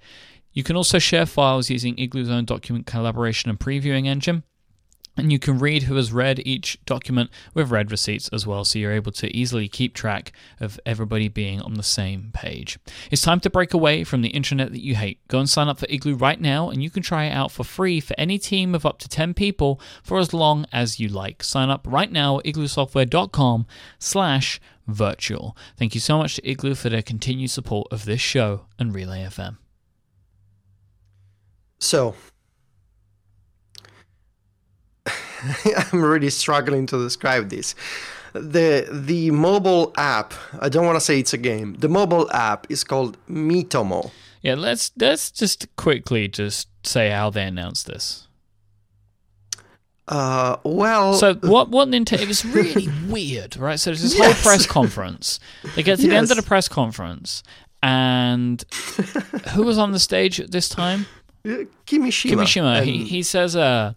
You 0.52 0.62
can 0.62 0.76
also 0.76 0.98
share 0.98 1.26
files 1.26 1.70
using 1.70 1.96
Igloo's 1.96 2.30
own 2.30 2.44
document 2.44 2.86
collaboration 2.86 3.48
and 3.48 3.58
previewing 3.58 4.06
engine. 4.06 4.42
And 5.16 5.30
you 5.30 5.38
can 5.38 5.58
read 5.58 5.84
who 5.84 5.96
has 5.96 6.10
read 6.12 6.40
each 6.46 6.78
document 6.86 7.30
with 7.52 7.70
read 7.70 7.90
receipts 7.90 8.28
as 8.28 8.46
well, 8.46 8.64
so 8.64 8.78
you're 8.78 8.92
able 8.92 9.12
to 9.12 9.36
easily 9.36 9.68
keep 9.68 9.94
track 9.94 10.32
of 10.58 10.80
everybody 10.86 11.28
being 11.28 11.60
on 11.60 11.74
the 11.74 11.82
same 11.82 12.30
page. 12.32 12.78
It's 13.10 13.20
time 13.20 13.40
to 13.40 13.50
break 13.50 13.74
away 13.74 14.04
from 14.04 14.22
the 14.22 14.30
internet 14.30 14.72
that 14.72 14.82
you 14.82 14.94
hate. 14.94 15.26
Go 15.28 15.38
and 15.38 15.50
sign 15.50 15.68
up 15.68 15.78
for 15.78 15.86
Igloo 15.90 16.14
right 16.14 16.40
now, 16.40 16.70
and 16.70 16.82
you 16.82 16.88
can 16.88 17.02
try 17.02 17.26
it 17.26 17.32
out 17.32 17.52
for 17.52 17.62
free 17.62 18.00
for 18.00 18.14
any 18.16 18.38
team 18.38 18.74
of 18.74 18.86
up 18.86 18.98
to 19.00 19.08
10 19.08 19.34
people 19.34 19.80
for 20.02 20.18
as 20.18 20.32
long 20.32 20.64
as 20.72 20.98
you 20.98 21.08
like. 21.08 21.42
Sign 21.42 21.68
up 21.68 21.86
right 21.88 22.10
now 22.10 22.38
at 22.38 22.46
igloosoftware.com 22.46 23.66
slash 23.98 24.60
virtual. 24.86 25.56
Thank 25.76 25.94
you 25.94 26.00
so 26.00 26.18
much 26.18 26.36
to 26.36 26.48
Igloo 26.48 26.74
for 26.74 26.88
their 26.88 27.02
continued 27.02 27.50
support 27.50 27.88
of 27.90 28.04
this 28.04 28.20
show 28.20 28.66
and 28.78 28.94
Relay 28.94 29.24
FM. 29.24 29.58
So, 31.78 32.14
I'm 35.92 36.04
really 36.04 36.30
struggling 36.30 36.86
to 36.86 37.02
describe 37.02 37.48
this. 37.48 37.74
The 38.32 38.88
the 38.90 39.30
mobile 39.30 39.92
app, 39.96 40.32
I 40.60 40.68
don't 40.68 40.86
want 40.86 40.96
to 40.96 41.00
say 41.00 41.18
it's 41.18 41.34
a 41.34 41.38
game. 41.38 41.74
The 41.74 41.88
mobile 41.88 42.30
app 42.32 42.66
is 42.70 42.82
called 42.82 43.18
Miitomo. 43.28 44.10
Yeah, 44.40 44.54
let's 44.54 44.90
let's 44.98 45.30
just 45.30 45.74
quickly 45.76 46.28
just 46.28 46.68
say 46.84 47.10
how 47.10 47.30
they 47.30 47.44
announced 47.44 47.86
this. 47.86 48.26
Uh, 50.08 50.56
well, 50.64 51.14
so 51.14 51.34
what? 51.34 51.68
What 51.68 51.88
Nintendo? 51.88 52.20
It 52.20 52.28
was 52.28 52.44
really 52.44 52.88
weird, 53.08 53.56
right? 53.56 53.78
So 53.78 53.90
there's 53.90 54.02
this 54.02 54.16
yes. 54.16 54.42
whole 54.42 54.50
press 54.50 54.66
conference. 54.66 55.38
They 55.76 55.82
get 55.82 55.96
to 55.96 56.02
yes. 56.02 56.10
the 56.10 56.16
end 56.16 56.30
of 56.30 56.36
the 56.36 56.42
press 56.42 56.68
conference, 56.68 57.42
and 57.82 58.64
who 59.54 59.62
was 59.62 59.78
on 59.78 59.92
the 59.92 60.00
stage 60.00 60.40
at 60.40 60.50
this 60.50 60.68
time? 60.68 61.06
Kimishima. 61.44 62.32
Kimishima. 62.32 62.82
He 62.82 63.04
he 63.04 63.22
says, 63.22 63.54
uh, 63.54 63.94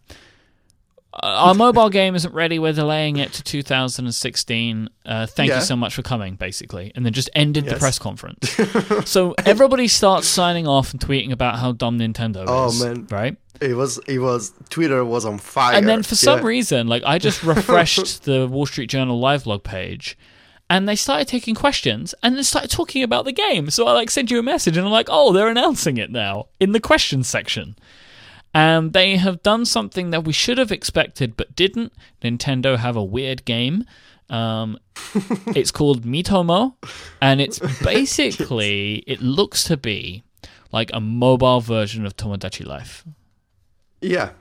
our 1.24 1.54
mobile 1.54 1.90
game 1.90 2.16
isn't 2.16 2.34
ready. 2.34 2.60
We're 2.60 2.74
delaying 2.74 3.18
it 3.18 3.34
to 3.34 3.44
2016. 3.44 4.90
Uh, 5.06 5.26
thank 5.26 5.50
yeah. 5.50 5.56
you 5.56 5.62
so 5.62 5.76
much 5.76 5.96
for 5.96 6.02
coming, 6.02 6.36
basically. 6.36 6.92
And 6.96 7.06
then 7.06 7.14
just 7.14 7.30
ended 7.34 7.66
yes. 7.66 7.74
the 7.74 7.80
press 7.80 8.00
conference. 8.00 8.58
so 9.10 9.36
everybody 9.46 9.88
starts 9.88 10.28
signing 10.28 10.68
off 10.68 10.92
and 10.92 11.00
tweeting 11.00 11.32
about 11.32 11.60
how 11.60 11.72
dumb 11.72 12.00
Nintendo 12.00 12.44
oh, 12.48 12.68
is. 12.68 12.82
Oh, 12.82 12.88
man. 12.88 13.08
Right? 13.10 13.38
It 13.62 13.76
was, 13.76 13.98
it 14.08 14.20
was, 14.20 14.52
Twitter 14.70 15.06
was 15.06 15.26
on 15.26 15.38
fire. 15.38 15.76
And 15.76 15.88
then 15.88 16.04
for 16.04 16.16
some 16.16 16.40
yeah. 16.40 16.46
reason, 16.46 16.88
like, 16.88 17.04
I 17.06 17.18
just 17.18 17.44
refreshed 17.44 18.24
the 18.24 18.48
Wall 18.48 18.66
Street 18.66 18.88
Journal 18.88 19.20
live 19.20 19.46
log 19.46 19.64
page 19.64 20.18
and 20.70 20.90
they 20.90 20.96
started 20.96 21.28
taking 21.28 21.56
questions 21.56 22.16
and 22.24 22.36
then 22.36 22.44
started 22.44 22.72
talking 22.72 23.04
about 23.04 23.26
the 23.26 23.32
game. 23.32 23.70
So 23.70 23.88
I 23.88 23.94
like 23.94 24.10
sent 24.10 24.32
you 24.32 24.40
a 24.40 24.44
message 24.44 24.78
and 24.78 24.86
I'm 24.86 24.92
like, 24.92 25.08
oh, 25.10 25.32
they're 25.32 25.48
announcing 25.48 25.98
it 25.98 26.12
now 26.12 26.48
in 26.60 26.72
the 26.72 26.80
questions 26.80 27.30
section. 27.30 27.76
And 28.56 28.94
they 28.94 29.18
have 29.18 29.44
done 29.44 29.66
something 29.66 30.12
that 30.12 30.24
we 30.24 30.32
should 30.32 30.58
have 30.58 30.72
expected 30.72 31.36
but 31.36 31.58
didn't. 31.58 31.92
Nintendo 32.24 32.78
have 32.78 32.96
a 32.96 33.04
weird 33.04 33.44
game. 33.44 33.84
Um, 34.30 34.80
it's 35.48 35.72
called 35.72 36.04
Miitomo, 36.04 36.76
and 37.22 37.42
it's 37.42 37.60
basically 37.84 39.04
it 39.08 39.22
looks 39.22 39.66
to 39.66 39.76
be 39.76 40.24
like 40.72 40.90
a 40.94 41.02
mobile 41.02 41.60
version 41.60 42.06
of 42.06 42.16
Tomodachi 42.16 42.66
Life. 42.66 43.04
Yeah, 44.02 44.32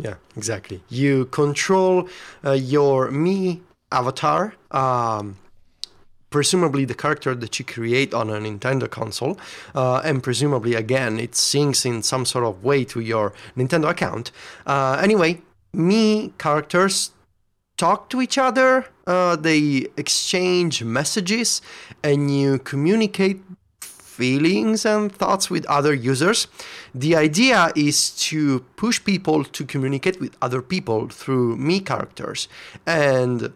yeah, 0.00 0.16
exactly. 0.36 0.82
You 0.88 1.26
control 1.26 2.08
uh, 2.44 2.52
your 2.52 3.10
Mii 3.10 3.60
avatar. 3.92 4.54
Um, 4.72 5.36
presumably 6.30 6.84
the 6.84 6.94
character 6.94 7.34
that 7.34 7.58
you 7.58 7.64
create 7.64 8.14
on 8.14 8.30
a 8.30 8.38
Nintendo 8.38 8.88
console, 8.88 9.38
uh, 9.74 10.00
and 10.04 10.22
presumably 10.22 10.74
again 10.74 11.18
it 11.18 11.32
syncs 11.32 11.84
in 11.84 12.02
some 12.02 12.24
sort 12.24 12.44
of 12.44 12.64
way 12.64 12.84
to 12.84 13.00
your 13.00 13.32
Nintendo 13.56 13.90
account. 13.90 14.30
Uh, 14.66 14.98
anyway, 15.02 15.40
Mii 15.74 16.36
characters 16.38 17.10
talk 17.76 18.10
to 18.10 18.20
each 18.20 18.38
other, 18.38 18.86
uh, 19.06 19.36
they 19.36 19.86
exchange 19.96 20.84
messages, 20.84 21.62
and 22.02 22.30
you 22.36 22.58
communicate 22.58 23.40
feelings 24.20 24.84
and 24.84 25.10
thoughts 25.10 25.48
with 25.48 25.64
other 25.64 25.94
users. 25.94 26.46
The 26.94 27.16
idea 27.16 27.72
is 27.74 28.10
to 28.28 28.60
push 28.76 29.02
people 29.02 29.44
to 29.44 29.64
communicate 29.64 30.20
with 30.20 30.36
other 30.42 30.60
people 30.60 31.08
through 31.08 31.56
Mii 31.56 31.86
characters. 31.86 32.46
And 32.86 33.52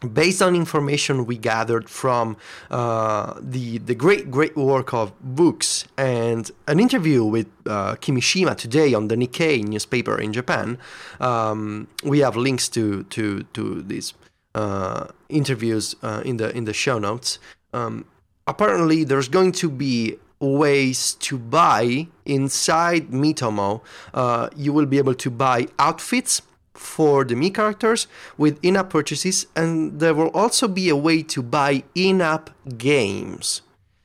based 0.00 0.40
on 0.42 0.56
information 0.56 1.26
we 1.26 1.36
gathered 1.36 1.88
from 1.88 2.36
uh, 2.70 3.34
the 3.40 3.78
the 3.78 3.94
great 3.94 4.30
great 4.30 4.56
work 4.56 4.94
of 4.94 5.12
books 5.20 5.84
and 5.96 6.50
an 6.66 6.80
interview 6.80 7.24
with 7.24 7.46
uh, 7.66 7.94
Kimishima 7.96 8.56
today 8.56 8.94
on 8.94 9.08
the 9.08 9.16
Nikkei 9.16 9.62
newspaper 9.62 10.18
in 10.18 10.32
Japan, 10.32 10.78
um, 11.20 11.88
we 12.02 12.20
have 12.20 12.36
links 12.36 12.68
to 12.70 13.04
to 13.04 13.42
to 13.52 13.82
these 13.82 14.14
uh, 14.54 15.06
interviews 15.28 15.94
uh, 16.02 16.22
in 16.24 16.38
the 16.38 16.54
in 16.56 16.64
the 16.64 16.72
show 16.72 16.98
notes. 16.98 17.38
Um, 17.72 18.06
apparently, 18.46 19.04
there's 19.04 19.28
going 19.28 19.52
to 19.52 19.70
be 19.70 20.16
ways 20.40 21.14
to 21.20 21.36
buy 21.38 22.08
inside 22.24 23.08
Miitomo. 23.10 23.82
Uh, 24.14 24.48
you 24.56 24.72
will 24.72 24.86
be 24.86 24.96
able 24.96 25.14
to 25.14 25.30
buy 25.30 25.66
outfits 25.78 26.40
for 26.74 27.24
the 27.24 27.34
Mii 27.34 27.54
characters 27.54 28.06
with 28.36 28.58
in 28.62 28.76
app 28.76 28.90
purchases, 28.90 29.46
and 29.54 30.00
there 30.00 30.14
will 30.14 30.30
also 30.30 30.68
be 30.68 30.88
a 30.88 30.96
way 30.96 31.22
to 31.24 31.42
buy 31.42 31.84
in 31.94 32.20
app 32.20 32.50
games. 32.76 33.62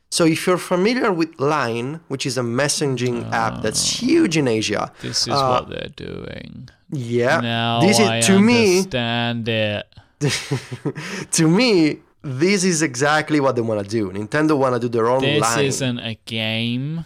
So 0.10 0.26
if 0.26 0.48
you're 0.48 0.58
familiar 0.58 1.12
with 1.12 1.38
Line, 1.40 2.00
which 2.08 2.26
is 2.26 2.38
a 2.38 2.42
messaging 2.42 3.28
oh, 3.28 3.36
app 3.36 3.62
that's 3.62 4.00
huge 4.00 4.38
in 4.38 4.48
Asia, 4.48 4.92
this 5.02 5.24
is 5.28 5.34
uh, 5.34 5.50
what 5.50 5.70
they're 5.70 5.90
doing. 5.96 6.70
Yeah, 6.90 7.42
now 7.42 7.82
this 7.82 8.00
is 8.00 8.08
I 8.08 8.22
to 8.22 8.38
understand 8.38 9.48
me. 9.48 9.54
it. 9.54 9.86
to 11.32 11.48
me, 11.50 12.00
this 12.22 12.64
is 12.64 12.82
exactly 12.82 13.40
what 13.40 13.56
they 13.56 13.62
want 13.62 13.84
to 13.84 13.90
do. 13.90 14.10
Nintendo 14.12 14.58
want 14.58 14.74
to 14.76 14.80
do 14.80 14.88
their 14.88 15.08
own 15.08 15.22
this 15.22 15.42
line. 15.42 15.58
This 15.58 15.76
isn't 15.76 16.00
a 16.00 16.16
game. 16.26 17.06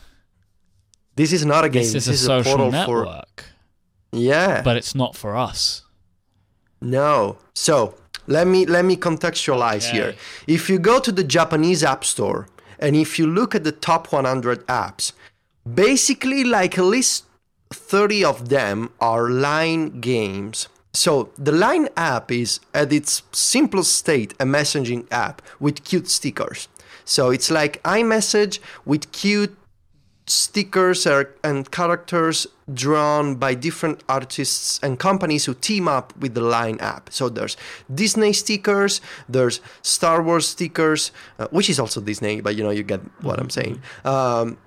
This 1.16 1.34
is 1.34 1.46
not 1.46 1.66
a 1.66 1.70
game. 1.70 1.82
This 1.82 1.96
is 1.96 2.06
this 2.06 2.08
a 2.08 2.12
is 2.12 2.46
social 2.46 2.68
a 2.68 2.72
network. 2.72 3.42
For, 3.42 3.49
yeah. 4.12 4.62
But 4.62 4.78
it's 4.78 4.96
not 4.96 5.16
for 5.16 5.36
us. 5.36 5.84
No. 6.82 7.38
So 7.54 7.96
let 8.28 8.48
me 8.48 8.66
let 8.66 8.86
me 8.86 8.96
contextualize 8.96 9.88
okay. 9.90 9.98
here. 9.98 10.16
If 10.48 10.70
you 10.70 10.80
go 10.80 11.00
to 11.00 11.12
the 11.12 11.24
Japanese 11.24 11.84
App 11.84 12.04
Store 12.04 12.48
and 12.80 12.96
if 12.96 13.20
you 13.20 13.28
look 13.28 13.54
at 13.56 13.64
the 13.64 13.72
top 13.74 14.12
100 14.12 14.66
apps, 14.68 15.12
basically 15.72 16.44
like 16.44 16.78
at 16.78 16.86
least 16.86 17.26
30 17.72 18.24
of 18.26 18.50
them 18.50 18.90
are 19.00 19.30
line 19.30 20.00
games 20.00 20.68
So 20.94 21.30
the 21.38 21.52
Line 21.52 21.88
app 21.96 22.32
is 22.32 22.60
at 22.74 22.92
its 22.92 23.24
simplest 23.32 23.96
state 23.96 24.34
a 24.40 24.46
messaging 24.46 25.06
app 25.12 25.42
with 25.60 25.84
cute 25.84 26.10
stickers. 26.10 26.68
So 27.06 27.30
it's 27.30 27.52
like 27.52 27.82
iMessage 27.84 28.60
with 28.86 29.12
cute 29.12 29.56
stickers 30.30 31.08
and 31.44 31.72
characters 31.72 32.48
drawn 32.74 33.36
by 33.36 33.56
different 33.56 34.04
artists 34.08 34.80
and 34.84 35.00
companies 35.00 35.46
who 35.46 35.54
team 35.56 35.88
up 35.88 36.16
with 36.18 36.36
the 36.36 36.42
Line 36.42 36.78
app. 36.80 37.10
So 37.12 37.30
there's 37.30 37.58
Disney 37.94 38.34
stickers, 38.34 39.02
there's 39.28 39.60
Star 39.82 40.22
Wars 40.22 40.48
stickers, 40.48 41.12
uh, 41.40 41.48
which 41.50 41.70
is 41.70 41.80
also 41.80 42.00
Disney, 42.00 42.42
but 42.42 42.56
you 42.56 42.64
know 42.64 42.70
you 42.70 42.84
get 42.84 43.02
what 43.22 43.40
I'm 43.40 43.50
saying. 43.50 43.82
Um, 44.06 44.58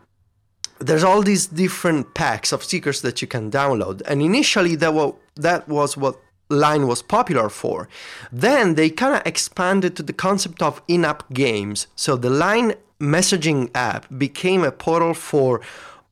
there's 0.81 1.05
all 1.05 1.23
these 1.23 1.47
different 1.47 2.15
packs 2.15 2.53
of 2.53 2.65
stickers 2.65 3.03
that 3.03 3.23
you 3.23 3.29
can 3.29 3.51
download, 3.51 4.03
and 4.07 4.21
initially 4.21 4.75
that 4.77 5.15
that 5.37 5.69
was 5.69 5.97
what 5.97 6.19
Line 6.51 6.87
was 6.87 7.03
popular 7.03 7.49
for. 7.49 7.89
Then 8.31 8.75
they 8.75 8.91
kind 8.91 9.15
of 9.15 9.23
expanded 9.25 9.97
to 9.97 10.03
the 10.03 10.13
concept 10.13 10.61
of 10.61 10.83
in-app 10.87 11.33
games. 11.33 11.87
So 11.97 12.17
the 12.17 12.29
Line 12.29 12.75
messaging 13.03 13.71
app 13.75 14.07
became 14.17 14.63
a 14.63 14.71
portal 14.71 15.13
for 15.13 15.61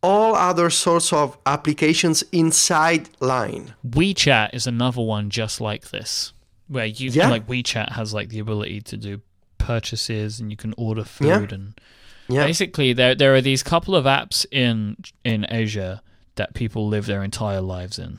all 0.03 0.35
other 0.35 0.71
sorts 0.71 1.13
of 1.13 1.39
applications 1.47 2.23
inside 2.33 3.09
Line. 3.21 3.75
WeChat 3.87 4.55
is 4.55 4.67
another 4.67 5.03
one 5.03 5.31
just 5.31 5.61
like 5.61 5.91
this, 5.91 6.33
where 6.69 6.87
you 6.87 7.11
yeah. 7.11 7.29
like 7.29 7.47
WeChat 7.47 7.93
has 7.93 8.13
like 8.13 8.31
the 8.31 8.39
ability 8.39 8.81
to 8.83 8.97
do 8.97 9.21
purchases 9.59 10.41
and 10.41 10.51
you 10.51 10.57
can 10.57 10.75
order 10.77 11.05
food 11.05 11.27
yeah. 11.51 11.55
and 11.55 11.81
yeah. 12.29 12.47
basically 12.47 12.95
there 12.95 13.15
there 13.15 13.35
are 13.35 13.43
these 13.43 13.63
couple 13.63 13.95
of 13.95 14.07
apps 14.07 14.47
in 14.51 14.97
in 15.23 15.47
Asia 15.51 16.03
that 16.37 16.55
people 16.55 16.89
live 16.89 17.07
their 17.07 17.23
entire 17.23 17.61
lives 17.61 17.99
in. 17.99 18.19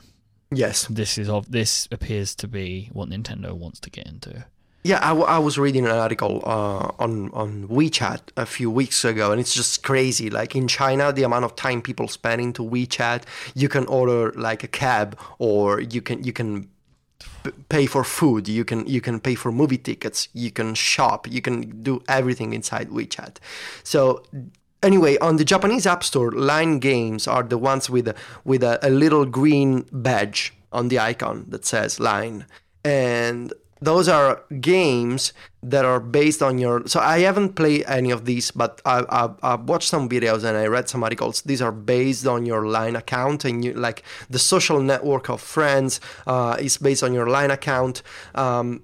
Yes, 0.52 0.86
this 0.88 1.18
is 1.18 1.28
of 1.28 1.50
this 1.50 1.88
appears 1.90 2.34
to 2.36 2.48
be 2.48 2.90
what 2.92 3.08
Nintendo 3.08 3.52
wants 3.52 3.80
to 3.80 3.90
get 3.90 4.06
into. 4.06 4.44
Yeah, 4.84 4.98
I, 5.00 5.08
w- 5.10 5.26
I 5.26 5.38
was 5.38 5.58
reading 5.58 5.84
an 5.86 5.92
article 5.92 6.42
uh, 6.44 6.90
on 6.98 7.30
on 7.32 7.68
WeChat 7.68 8.20
a 8.36 8.44
few 8.44 8.68
weeks 8.68 9.04
ago, 9.04 9.30
and 9.30 9.40
it's 9.40 9.54
just 9.54 9.84
crazy. 9.84 10.28
Like 10.28 10.56
in 10.56 10.66
China, 10.66 11.12
the 11.12 11.22
amount 11.22 11.44
of 11.44 11.54
time 11.54 11.82
people 11.82 12.08
spend 12.08 12.40
into 12.40 12.62
WeChat, 12.64 13.22
you 13.54 13.68
can 13.68 13.86
order 13.86 14.32
like 14.32 14.64
a 14.64 14.68
cab, 14.68 15.16
or 15.38 15.80
you 15.80 16.02
can 16.02 16.24
you 16.24 16.32
can 16.32 16.68
pay 17.68 17.86
for 17.86 18.02
food, 18.02 18.48
you 18.48 18.64
can 18.64 18.84
you 18.88 19.00
can 19.00 19.20
pay 19.20 19.36
for 19.36 19.52
movie 19.52 19.78
tickets, 19.78 20.28
you 20.32 20.50
can 20.50 20.74
shop, 20.74 21.30
you 21.30 21.40
can 21.40 21.82
do 21.82 22.02
everything 22.08 22.52
inside 22.52 22.88
WeChat. 22.88 23.36
So 23.84 24.24
anyway, 24.82 25.16
on 25.18 25.36
the 25.36 25.44
Japanese 25.44 25.86
App 25.86 26.02
Store, 26.02 26.32
Line 26.32 26.80
Games 26.80 27.28
are 27.28 27.44
the 27.44 27.58
ones 27.58 27.88
with 27.88 28.12
with 28.44 28.64
a, 28.64 28.84
a 28.84 28.90
little 28.90 29.26
green 29.26 29.86
badge 29.92 30.52
on 30.72 30.88
the 30.88 30.98
icon 30.98 31.46
that 31.50 31.64
says 31.64 32.00
Line, 32.00 32.46
and 32.84 33.52
those 33.82 34.08
are 34.08 34.42
games 34.60 35.32
that 35.62 35.84
are 35.84 36.00
based 36.00 36.42
on 36.42 36.58
your 36.58 36.86
so 36.86 36.98
i 37.00 37.18
haven't 37.18 37.54
played 37.54 37.84
any 37.86 38.10
of 38.10 38.24
these 38.24 38.50
but 38.50 38.80
I, 38.84 39.04
I, 39.08 39.30
i've 39.42 39.68
watched 39.68 39.88
some 39.88 40.08
videos 40.08 40.44
and 40.44 40.56
i 40.56 40.66
read 40.66 40.88
some 40.88 41.02
articles. 41.02 41.42
These 41.42 41.62
are 41.62 41.72
based 41.72 42.26
on 42.26 42.46
your 42.46 42.66
line 42.66 42.96
account 42.96 43.44
and 43.44 43.64
you 43.64 43.72
like 43.74 44.02
the 44.30 44.38
social 44.38 44.80
network 44.80 45.28
of 45.28 45.40
friends 45.40 46.00
uh, 46.26 46.56
is 46.58 46.76
based 46.78 47.02
on 47.02 47.12
your 47.12 47.28
line 47.28 47.50
account. 47.50 48.02
Um, 48.34 48.82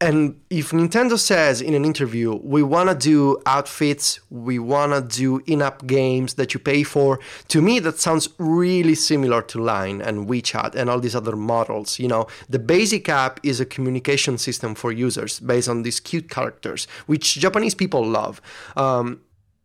and 0.00 0.40
if 0.48 0.70
Nintendo 0.70 1.18
says 1.18 1.60
in 1.60 1.74
an 1.74 1.84
interview, 1.84 2.34
we 2.42 2.62
want 2.62 2.88
to 2.88 2.94
do 2.94 3.38
outfits, 3.44 4.18
we 4.30 4.58
want 4.58 4.92
to 4.92 5.18
do 5.18 5.42
in 5.46 5.60
app 5.60 5.86
games 5.86 6.34
that 6.34 6.54
you 6.54 6.60
pay 6.60 6.82
for, 6.82 7.20
to 7.48 7.60
me 7.60 7.78
that 7.80 7.98
sounds 7.98 8.28
really 8.38 8.94
similar 8.94 9.42
to 9.42 9.62
Line 9.62 10.00
and 10.00 10.26
WeChat 10.26 10.74
and 10.74 10.88
all 10.88 11.00
these 11.00 11.14
other 11.14 11.36
models. 11.36 11.98
You 11.98 12.08
know, 12.08 12.26
the 12.48 12.58
basic 12.58 13.10
app 13.10 13.40
is 13.42 13.60
a 13.60 13.66
communication 13.66 14.38
system 14.38 14.74
for 14.74 14.90
users 14.90 15.38
based 15.38 15.68
on 15.68 15.82
these 15.82 16.00
cute 16.00 16.30
characters, 16.30 16.86
which 17.06 17.34
Japanese 17.34 17.74
people 17.74 18.06
love. 18.06 18.40
Um, 18.76 19.20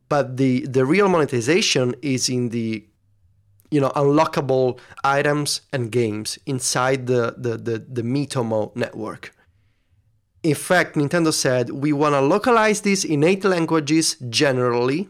but 0.09 0.35
the, 0.35 0.65
the 0.67 0.85
real 0.85 1.07
monetization 1.07 1.95
is 2.01 2.27
in 2.27 2.49
the 2.49 2.85
you 3.71 3.81
know 3.81 3.89
unlockable 3.95 4.79
items 5.03 5.61
and 5.73 5.91
games 5.91 6.37
inside 6.45 7.07
the 7.07 7.33
the 7.35 7.57
the, 7.57 7.79
the 7.79 8.03
Miitomo 8.03 8.73
network 8.75 9.34
in 10.45 10.53
fact, 10.53 10.95
Nintendo 10.95 11.33
said 11.33 11.71
we 11.71 11.91
want 11.91 12.13
to 12.13 12.21
localize 12.21 12.81
this 12.81 13.03
in 13.03 13.23
eight 13.23 13.43
languages 13.43 14.15
generally. 14.29 15.09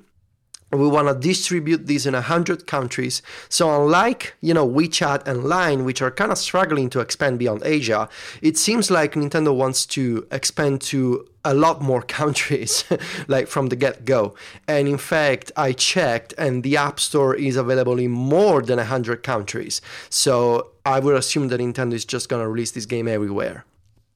We 0.72 0.88
want 0.88 1.10
to 1.10 1.14
distribute 1.14 1.88
this 1.88 2.06
in 2.06 2.14
100 2.14 2.66
countries. 2.68 3.22
So 3.50 3.84
unlike, 3.84 4.36
you 4.42 4.54
know, 4.54 4.68
WeChat 4.68 5.28
and 5.28 5.44
Line, 5.44 5.84
which 5.84 6.02
are 6.02 6.10
kind 6.10 6.32
of 6.32 6.38
struggling 6.38 6.90
to 6.92 7.02
expand 7.02 7.38
beyond 7.38 7.64
Asia, 7.66 8.08
it 8.42 8.58
seems 8.58 8.90
like 8.90 9.14
Nintendo 9.14 9.54
wants 9.54 9.86
to 9.88 10.26
expand 10.32 10.82
to 10.94 11.28
a 11.44 11.54
lot 11.54 11.82
more 11.82 12.02
countries, 12.22 12.86
like 13.28 13.48
from 13.48 13.68
the 13.68 13.76
get-go. 13.76 14.36
And 14.70 14.88
in 14.88 14.98
fact, 14.98 15.52
I 15.58 15.74
checked, 15.74 16.34
and 16.38 16.64
the 16.64 16.78
App 16.78 17.00
Store 17.00 17.36
is 17.36 17.58
available 17.58 18.00
in 18.00 18.12
more 18.12 18.62
than 18.62 18.78
100 18.78 19.22
countries. 19.22 19.82
So 20.10 20.72
I 20.86 21.02
would 21.02 21.16
assume 21.16 21.50
that 21.50 21.60
Nintendo 21.60 21.94
is 21.94 22.06
just 22.06 22.30
going 22.30 22.42
to 22.42 22.48
release 22.48 22.72
this 22.72 22.86
game 22.86 23.10
everywhere 23.10 23.66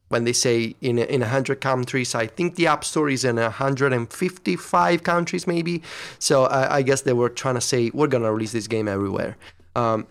when 0.10 0.24
they 0.26 0.34
say 0.34 0.76
in 0.82 0.99
in 0.99 1.22
100 1.22 1.62
countries 1.62 2.14
i 2.14 2.28
think 2.28 2.55
the 2.55 2.68
app 2.68 2.84
store 2.84 3.10
is 3.10 3.24
in 3.24 3.38
155 3.38 5.03
countries 5.03 5.47
maybe 5.47 5.82
so 6.20 6.45
i, 6.45 6.78
I 6.78 6.82
guess 6.82 7.01
they 7.01 7.14
were 7.14 7.30
trying 7.30 7.55
to 7.55 7.62
say 7.62 7.89
we're 7.93 8.07
going 8.07 8.24
to 8.24 8.32
release 8.32 8.51
this 8.51 8.68
game 8.68 8.88
everywhere 8.88 9.38
um, 9.76 10.07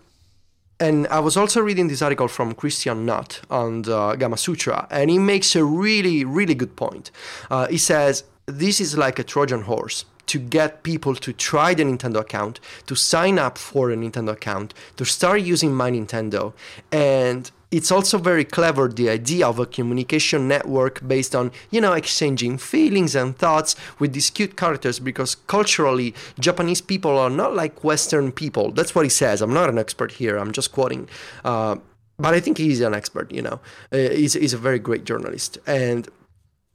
and 0.79 1.07
I 1.07 1.19
was 1.19 1.35
also 1.35 1.59
reading 1.59 1.89
this 1.89 2.01
article 2.01 2.29
from 2.29 2.53
Christian 2.53 3.05
Nutt 3.05 3.41
on 3.49 3.81
the 3.81 4.15
Gamasutra, 4.15 4.87
and 4.89 5.09
he 5.09 5.19
makes 5.19 5.55
a 5.55 5.63
really, 5.63 6.23
really 6.23 6.55
good 6.55 6.77
point. 6.77 7.11
Uh, 7.51 7.67
he 7.67 7.77
says, 7.77 8.23
This 8.45 8.79
is 8.79 8.97
like 8.97 9.19
a 9.19 9.23
Trojan 9.23 9.63
horse 9.63 10.05
to 10.27 10.39
get 10.39 10.83
people 10.83 11.15
to 11.15 11.33
try 11.33 11.73
the 11.73 11.83
Nintendo 11.83 12.21
account, 12.21 12.59
to 12.85 12.95
sign 12.95 13.37
up 13.39 13.57
for 13.57 13.91
a 13.91 13.95
Nintendo 13.95 14.29
account, 14.29 14.73
to 14.95 15.03
start 15.03 15.41
using 15.41 15.73
My 15.73 15.91
Nintendo, 15.91 16.53
and 16.91 17.51
it's 17.71 17.91
also 17.91 18.17
very 18.17 18.43
clever 18.43 18.87
the 18.87 19.09
idea 19.09 19.47
of 19.47 19.59
a 19.59 19.65
communication 19.65 20.47
network 20.47 21.07
based 21.07 21.35
on 21.35 21.51
you 21.69 21.79
know 21.79 21.93
exchanging 21.93 22.57
feelings 22.57 23.15
and 23.15 23.37
thoughts 23.37 23.75
with 23.99 24.13
these 24.13 24.29
cute 24.29 24.57
characters 24.57 24.99
because 24.99 25.35
culturally 25.35 26.13
japanese 26.39 26.81
people 26.81 27.17
are 27.17 27.29
not 27.29 27.55
like 27.55 27.83
western 27.83 28.31
people. 28.31 28.71
That's 28.71 28.95
what 28.95 29.05
he 29.05 29.09
says. 29.09 29.41
I'm 29.41 29.53
not 29.53 29.69
an 29.69 29.77
expert 29.77 30.13
here. 30.13 30.37
I'm 30.37 30.51
just 30.51 30.71
quoting 30.71 31.07
uh, 31.43 31.75
but 32.17 32.33
i 32.33 32.39
think 32.39 32.57
he's 32.57 32.81
an 32.81 32.93
expert 32.93 33.31
you 33.31 33.41
know. 33.41 33.59
Uh, 33.91 33.97
he's, 33.97 34.33
he's 34.33 34.53
a 34.53 34.57
very 34.57 34.79
great 34.79 35.05
journalist. 35.05 35.57
And 35.67 36.07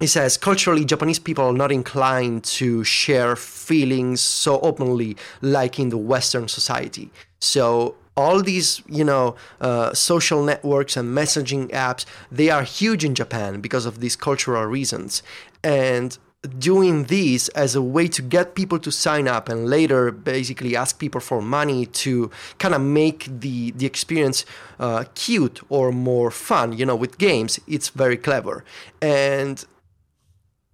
he 0.00 0.06
says 0.06 0.36
culturally 0.36 0.84
japanese 0.84 1.18
people 1.18 1.44
are 1.44 1.52
not 1.52 1.72
inclined 1.72 2.44
to 2.44 2.84
share 2.84 3.36
feelings 3.36 4.20
so 4.20 4.60
openly 4.60 5.16
like 5.40 5.78
in 5.78 5.88
the 5.88 5.98
western 5.98 6.46
society. 6.48 7.10
So 7.40 7.96
all 8.16 8.42
these 8.42 8.82
you 8.88 9.04
know 9.04 9.34
uh, 9.60 9.92
social 9.92 10.42
networks 10.42 10.96
and 10.96 11.16
messaging 11.16 11.68
apps 11.70 12.04
they 12.30 12.48
are 12.48 12.62
huge 12.62 13.04
in 13.04 13.14
japan 13.14 13.60
because 13.60 13.86
of 13.86 14.00
these 14.00 14.16
cultural 14.16 14.64
reasons. 14.64 15.22
And 15.62 16.16
doing 16.58 17.04
this 17.04 17.48
as 17.50 17.74
a 17.74 17.82
way 17.82 18.06
to 18.08 18.22
get 18.22 18.54
people 18.54 18.78
to 18.78 18.92
sign 18.92 19.26
up 19.26 19.48
and 19.48 19.68
later 19.68 20.10
basically 20.10 20.76
ask 20.76 20.98
people 20.98 21.20
for 21.20 21.40
money 21.40 21.86
to 21.86 22.30
kind 22.58 22.74
of 22.74 22.80
make 22.80 23.26
the 23.40 23.70
the 23.72 23.86
experience 23.86 24.44
uh, 24.78 25.04
cute 25.14 25.60
or 25.68 25.90
more 25.90 26.30
fun 26.30 26.72
you 26.72 26.84
know 26.84 26.96
with 26.96 27.18
games 27.18 27.58
it's 27.66 27.88
very 27.88 28.16
clever. 28.16 28.64
And 29.00 29.64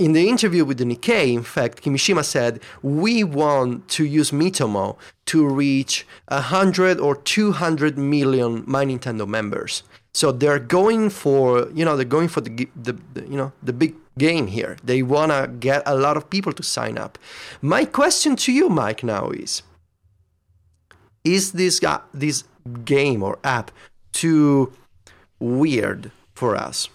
in 0.00 0.12
the 0.14 0.30
interview 0.30 0.64
with 0.64 0.78
the 0.78 0.84
Nikkei, 0.84 1.34
in 1.34 1.42
fact, 1.42 1.82
Kimishima 1.82 2.24
said, 2.24 2.60
we 2.82 3.22
want 3.22 3.86
to 3.88 4.04
use 4.04 4.30
Miitomo 4.30 4.96
to 5.26 5.46
reach 5.46 6.06
100 6.28 6.98
or 6.98 7.16
200 7.16 7.98
million 7.98 8.64
My 8.66 8.86
Nintendo 8.86 9.28
members. 9.28 9.82
So 10.14 10.32
they're 10.32 10.58
going 10.58 11.10
for, 11.10 11.68
you 11.74 11.84
know, 11.84 11.96
they're 11.96 12.06
going 12.06 12.28
for 12.28 12.40
the, 12.40 12.66
the, 12.74 12.98
the 13.12 13.22
you 13.28 13.36
know, 13.36 13.52
the 13.62 13.74
big 13.74 13.94
game 14.16 14.46
here. 14.46 14.78
They 14.82 15.02
want 15.02 15.32
to 15.32 15.48
get 15.48 15.82
a 15.84 15.94
lot 15.94 16.16
of 16.16 16.30
people 16.30 16.54
to 16.54 16.62
sign 16.62 16.96
up. 16.96 17.18
My 17.60 17.84
question 17.84 18.36
to 18.36 18.52
you, 18.52 18.70
Myke, 18.70 19.04
now 19.04 19.28
is, 19.30 19.62
is 21.24 21.52
this, 21.52 21.84
uh, 21.84 22.00
this 22.14 22.44
game 22.84 23.22
or 23.22 23.38
app 23.44 23.70
too 24.12 24.72
weird 25.38 26.10
for 26.32 26.56
us? 26.56 26.88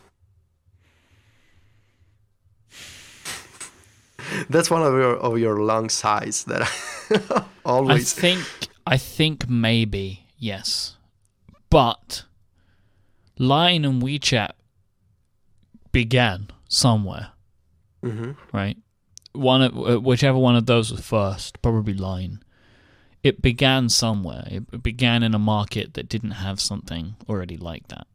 That's 4.49 4.69
one 4.69 4.81
of 4.81 4.93
your 4.93 5.17
of 5.17 5.37
your 5.37 5.61
long 5.61 5.89
sighs 5.89 6.43
that 6.45 6.61
I 6.61 7.43
always. 7.65 8.17
I 8.17 8.21
think 8.21 8.39
I 8.85 8.97
think 8.97 9.49
maybe 9.49 10.25
yes, 10.37 10.97
but 11.69 12.23
Line 13.37 13.83
and 13.85 14.01
WeChat 14.01 14.51
began 15.91 16.49
somewhere, 16.69 17.29
mm-hmm. 18.03 18.31
right? 18.53 18.77
One 19.33 19.61
of 19.61 19.77
uh, 19.77 19.99
whichever 19.99 20.37
one 20.37 20.55
of 20.55 20.65
those 20.65 20.91
was 20.91 21.01
first, 21.01 21.61
probably 21.61 21.93
Line. 21.93 22.41
It 23.23 23.41
began 23.41 23.89
somewhere. 23.89 24.47
It 24.51 24.83
began 24.83 25.23
in 25.23 25.33
a 25.33 25.39
market 25.39 25.95
that 25.95 26.07
didn't 26.07 26.31
have 26.45 26.59
something 26.59 27.15
already 27.27 27.57
like 27.57 27.87
that. 27.87 28.05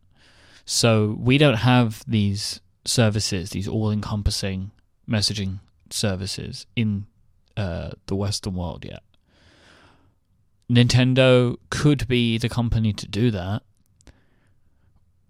So 0.64 1.16
we 1.18 1.36
don't 1.36 1.56
have 1.56 2.04
these 2.06 2.60
services, 2.84 3.50
these 3.50 3.66
all-encompassing 3.66 4.70
messaging 5.08 5.58
services 5.92 6.66
in 6.76 7.06
uh, 7.56 7.90
the 8.06 8.16
Western 8.16 8.54
world 8.54 8.84
yet. 8.84 9.02
Nintendo 10.70 11.56
could 11.70 12.06
be 12.06 12.38
the 12.38 12.48
company 12.48 12.92
to 12.92 13.08
do 13.08 13.30
that. 13.32 13.62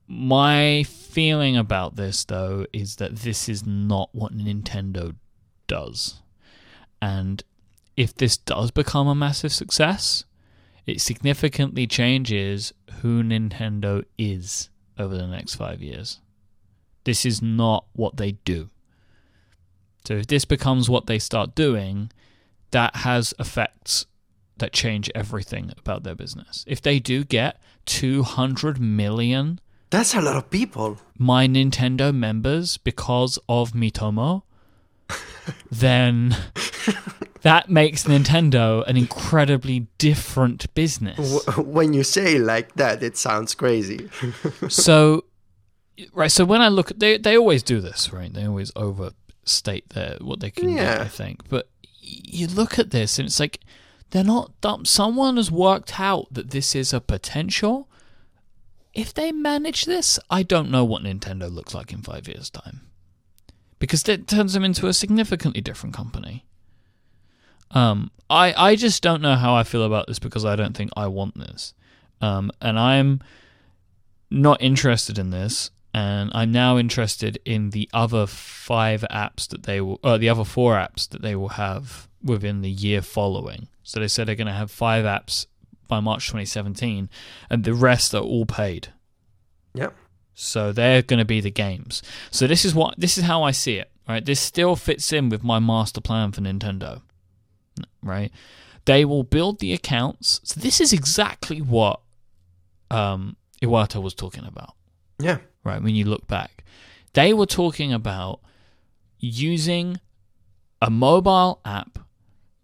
My 0.07 0.83
feeling 0.83 1.57
about 1.57 1.97
this, 1.97 2.25
though, 2.25 2.67
is 2.73 2.97
that 2.97 3.17
this 3.17 3.49
is 3.49 3.65
not 3.65 4.11
what 4.13 4.37
Nintendo 4.37 5.15
does. 5.67 6.21
And 7.01 7.43
if 7.97 8.15
this 8.15 8.37
does 8.37 8.71
become 8.71 9.07
a 9.07 9.15
massive 9.15 9.53
success, 9.53 10.25
it 10.85 11.01
significantly 11.01 11.87
changes 11.87 12.75
who 13.01 13.23
Nintendo 13.23 14.05
is 14.19 14.69
over 14.99 15.17
the 15.17 15.27
next 15.27 15.55
five 15.55 15.81
years. 15.81 16.21
This 17.05 17.25
is 17.25 17.41
not 17.41 17.87
what 17.93 18.17
they 18.17 18.33
do. 18.33 18.69
So 20.07 20.15
if 20.15 20.27
this 20.27 20.45
becomes 20.45 20.89
what 20.89 21.07
they 21.07 21.19
start 21.19 21.55
doing, 21.55 22.11
that 22.71 22.97
has 22.97 23.35
effects 23.39 24.07
that 24.59 24.73
change 24.73 25.11
everything 25.15 25.73
about 25.79 26.05
their 26.05 26.15
business. 26.15 26.65
If 26.69 26.81
they 26.81 26.99
do 26.99 27.25
get 27.25 27.61
200 27.87 28.81
million 28.81 29.61
That's 29.91 30.15
a 30.15 30.21
lot 30.21 30.37
of 30.37 30.51
people. 30.51 30.99
my 31.19 31.47
Nintendo 31.49 32.15
members 32.15 32.77
because 32.77 33.39
of 33.49 33.73
Miitomo, 33.73 34.43
then 35.71 36.37
that 37.43 37.69
makes 37.69 38.05
Nintendo 38.05 38.87
an 38.87 38.97
incredibly 38.97 39.89
different 39.99 40.73
business. 40.75 41.45
When 41.57 41.93
you 41.93 42.05
say 42.05 42.39
like 42.39 42.75
that, 42.75 43.03
it 43.03 43.17
sounds 43.17 43.55
crazy. 43.55 44.09
so 44.69 45.25
right 46.15 46.33
so 46.33 46.47
when 46.47 46.63
i 46.63 46.69
look 46.69 46.91
they 46.97 47.19
they 47.19 47.37
always 47.37 47.63
do 47.63 47.79
this 47.79 48.11
right 48.11 48.33
they 48.33 48.47
always 48.47 48.71
overstate 49.51 49.89
their 49.91 50.17
what 50.21 50.41
they 50.41 50.51
can 50.51 50.69
Yeah. 50.71 50.99
get 50.99 51.01
i 51.01 51.09
think. 51.09 51.49
But 51.49 51.69
you 52.03 52.47
look 52.47 52.79
at 52.79 52.91
this 52.91 53.19
and 53.19 53.27
it's 53.27 53.41
like 53.41 53.61
they're 54.11 54.25
not 54.25 54.61
dumb. 54.61 54.85
Someone 54.85 55.37
has 55.37 55.51
worked 55.53 56.01
out 56.01 56.27
that 56.33 56.51
this 56.51 56.75
is 56.75 56.93
a 56.93 57.01
potential. 57.01 57.89
If 58.93 59.15
they 59.15 59.31
manage 59.33 59.85
this 59.85 60.19
i 60.31 60.43
don't 60.43 60.71
know 60.71 60.85
what 60.85 61.03
nintendo 61.03 61.49
looks 61.53 61.75
like 61.75 61.93
in 61.93 62.03
five 62.03 62.27
years 62.29 62.51
time. 62.51 62.81
Because 63.79 64.03
that 64.05 64.27
turns 64.27 64.53
them 64.53 64.65
into 64.65 64.87
a 64.89 64.93
significantly 64.93 65.61
different 65.61 65.95
company. 65.95 66.45
Um 67.71 68.11
i 68.29 68.53
i 68.71 68.77
just 68.77 69.03
don't 69.03 69.23
know 69.23 69.37
how 69.37 69.55
i 69.55 69.63
feel 69.65 69.85
about 69.85 70.07
this 70.07 70.19
because 70.19 70.45
i 70.45 70.57
don't 70.57 70.77
think 70.77 70.91
i 70.97 71.07
want 71.07 71.39
this. 71.39 71.75
Um 72.21 72.51
and 72.61 72.79
i'm 72.79 73.21
not 74.33 74.61
interested 74.63 75.19
in 75.19 75.31
this, 75.31 75.71
and 75.93 76.31
I'm 76.35 76.53
now 76.53 76.79
interested 76.79 77.39
in 77.45 77.71
the 77.71 77.89
other 77.93 78.27
five 78.27 79.05
apps 79.11 79.49
that 79.49 79.65
they 79.65 79.81
will, 79.81 79.99
uh, 80.05 80.19
the 80.19 80.29
other 80.29 80.45
four 80.45 80.75
apps 80.75 81.09
that 81.09 81.23
they 81.23 81.35
will 81.35 81.51
have 81.51 82.09
within 82.23 82.63
the 82.63 82.71
year 82.71 83.03
following. 83.03 83.69
So 83.83 83.99
they 83.99 84.09
said 84.09 84.29
they're 84.29 84.35
going 84.35 84.47
to 84.47 84.53
have 84.53 84.71
five 84.71 85.05
apps 85.05 85.47
by 85.89 86.01
March 86.01 86.27
2017, 86.27 87.09
and 87.49 87.65
the 87.65 87.75
rest 87.75 88.15
are 88.15 88.23
all 88.23 88.47
paid. 88.47 88.89
Yep. 89.75 89.95
So 90.35 90.73
they're 90.73 91.03
going 91.03 91.19
to 91.19 91.25
be 91.25 91.41
the 91.41 91.51
games. 91.51 92.03
So 92.31 92.47
this 92.47 92.65
is 92.65 92.75
what 92.75 92.95
this 92.99 93.19
is 93.19 93.25
how 93.25 93.43
I 93.43 93.51
see 93.51 93.77
it. 93.77 93.91
Right, 94.09 94.25
this 94.25 94.41
still 94.41 94.75
fits 94.75 95.13
in 95.13 95.29
with 95.29 95.45
my 95.45 95.61
master 95.61 96.01
plan 96.01 96.33
for 96.33 96.41
Nintendo. 96.41 97.03
Right, 98.03 98.33
they 98.85 99.05
will 99.05 99.23
build 99.23 99.61
the 99.61 99.73
accounts. 99.73 100.41
So 100.45 100.61
this 100.61 100.81
is 100.81 100.93
exactly 100.93 101.61
what 101.61 102.01
um, 102.91 103.37
Iwata 103.63 104.03
was 104.03 104.15
talking 104.15 104.45
about 104.45 104.75
Yeah. 105.19 105.39
Right? 105.65 105.83
When 105.83 105.95
you 105.95 106.05
look 106.05 106.27
back, 106.27 106.65
they 107.13 107.33
were 107.33 107.47
talking 107.47 107.93
about 107.93 108.41
using 109.19 110.01
a 110.81 110.91
mobile 110.91 111.61
app 111.65 111.99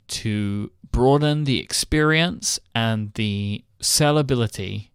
to 0.09 0.71
broaden 0.91 1.45
the 1.45 1.61
experience 1.61 2.59
and 2.75 3.13
the 3.15 3.65
sellability 3.81 4.89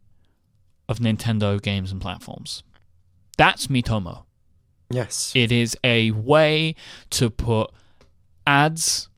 of 0.89 0.99
Nintendo 0.99 1.61
games 1.61 1.91
and 1.91 2.01
platforms. 2.01 2.63
That's 3.37 3.67
Miitomo. 3.67 4.23
Yes. 4.89 5.31
It 5.35 5.51
is 5.51 5.77
a 5.83 6.11
way 6.11 6.75
to 7.11 7.29
put 7.29 7.71
ads 8.45 9.09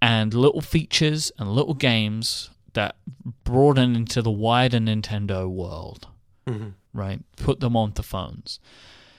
and 0.00 0.34
little 0.34 0.60
features 0.60 1.30
and 1.38 1.52
little 1.52 1.74
games 1.74 2.50
that 2.72 2.96
broaden 3.44 3.94
into 3.94 4.22
the 4.22 4.30
wider 4.30 4.78
Nintendo 4.78 5.48
world 5.48 6.08
hmm 6.46 6.68
right? 6.94 7.20
Put 7.36 7.60
them 7.60 7.74
onto 7.76 8.02
phones. 8.02 8.60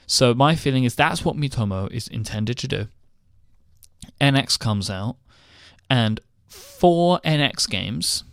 So 0.05 0.33
my 0.35 0.55
feeling 0.55 0.83
is 0.83 0.93
that's 0.95 1.25
what 1.25 1.35
Miitomo 1.35 1.89
is 1.91 2.07
intended 2.07 2.57
to 2.59 2.67
do. 2.67 2.87
NX 4.21 4.59
comes 4.59 4.89
out, 4.89 5.15
and 5.89 6.19
four 6.47 7.19
NX 7.25 7.67
games 7.69 8.23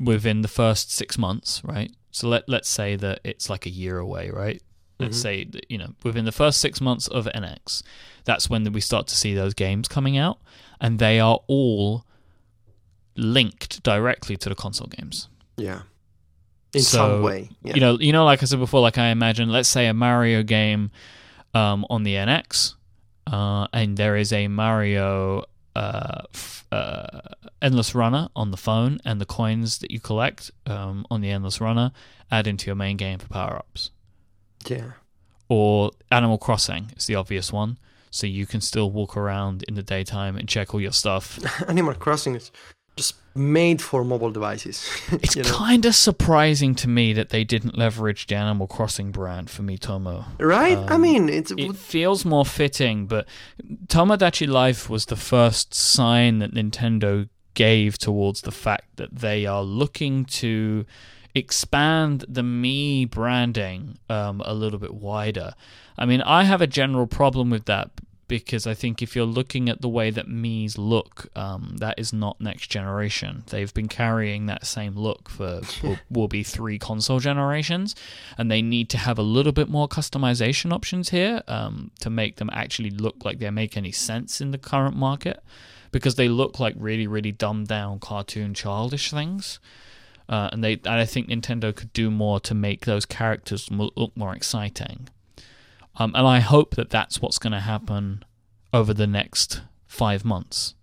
within 0.00 0.42
the 0.42 0.48
first 0.48 0.90
six 0.92 1.16
months, 1.16 1.62
right? 1.64 1.92
So 2.10 2.28
let 2.28 2.48
let's 2.48 2.68
say 2.68 2.96
that 2.96 3.20
it's 3.24 3.48
like 3.48 3.66
a 3.66 3.70
year 3.70 3.98
away, 3.98 4.30
right? 4.30 4.62
Let's 4.98 5.18
Mhm. 5.18 5.22
say 5.22 5.44
that, 5.44 5.70
you 5.70 5.78
know 5.78 5.94
within 6.02 6.24
the 6.24 6.32
first 6.32 6.60
six 6.60 6.80
months 6.80 7.06
of 7.08 7.26
NX, 7.34 7.82
that's 8.24 8.48
when 8.50 8.70
we 8.72 8.80
start 8.80 9.06
to 9.08 9.14
see 9.16 9.34
those 9.34 9.54
games 9.54 9.86
coming 9.88 10.16
out, 10.16 10.38
and 10.80 10.98
they 10.98 11.20
are 11.20 11.40
all 11.46 12.04
linked 13.16 13.82
directly 13.82 14.36
to 14.36 14.48
the 14.48 14.54
console 14.54 14.88
games 14.88 15.28
Yeah. 15.56 15.82
In 16.76 16.82
So, 16.82 16.98
some 16.98 17.22
way. 17.22 17.50
Yeah. 17.62 17.74
you 17.74 17.80
know, 17.80 17.98
you 17.98 18.12
know, 18.12 18.24
like 18.24 18.42
I 18.42 18.46
said 18.46 18.58
before, 18.58 18.80
like 18.80 18.98
I 18.98 19.08
imagine, 19.08 19.48
let's 19.50 19.68
say 19.68 19.86
a 19.86 19.94
Mario 19.94 20.42
game 20.42 20.90
um, 21.54 21.84
on 21.90 22.02
the 22.04 22.14
NX, 22.14 22.74
uh, 23.26 23.66
and 23.72 23.96
there 23.96 24.16
is 24.16 24.32
a 24.32 24.46
Mario 24.48 25.44
uh, 25.74 26.22
f- 26.34 26.64
uh, 26.72 27.20
Endless 27.62 27.94
Runner 27.94 28.28
on 28.36 28.50
the 28.50 28.56
phone, 28.56 28.98
and 29.04 29.20
the 29.20 29.26
coins 29.26 29.78
that 29.78 29.90
you 29.90 30.00
collect 30.00 30.50
um, 30.66 31.06
on 31.10 31.20
the 31.20 31.30
Endless 31.30 31.60
Runner 31.60 31.92
add 32.30 32.46
into 32.46 32.66
your 32.66 32.76
main 32.76 32.96
game 32.96 33.18
for 33.18 33.28
power 33.28 33.56
ups. 33.56 33.90
yeah. 34.68 34.92
Or 35.48 35.92
Animal 36.10 36.38
Crossing 36.38 36.90
is 36.96 37.06
the 37.06 37.14
obvious 37.14 37.52
one, 37.52 37.78
so 38.10 38.26
you 38.26 38.46
can 38.46 38.60
still 38.60 38.90
walk 38.90 39.16
around 39.16 39.62
in 39.68 39.74
the 39.76 39.82
daytime 39.82 40.36
and 40.36 40.48
check 40.48 40.74
all 40.74 40.80
your 40.80 40.90
stuff. 40.92 41.38
Animal 41.68 41.94
Crossing 41.94 42.34
is 42.34 42.50
made 43.36 43.80
for 43.82 44.04
mobile 44.04 44.30
devices. 44.30 44.88
It's 45.12 45.36
you 45.36 45.42
know? 45.42 45.50
kind 45.50 45.84
of 45.86 45.94
surprising 45.94 46.74
to 46.76 46.88
me 46.88 47.12
that 47.12 47.30
they 47.30 47.44
didn't 47.44 47.76
leverage 47.76 48.26
the 48.26 48.34
Animal 48.34 48.66
Crossing 48.66 49.10
brand 49.10 49.50
for 49.50 49.62
Miitomo. 49.62 50.24
right? 50.38 50.78
I 50.78 50.94
um, 50.94 51.02
mean, 51.02 51.28
it's 51.28 51.52
it 51.56 51.76
feels 51.76 52.24
more 52.24 52.44
fitting, 52.44 53.06
but 53.06 53.26
Tomodachi 53.86 54.46
Life 54.46 54.90
was 54.90 55.06
the 55.06 55.16
first 55.16 55.74
sign 55.74 56.38
that 56.40 56.54
Nintendo 56.54 57.28
gave 57.54 57.98
towards 57.98 58.42
the 58.42 58.52
fact 58.52 58.96
that 58.96 59.16
they 59.16 59.46
are 59.46 59.62
looking 59.62 60.24
to 60.26 60.84
expand 61.34 62.24
the 62.28 62.42
Mii 62.42 63.10
branding 63.10 63.98
um, 64.08 64.40
a 64.44 64.54
little 64.54 64.78
bit 64.78 64.94
wider. 64.94 65.54
I 65.98 66.06
mean, 66.06 66.22
I 66.22 66.44
have 66.44 66.60
a 66.60 66.66
general 66.66 67.06
problem 67.06 67.50
with 67.50 67.66
that 67.66 67.90
because 68.28 68.66
I 68.66 68.74
think 68.74 69.02
if 69.02 69.14
you're 69.14 69.24
looking 69.24 69.68
at 69.68 69.80
the 69.80 69.88
way 69.88 70.10
that 70.10 70.28
me's 70.28 70.76
look, 70.78 71.28
um, 71.36 71.76
that 71.78 71.98
is 71.98 72.12
not 72.12 72.40
next 72.40 72.68
generation. 72.68 73.44
They've 73.48 73.72
been 73.72 73.88
carrying 73.88 74.46
that 74.46 74.66
same 74.66 74.96
look 74.96 75.28
for 75.28 75.60
will, 75.82 75.98
will 76.10 76.28
be 76.28 76.42
three 76.42 76.78
console 76.78 77.20
generations, 77.20 77.94
and 78.36 78.50
they 78.50 78.62
need 78.62 78.90
to 78.90 78.98
have 78.98 79.18
a 79.18 79.22
little 79.22 79.52
bit 79.52 79.68
more 79.68 79.88
customization 79.88 80.72
options 80.72 81.10
here 81.10 81.42
um, 81.46 81.90
to 82.00 82.10
make 82.10 82.36
them 82.36 82.50
actually 82.52 82.90
look 82.90 83.24
like 83.24 83.38
they 83.38 83.50
make 83.50 83.76
any 83.76 83.92
sense 83.92 84.40
in 84.40 84.50
the 84.50 84.58
current 84.58 84.96
market, 84.96 85.42
because 85.92 86.16
they 86.16 86.28
look 86.28 86.58
like 86.58 86.74
really, 86.76 87.06
really 87.06 87.32
dumbed 87.32 87.68
down 87.68 88.00
cartoon 88.00 88.54
childish 88.54 89.10
things. 89.10 89.60
Uh, 90.28 90.48
and 90.52 90.64
they, 90.64 90.72
and 90.72 90.88
I 90.88 91.04
think 91.04 91.28
Nintendo 91.28 91.74
could 91.74 91.92
do 91.92 92.10
more 92.10 92.40
to 92.40 92.54
make 92.54 92.84
those 92.84 93.06
characters 93.06 93.70
look 93.70 94.16
more 94.16 94.34
exciting. 94.34 95.08
Um, 95.98 96.12
and 96.14 96.26
I 96.26 96.40
hope 96.40 96.74
that 96.76 96.90
that's 96.90 97.20
what's 97.20 97.38
going 97.38 97.52
to 97.52 97.60
happen 97.60 98.24
over 98.72 98.92
the 98.92 99.06
next 99.06 99.62
five 99.86 100.24
months. 100.24 100.74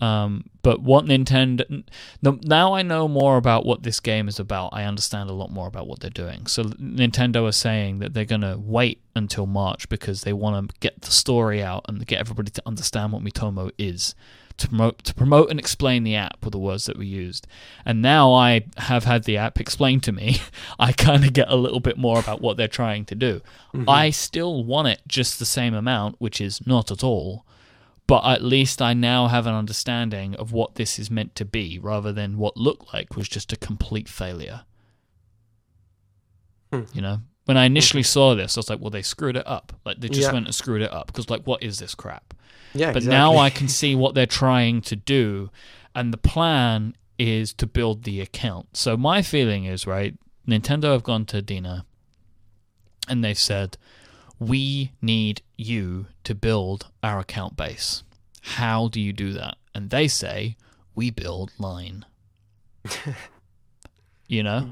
Um, 0.00 0.48
but 0.62 0.80
what 0.80 1.06
Nintendo 1.06 1.82
now 2.22 2.74
I 2.74 2.82
know 2.82 3.08
more 3.08 3.36
about 3.36 3.66
what 3.66 3.82
this 3.82 3.98
game 3.98 4.28
is 4.28 4.38
about. 4.38 4.70
I 4.72 4.84
understand 4.84 5.28
a 5.28 5.32
lot 5.32 5.50
more 5.50 5.66
about 5.66 5.88
what 5.88 6.00
they're 6.00 6.10
doing. 6.10 6.46
So 6.46 6.64
Nintendo 6.64 7.48
are 7.48 7.52
saying 7.52 7.98
that 7.98 8.14
they're 8.14 8.24
going 8.24 8.42
to 8.42 8.58
wait 8.58 9.02
until 9.16 9.46
March 9.46 9.88
because 9.88 10.22
they 10.22 10.32
want 10.32 10.70
to 10.70 10.76
get 10.78 11.00
the 11.00 11.10
story 11.10 11.62
out 11.62 11.84
and 11.88 12.06
get 12.06 12.20
everybody 12.20 12.52
to 12.52 12.62
understand 12.64 13.12
what 13.12 13.24
Miitomo 13.24 13.72
is 13.76 14.14
to 14.58 14.68
promote 14.68 15.04
to 15.04 15.14
promote 15.14 15.50
and 15.50 15.58
explain 15.58 16.04
the 16.04 16.14
app 16.16 16.44
were 16.44 16.50
the 16.50 16.58
words 16.58 16.86
that 16.86 16.96
were 16.96 17.02
used. 17.04 17.46
And 17.84 18.02
now 18.02 18.32
I 18.32 18.66
have 18.76 19.04
had 19.04 19.24
the 19.24 19.36
app 19.36 19.60
explained 19.60 20.02
to 20.04 20.12
me. 20.12 20.40
I 20.78 20.92
kind 20.92 21.24
of 21.24 21.32
get 21.32 21.48
a 21.50 21.56
little 21.56 21.80
bit 21.80 21.96
more 21.96 22.18
about 22.18 22.40
what 22.40 22.56
they're 22.56 22.68
trying 22.68 23.04
to 23.06 23.14
do. 23.14 23.40
Mm-hmm. 23.74 23.88
I 23.88 24.10
still 24.10 24.64
want 24.64 24.88
it 24.88 25.00
just 25.06 25.38
the 25.38 25.46
same 25.46 25.74
amount, 25.74 26.16
which 26.18 26.40
is 26.40 26.66
not 26.66 26.90
at 26.90 27.02
all. 27.02 27.44
But 28.06 28.24
at 28.24 28.42
least 28.42 28.80
I 28.80 28.94
now 28.94 29.26
have 29.28 29.46
an 29.46 29.54
understanding 29.54 30.34
of 30.36 30.50
what 30.50 30.76
this 30.76 30.98
is 30.98 31.10
meant 31.10 31.34
to 31.34 31.44
be, 31.44 31.78
rather 31.78 32.10
than 32.10 32.38
what 32.38 32.56
looked 32.56 32.94
like 32.94 33.16
was 33.16 33.28
just 33.28 33.52
a 33.52 33.56
complete 33.56 34.08
failure. 34.08 34.62
Hmm. 36.72 36.82
You 36.92 37.02
know, 37.02 37.18
when 37.44 37.56
I 37.56 37.64
initially 37.64 38.02
saw 38.02 38.34
this, 38.34 38.56
I 38.56 38.60
was 38.60 38.70
like, 38.70 38.80
well, 38.80 38.90
they 38.90 39.02
screwed 39.02 39.36
it 39.36 39.46
up. 39.46 39.72
Like 39.84 40.00
they 40.00 40.08
just 40.08 40.22
Yeah. 40.28 40.32
went 40.32 40.46
and 40.46 40.54
screwed 40.54 40.82
it 40.82 40.92
up 40.92 41.06
because 41.08 41.30
like, 41.30 41.42
what 41.46 41.62
is 41.62 41.78
this 41.78 41.94
crap? 41.94 42.34
Yeah, 42.78 42.88
But 42.92 42.98
exactly. 42.98 43.16
now 43.16 43.36
I 43.36 43.50
can 43.50 43.68
see 43.68 43.94
what 43.94 44.14
they're 44.14 44.26
trying 44.26 44.80
to 44.82 44.96
do, 44.96 45.50
and 45.94 46.12
the 46.12 46.18
plan 46.18 46.94
is 47.18 47.52
to 47.54 47.66
build 47.66 48.04
the 48.04 48.20
account. 48.20 48.76
So 48.76 48.96
my 48.96 49.22
feeling 49.22 49.64
is 49.64 49.86
right. 49.86 50.14
Nintendo 50.46 50.92
have 50.92 51.02
gone 51.02 51.26
to 51.26 51.42
DeNA, 51.42 51.84
and 53.08 53.24
they've 53.24 53.38
said, 53.38 53.76
"We 54.38 54.92
need 55.02 55.42
you 55.56 56.06
to 56.24 56.34
build 56.34 56.86
our 57.02 57.18
account 57.18 57.56
base. 57.56 58.02
How 58.42 58.88
do 58.88 59.00
you 59.00 59.12
do 59.12 59.32
that?" 59.32 59.56
And 59.74 59.90
they 59.90 60.06
say, 60.08 60.56
"We 60.94 61.10
build 61.10 61.52
line." 61.58 62.04
you 64.28 64.42
know, 64.42 64.70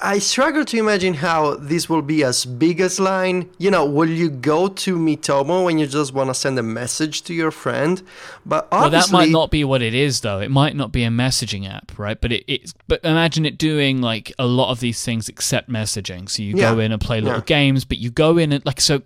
I 0.00 0.18
struggle 0.18 0.64
to 0.64 0.78
imagine 0.78 1.12
how 1.12 1.56
this 1.56 1.90
will 1.90 2.00
be 2.00 2.24
as 2.24 2.46
big 2.46 2.80
as 2.80 2.98
line. 2.98 3.50
You 3.58 3.70
know, 3.70 3.84
will 3.84 4.08
you 4.08 4.30
go 4.30 4.68
to 4.68 4.96
Miitomo 4.96 5.62
when 5.66 5.76
you 5.78 5.86
just 5.86 6.14
want 6.14 6.30
to 6.30 6.34
send 6.34 6.58
a 6.58 6.62
message 6.62 7.20
to 7.24 7.34
your 7.34 7.50
friend? 7.50 8.02
But 8.46 8.70
well, 8.72 8.88
that 8.88 9.12
might 9.12 9.28
not 9.28 9.50
be 9.50 9.62
what 9.62 9.82
it 9.82 9.92
is, 9.92 10.22
though. 10.22 10.40
It 10.40 10.50
might 10.50 10.74
not 10.74 10.90
be 10.90 11.04
a 11.04 11.10
messaging 11.10 11.68
app, 11.68 11.98
right? 11.98 12.18
But 12.18 12.32
it, 12.32 12.44
it's 12.48 12.72
but 12.88 13.04
imagine 13.04 13.44
it 13.44 13.58
doing 13.58 14.00
like 14.00 14.32
a 14.38 14.46
lot 14.46 14.70
of 14.70 14.80
these 14.80 15.04
things 15.04 15.28
except 15.28 15.68
messaging. 15.68 16.30
So 16.30 16.42
you 16.42 16.54
go 16.56 16.78
in 16.78 16.90
and 16.90 17.00
play 17.00 17.20
little 17.20 17.40
Yeah. 17.40 17.44
games, 17.44 17.84
but 17.84 17.98
you 17.98 18.10
go 18.10 18.38
in 18.38 18.52
and 18.52 18.64
like 18.64 18.80
so 18.80 19.02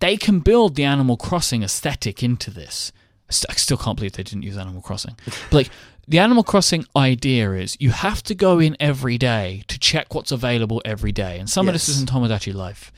they 0.00 0.18
can 0.18 0.40
build 0.40 0.74
the 0.74 0.84
Animal 0.84 1.16
Crossing 1.16 1.62
aesthetic 1.62 2.22
into 2.22 2.50
this. 2.50 2.92
I 3.30 3.34
I 3.48 3.54
still 3.54 3.78
can't 3.78 3.96
believe 3.96 4.12
they 4.12 4.22
didn't 4.22 4.42
use 4.42 4.58
Animal 4.58 4.82
Crossing. 4.82 5.16
But 5.24 5.52
like 5.54 5.70
the 6.08 6.18
Animal 6.18 6.42
Crossing 6.42 6.86
idea 6.96 7.52
is 7.52 7.76
you 7.78 7.90
have 7.90 8.22
to 8.24 8.34
go 8.34 8.58
in 8.58 8.76
every 8.80 9.18
day 9.18 9.62
to 9.68 9.78
check 9.78 10.14
what's 10.14 10.32
available 10.32 10.82
every 10.84 11.12
day, 11.12 11.38
and 11.38 11.48
some 11.48 11.68
of 11.68 11.74
this 11.74 11.88
is 11.88 12.00
in 12.00 12.06
Tomodachi 12.06 12.52
Life. 12.52 12.92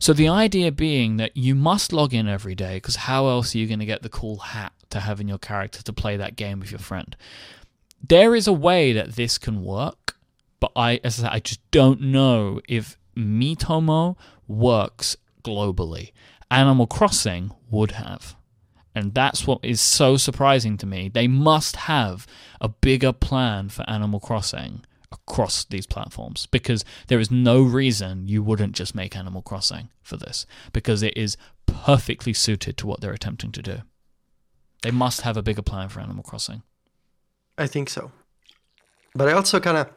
So 0.00 0.12
the 0.12 0.28
idea 0.28 0.70
being 0.70 1.16
that 1.16 1.36
you 1.36 1.54
must 1.54 1.92
log 1.92 2.14
in 2.14 2.28
every 2.28 2.54
day 2.54 2.76
because 2.76 2.96
how 2.96 3.26
else 3.28 3.54
are 3.54 3.58
you 3.58 3.66
going 3.66 3.80
to 3.80 3.86
get 3.86 4.02
the 4.02 4.08
cool 4.08 4.38
hat 4.38 4.72
to 4.90 5.00
have 5.00 5.20
in 5.20 5.28
your 5.28 5.38
character 5.38 5.82
to 5.82 5.92
play 5.92 6.16
that 6.16 6.36
game 6.36 6.60
with 6.60 6.70
your 6.70 6.78
friend? 6.78 7.16
There 8.06 8.34
is 8.34 8.46
a 8.46 8.52
way 8.52 8.92
that 8.92 9.16
this 9.16 9.38
can 9.38 9.64
work, 9.64 10.16
but 10.60 10.70
I, 10.76 11.00
as 11.02 11.18
I, 11.18 11.22
said, 11.22 11.32
I 11.32 11.40
just 11.40 11.70
don't 11.72 12.00
know 12.00 12.60
if 12.68 12.96
Miitomo 13.16 14.16
works 14.46 15.16
globally. 15.42 16.12
Animal 16.50 16.86
Crossing 16.86 17.50
would 17.70 17.92
have. 17.92 18.36
And 18.98 19.14
that's 19.14 19.46
what 19.46 19.60
is 19.62 19.80
so 19.80 20.16
surprising 20.16 20.76
to 20.78 20.84
me. 20.84 21.08
They 21.08 21.28
must 21.28 21.76
have 21.76 22.26
a 22.60 22.68
bigger 22.68 23.12
plan 23.12 23.68
for 23.68 23.88
Animal 23.88 24.18
Crossing 24.18 24.84
across 25.12 25.64
these 25.64 25.86
platforms 25.86 26.46
because 26.46 26.84
there 27.06 27.20
is 27.20 27.30
no 27.30 27.62
reason 27.62 28.26
you 28.26 28.42
wouldn't 28.42 28.74
just 28.74 28.96
make 28.96 29.14
Animal 29.14 29.40
Crossing 29.40 29.90
for 30.02 30.16
this 30.16 30.46
because 30.72 31.04
it 31.04 31.16
is 31.16 31.36
perfectly 31.64 32.32
suited 32.32 32.76
to 32.76 32.88
what 32.88 33.00
they're 33.00 33.12
attempting 33.12 33.52
to 33.52 33.62
do. 33.62 33.82
They 34.82 34.90
must 34.90 35.20
have 35.20 35.36
a 35.36 35.42
bigger 35.42 35.62
plan 35.62 35.90
for 35.90 36.00
Animal 36.00 36.24
Crossing. 36.24 36.64
I 37.56 37.68
think 37.68 37.90
so. 37.90 38.10
But 39.14 39.28
I 39.28 39.32
also 39.32 39.60
kind 39.60 39.76
of, 39.76 39.90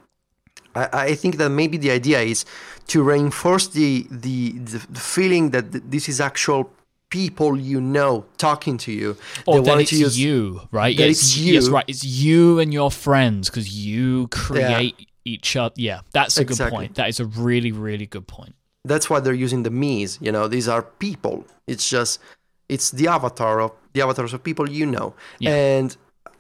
I, 0.76 1.16
think 1.16 1.38
that 1.38 1.49
maybe 1.49 1.78
the 1.78 1.89
idea 1.89 2.20
is 2.20 2.45
to 2.89 3.02
reinforce 3.02 3.68
the, 3.68 4.06
the, 4.12 4.52
the 4.60 4.99
feeling 4.99 5.49
that 5.49 5.89
this 5.89 6.08
is 6.08 6.22
actual 6.22 6.72
people 7.12 7.59
you 7.59 7.80
know 7.80 8.26
talking 8.38 8.78
to 8.80 8.91
you. 8.91 9.16
Or 9.45 9.62
They 9.62 9.70
that 9.70 9.82
it's 9.82 9.89
to 9.91 9.97
use- 9.97 10.20
you, 10.20 10.62
right? 10.72 10.97
that 10.97 11.03
Yeah, 11.03 11.09
it's 11.12 11.38
Yes, 11.38 11.68
you. 11.68 11.74
right. 11.74 11.86
It's 11.88 12.03
you 12.03 12.57
and 12.59 12.74
your 12.74 12.89
friends 12.89 13.49
because 13.49 13.70
you 13.86 14.28
create 14.30 15.07
each 15.24 15.55
other. 15.55 15.76
Yeah, 15.78 15.99
that's 16.12 16.38
a 16.38 16.45
good 16.45 16.57
point. 16.57 16.95
That 16.95 17.09
is 17.09 17.20
a 17.20 17.26
really, 17.26 17.72
really 17.72 18.07
good 18.07 18.26
point. 18.28 18.55
That's 18.84 19.07
why 19.12 19.20
they're 19.20 19.36
using 19.36 19.62
the 19.62 19.70
me's. 19.70 20.18
You 20.20 20.32
know, 20.32 20.47
these 20.47 20.68
are 20.68 20.82
people. 20.82 21.45
It's 21.68 21.88
just 21.88 22.20
it's 22.68 22.89
the 22.89 23.07
avatar 23.07 23.62
of 23.62 23.72
the 23.93 24.01
avatars 24.01 24.34
of 24.34 24.41
people 24.43 24.68
you 24.70 24.86
know. 24.88 25.14
Yeah. 25.39 25.51
And 25.53 25.95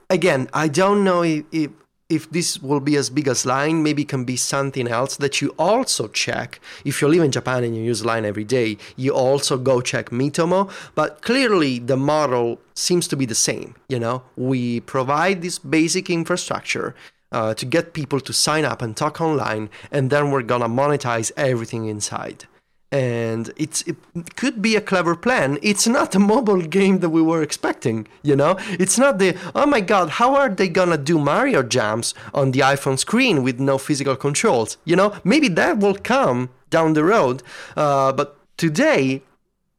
again, 0.09 0.49
I 0.53 0.67
don't 0.69 1.03
know 1.03 1.21
if, 1.23 1.43
if 1.51 1.69
if 2.11 2.29
this 2.29 2.61
will 2.61 2.81
be 2.81 2.95
as 2.97 3.09
big 3.09 3.27
as 3.27 3.45
Line. 3.45 3.81
Maybe 3.81 4.03
it 4.03 4.09
can 4.09 4.25
be 4.25 4.35
something 4.35 4.87
else 4.87 5.15
that 5.17 5.41
you 5.41 5.55
also 5.57 6.07
check. 6.09 6.59
If 6.83 7.01
you 7.01 7.07
live 7.07 7.23
in 7.23 7.31
Japan 7.31 7.63
and 7.63 7.75
you 7.75 7.81
use 7.81 8.05
Line 8.05 8.25
every 8.25 8.43
day, 8.43 8.77
you 8.97 9.13
also 9.13 9.57
go 9.57 9.81
check 9.81 10.09
Miitomo. 10.09 10.69
But 10.93 11.21
clearly, 11.21 11.79
the 11.79 11.97
model 11.97 12.59
seems 12.75 13.07
to 13.07 13.15
be 13.15 13.25
the 13.25 13.35
same. 13.35 13.75
You 13.87 13.99
know, 13.99 14.23
we 14.35 14.81
provide 14.81 15.41
this 15.41 15.57
basic 15.57 16.09
infrastructure. 16.09 16.93
Uh, 17.33 17.53
to 17.53 17.65
get 17.65 17.93
people 17.93 18.19
to 18.19 18.33
sign 18.33 18.65
up 18.65 18.81
and 18.81 18.97
talk 18.97 19.21
online, 19.21 19.69
and 19.89 20.09
then 20.09 20.31
we're 20.31 20.41
gonna 20.41 20.67
monetize 20.67 21.31
everything 21.37 21.85
inside 21.85 22.45
and 22.91 23.51
it's 23.55 23.81
it 23.83 23.95
could 24.35 24.61
be 24.61 24.75
a 24.75 24.81
clever 24.81 25.15
plan. 25.15 25.57
It's 25.61 25.87
not 25.87 26.13
a 26.15 26.19
mobile 26.19 26.61
game 26.61 26.99
that 26.99 27.09
we 27.09 27.21
were 27.21 27.41
expecting 27.41 28.07
you 28.21 28.35
know? 28.35 28.57
It's 28.69 28.97
not 28.97 29.17
the 29.19 29.37
oh 29.55 29.65
my 29.65 29.81
god 29.81 30.09
how 30.09 30.35
are 30.35 30.49
they 30.49 30.67
gonna 30.67 30.97
do 30.97 31.17
mario 31.17 31.63
jumps 31.63 32.13
on 32.33 32.51
the 32.51 32.59
iphone 32.59 32.99
screen 32.99 33.43
with 33.43 33.59
no 33.59 33.77
physical 33.77 34.15
controls? 34.15 34.77
You 34.85 34.95
know? 34.95 35.15
Maybe 35.23 35.47
that 35.49 35.79
will 35.79 35.95
come 35.95 36.49
down 36.69 36.93
the 36.93 37.03
road 37.03 37.43
uh, 37.77 38.11
but 38.13 38.37
today 38.57 39.23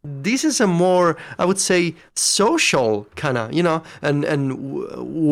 this 0.04 0.42
is 0.42 0.60
a 0.60 0.66
more 0.66 1.16
i 1.38 1.44
would 1.44 1.60
say 1.60 1.94
social 2.16 3.06
kind 3.14 3.38
of 3.38 3.52
you 3.52 3.62
know 3.62 3.80
and 4.02 4.24
and 4.24 4.52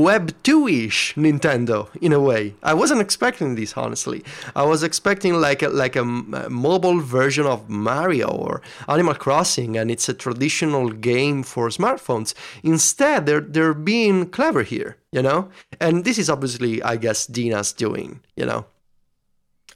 web 0.01 0.31
2ish 0.45 1.15
nintendo 1.15 1.89
in 2.01 2.13
a 2.13 2.21
way. 2.21 2.55
I 2.63 2.75
wasn't 2.75 3.01
expecting 3.01 3.57
this 3.57 3.77
honestly. 3.77 4.23
I 4.55 4.63
was 4.63 4.85
expecting 4.85 5.35
like 5.35 5.63
a 5.63 5.69
like 5.69 5.97
a 5.97 6.05
mobile 6.05 7.01
version 7.01 7.47
of 7.47 7.69
mario 7.69 8.29
or 8.29 8.63
animal 8.89 9.15
crossing 9.15 9.77
and 9.77 9.91
it's 9.91 10.09
a 10.09 10.15
traditional 10.15 10.91
game 10.91 11.43
for 11.43 11.69
smartphones. 11.69 12.35
Instead 12.63 13.27
they're 13.27 13.41
they're 13.41 13.75
being 13.75 14.29
clever 14.31 14.63
here 14.63 14.97
you 15.11 15.21
know? 15.21 15.49
And 15.81 16.05
this 16.05 16.19
is 16.19 16.31
obviously 16.31 16.81
i 16.85 16.97
guess 16.97 17.27
DeNA's 17.27 17.73
doing 17.73 18.21
you 18.37 18.47
know 18.47 18.67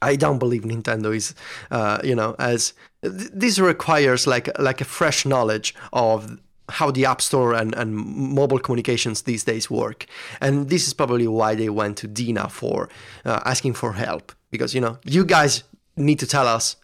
I 0.01 0.15
don't 0.15 0.39
believe 0.39 0.63
Nintendo 0.63 1.15
is, 1.15 1.33
uh, 1.71 1.99
you 2.03 2.15
know, 2.15 2.35
as 2.39 2.73
th- 3.01 3.29
this 3.33 3.59
requires 3.59 4.27
like 4.27 4.47
like 4.59 4.81
a 4.81 4.85
fresh 4.85 5.25
knowledge 5.25 5.75
of 5.93 6.39
how 6.69 6.89
the 6.89 7.05
App 7.05 7.21
Store 7.21 7.53
and, 7.53 7.75
and 7.75 7.95
mobile 7.95 8.59
communications 8.59 9.21
these 9.23 9.43
days 9.43 9.69
work, 9.69 10.05
and 10.41 10.69
this 10.69 10.87
is 10.87 10.93
probably 10.93 11.27
why 11.27 11.55
they 11.55 11.69
went 11.69 11.97
to 11.97 12.07
DeNA 12.07 12.49
for 12.49 12.89
uh, 13.23 13.39
asking 13.45 13.73
for 13.73 13.93
help 13.93 14.31
because 14.51 14.73
you 14.73 14.81
know 14.81 14.97
you 15.05 15.25
guys 15.25 15.63
need 15.95 16.19
to 16.19 16.27
tell 16.27 16.47
us 16.47 16.75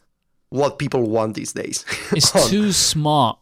what 0.49 0.77
people 0.77 1.09
want 1.09 1.35
these 1.35 1.53
days. 1.53 1.85
It's 2.11 2.49
too 2.49 2.71
smart. 2.71 3.37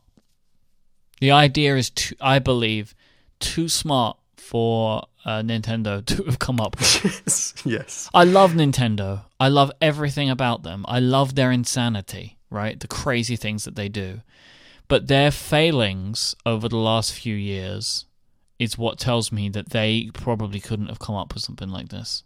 The 1.20 1.32
idea 1.32 1.76
is 1.76 1.90
too, 1.90 2.16
I 2.22 2.40
believe, 2.40 2.96
too 3.40 3.68
smart 3.68 4.18
for 4.50 5.04
uh, 5.26 5.44
Nintendo 5.44 6.04
to 6.08 6.24
have 6.24 6.40
come 6.40 6.60
up 6.60 6.80
with. 6.80 7.04
yes, 7.06 7.54
yes, 7.64 8.10
I 8.16 8.24
love 8.24 8.54
Nintendo. 8.54 9.26
I 9.40 9.48
love 9.48 9.72
everything 9.80 10.28
about 10.30 10.64
them. 10.64 10.86
I 10.88 11.00
love 11.00 11.36
their 11.36 11.52
insanity, 11.52 12.38
right? 12.50 12.80
The 12.80 12.88
crazy 12.88 13.36
things 13.36 13.64
that 13.66 13.76
they 13.76 13.90
do. 13.90 14.22
But 14.88 15.08
their 15.08 15.30
failings 15.30 16.36
over 16.48 16.68
the 16.68 16.78
last 16.78 17.14
few 17.14 17.36
years 17.36 18.06
is 18.58 18.76
what 18.76 18.98
tells 18.98 19.32
me 19.32 19.50
that 19.50 19.70
they 19.70 20.10
probably 20.14 20.60
couldn't 20.60 20.88
have 20.90 20.98
come 20.98 21.16
up 21.16 21.36
with 21.36 21.44
something 21.44 21.70
like 21.70 21.90
this. 21.90 22.24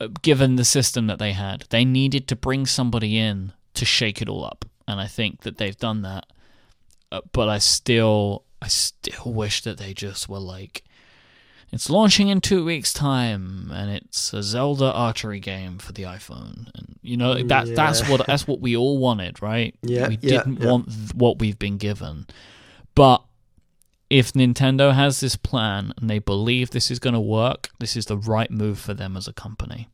Uh, 0.00 0.06
Given 0.22 0.54
the 0.54 0.64
system 0.64 1.08
that 1.08 1.18
they 1.18 1.32
had, 1.32 1.64
they 1.70 1.84
needed 1.84 2.28
to 2.28 2.36
bring 2.36 2.64
somebody 2.64 3.18
in 3.18 3.52
to 3.74 3.84
shake 3.84 4.22
it 4.22 4.28
all 4.28 4.44
up. 4.44 4.64
And 4.86 5.00
I 5.00 5.06
think 5.08 5.42
that 5.42 5.58
they've 5.58 5.76
done 5.76 6.02
that. 6.02 6.26
Uh, 7.10 7.22
but 7.32 7.48
I 7.48 7.58
still 7.58 8.44
I 8.62 8.68
still 8.68 9.32
wish 9.32 9.62
that 9.62 9.78
they 9.78 9.94
just 9.94 10.28
were 10.28 10.38
like 10.38 10.84
it's 11.70 11.90
launching 11.90 12.28
in 12.28 12.40
two 12.40 12.64
weeks' 12.64 12.92
time, 12.92 13.70
and 13.72 13.90
it's 13.90 14.32
a 14.32 14.42
Zelda 14.42 14.90
archery 14.92 15.40
game 15.40 15.78
for 15.78 15.92
the 15.92 16.04
iPhone, 16.04 16.68
and 16.74 16.98
you 17.02 17.16
know 17.16 17.34
that 17.42 17.74
that's 17.74 18.08
what 18.08 18.26
that's 18.26 18.46
what 18.46 18.60
we 18.60 18.76
all 18.76 18.98
wanted, 18.98 19.42
right? 19.42 19.74
Yeah, 19.82 20.08
we 20.08 20.18
yeah, 20.22 20.38
didn't 20.38 20.60
yeah. 20.60 20.66
want 20.70 20.86
th- 20.88 21.14
what 21.14 21.38
we've 21.38 21.58
been 21.58 21.76
given, 21.78 22.26
but 22.94 23.22
if 24.10 24.32
Nintendo 24.32 24.94
has 24.94 25.20
this 25.20 25.36
plan 25.36 25.92
and 25.98 26.08
they 26.08 26.18
believe 26.18 26.70
this 26.70 26.90
is 26.90 26.98
going 26.98 27.12
to 27.12 27.20
work, 27.20 27.68
this 27.78 27.94
is 27.94 28.06
the 28.06 28.16
right 28.16 28.50
move 28.50 28.78
for 28.78 28.94
them 28.94 29.18
as 29.18 29.28
a 29.28 29.34
company. 29.34 29.88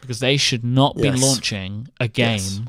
Because 0.00 0.20
they 0.20 0.36
should 0.38 0.64
not 0.64 0.96
be 0.96 1.02
Yes. 1.08 1.20
launching 1.22 1.88
a 2.00 2.08
game 2.08 2.38
Yes. 2.38 2.60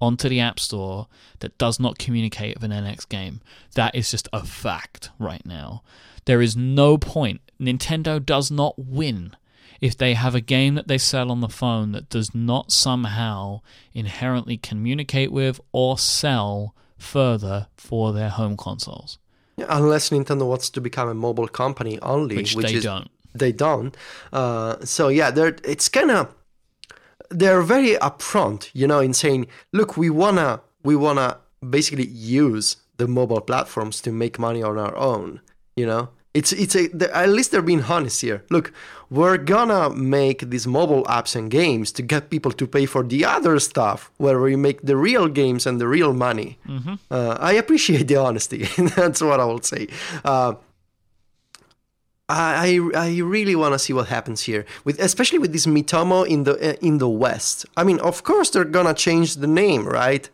onto 0.00 0.28
the 0.28 0.40
App 0.40 0.60
Store 0.60 1.06
that 1.40 1.56
does 1.58 1.80
not 1.80 1.98
communicate 1.98 2.56
with 2.60 2.64
an 2.64 2.72
NX 2.72 3.08
game. 3.08 3.40
That 3.74 3.94
is 3.94 4.10
just 4.10 4.28
a 4.32 4.44
fact 4.44 5.10
right 5.18 5.44
now. 5.46 5.82
There 6.28 6.42
is 6.42 6.58
no 6.58 6.98
point. 6.98 7.40
Nintendo 7.58 8.24
does 8.24 8.50
not 8.50 8.78
win 8.78 9.34
if 9.80 9.96
they 9.96 10.12
have 10.12 10.34
a 10.34 10.42
game 10.42 10.74
that 10.74 10.86
they 10.86 10.98
sell 10.98 11.30
on 11.30 11.40
the 11.40 11.48
phone 11.48 11.92
that 11.92 12.10
does 12.10 12.34
not 12.34 12.70
somehow 12.70 13.62
inherently 13.94 14.58
communicate 14.58 15.32
with 15.32 15.58
or 15.72 15.96
sell 15.96 16.74
further 16.98 17.68
for 17.78 18.12
their 18.12 18.28
home 18.28 18.58
consoles, 18.58 19.18
unless 19.70 20.10
Nintendo 20.10 20.46
wants 20.46 20.68
to 20.68 20.82
become 20.82 21.08
a 21.08 21.14
mobile 21.14 21.48
company 21.48 21.98
only, 22.02 22.36
which, 22.36 22.54
which 22.54 22.66
they 22.66 22.74
is 22.74 22.84
don't. 22.84 23.10
they 23.34 23.50
don't. 23.50 23.96
Uh, 24.30 24.84
so 24.84 25.08
yeah, 25.08 25.30
there 25.30 25.56
it's 25.64 25.88
kind 25.88 26.10
of 26.10 26.34
they're 27.30 27.62
very 27.62 27.94
upfront, 28.02 28.68
you 28.74 28.86
know, 28.86 29.00
in 29.00 29.14
saying, 29.14 29.46
look, 29.72 29.96
we 29.96 30.10
wanna 30.10 30.60
we 30.84 30.94
wanna 30.94 31.38
basically 31.66 32.08
use 32.08 32.76
the 32.98 33.08
mobile 33.08 33.40
platforms 33.40 34.02
to 34.02 34.12
make 34.12 34.38
money 34.38 34.62
on 34.62 34.76
our 34.76 34.94
own. 34.94 35.40
You 35.74 35.86
know, 35.86 36.08
it's 36.38 36.52
it's 36.52 36.74
a 36.76 36.84
at 37.22 37.30
least 37.36 37.50
they're 37.50 37.68
being 37.72 37.84
honest 37.94 38.20
here. 38.20 38.38
Look, 38.54 38.66
we're 39.10 39.38
gonna 39.54 39.90
make 39.90 40.40
these 40.52 40.66
mobile 40.66 41.04
apps 41.04 41.34
and 41.38 41.50
games 41.50 41.90
to 41.92 42.02
get 42.02 42.30
people 42.30 42.52
to 42.52 42.66
pay 42.66 42.86
for 42.86 43.02
the 43.02 43.24
other 43.24 43.58
stuff, 43.58 44.10
where 44.18 44.38
we 44.40 44.54
make 44.56 44.78
the 44.90 44.96
real 44.96 45.26
games 45.28 45.66
and 45.66 45.80
the 45.80 45.88
real 45.88 46.12
money. 46.12 46.50
Mm-hmm. 46.66 46.94
Uh, 47.10 47.36
I 47.50 47.52
appreciate 47.62 48.06
the 48.08 48.16
honesty. 48.16 48.60
That's 48.96 49.20
what 49.20 49.40
I 49.40 49.44
will 49.50 49.62
say. 49.62 49.88
Uh, 50.24 50.54
I 52.28 52.78
I 52.94 53.18
really 53.36 53.56
want 53.56 53.72
to 53.74 53.78
see 53.78 53.94
what 53.98 54.08
happens 54.08 54.40
here 54.42 54.64
with 54.84 54.96
especially 55.00 55.38
with 55.38 55.52
this 55.52 55.66
Miitomo 55.66 56.26
in 56.34 56.44
the 56.44 56.54
uh, 56.54 56.88
in 56.88 56.98
the 56.98 57.08
West. 57.08 57.66
I 57.76 57.82
mean, 57.84 57.98
of 58.00 58.22
course 58.22 58.50
they're 58.50 58.72
gonna 58.76 58.94
change 58.94 59.36
the 59.36 59.46
name, 59.62 59.82
right? 59.88 60.28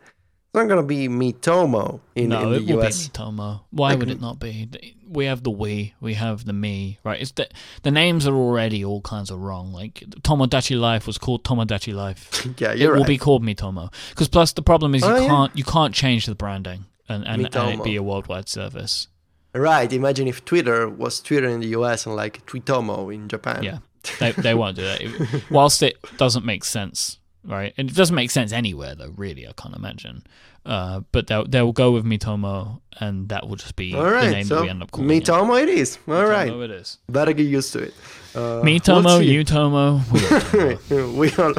It's 0.55 0.61
not 0.61 0.69
gonna 0.69 0.87
be 0.87 1.09
Miitomo 1.09 1.99
in, 2.15 2.29
no, 2.29 2.43
in 2.43 2.49
the 2.51 2.55
it 2.55 2.75
will 2.77 2.85
US. 2.85 3.09
be 3.09 3.11
Miitomo. 3.11 3.59
Why 3.71 3.93
would 3.93 4.09
it 4.09 4.21
not 4.21 4.39
be? 4.39 4.95
We 5.05 5.25
have 5.25 5.43
the 5.43 5.51
we, 5.51 5.93
we 5.99 6.13
have 6.13 6.45
the 6.45 6.53
me, 6.53 6.97
right? 7.03 7.19
It's 7.19 7.31
the 7.31 7.49
the 7.83 7.91
names 7.91 8.25
are 8.25 8.33
already 8.33 8.85
all 8.85 9.01
kinds 9.01 9.31
of 9.31 9.41
wrong. 9.41 9.73
Like 9.73 9.95
Tomodachi 10.21 10.79
Life 10.79 11.07
was 11.07 11.17
called 11.17 11.43
Tomodachi 11.43 11.93
Life. 11.93 12.47
yeah, 12.57 12.71
it 12.71 12.77
you're 12.77 12.93
will 12.93 12.99
right. 12.99 13.07
be 13.07 13.17
called 13.17 13.43
Miitomo. 13.43 13.91
Because 14.11 14.29
plus 14.29 14.53
the 14.53 14.61
problem 14.61 14.95
is 14.95 15.01
you 15.01 15.09
Oh, 15.09 15.27
can't 15.27 15.57
you 15.57 15.65
can't 15.65 15.93
change 15.93 16.25
the 16.25 16.35
branding 16.35 16.85
and 17.09 17.27
and, 17.27 17.53
and 17.53 17.73
it 17.73 17.83
be 17.83 17.97
a 17.97 18.03
worldwide 18.03 18.47
service. 18.47 19.09
Right. 19.53 19.91
Imagine 19.91 20.29
if 20.29 20.45
Twitter 20.45 20.87
was 20.87 21.19
Twitter 21.19 21.49
in 21.49 21.59
the 21.59 21.67
US 21.79 22.05
and 22.05 22.15
like 22.15 22.45
Twitomo 22.45 23.13
in 23.13 23.27
Japan. 23.27 23.61
Yeah, 23.61 23.79
they 24.21 24.31
they 24.31 24.53
won't 24.53 24.77
do 24.77 24.83
that. 24.83 25.43
Whilst 25.51 25.83
it 25.83 25.97
doesn't 26.15 26.45
make 26.45 26.63
sense, 26.63 27.19
right? 27.47 27.73
And 27.77 27.89
it 27.89 27.95
doesn't 27.95 28.15
make 28.15 28.31
sense 28.31 28.51
anywhere 28.51 28.95
though. 28.95 29.13
Really, 29.15 29.47
I 29.47 29.51
can't 29.53 29.75
imagine. 29.75 30.23
Uh, 30.65 31.01
but 31.11 31.27
they'll 31.27 31.45
they'll 31.45 31.71
go 31.71 31.91
with 31.91 32.05
Miitomo, 32.05 32.81
and 32.99 33.29
that 33.29 33.47
will 33.47 33.55
just 33.55 33.75
be 33.75 33.93
All 33.93 34.03
the 34.03 34.31
name 34.31 34.45
So 34.45 34.55
that 34.55 34.61
we 34.63 34.69
end 34.69 34.81
up 34.81 34.91
calling 34.91 35.11
it. 35.11 35.23
Miitomo 35.23 35.61
it 35.61 35.69
is. 35.69 35.99
All 36.07 36.25
right. 36.25 36.49
Miitomo 36.51 36.65
it 36.65 36.71
is. 36.71 36.97
Better 37.07 37.33
get 37.33 37.43
used 37.43 37.71
to 37.73 37.79
it. 37.79 37.93
Uh, 38.33 38.61
Me 38.63 38.79
Tomo, 38.81 39.01
we'll 39.03 39.21
you 39.21 39.45
Tomo, 39.45 40.01
we 40.11 40.19
all 40.27 40.75
Tomo. 40.75 41.11
we 41.13 41.31
all 41.35 41.53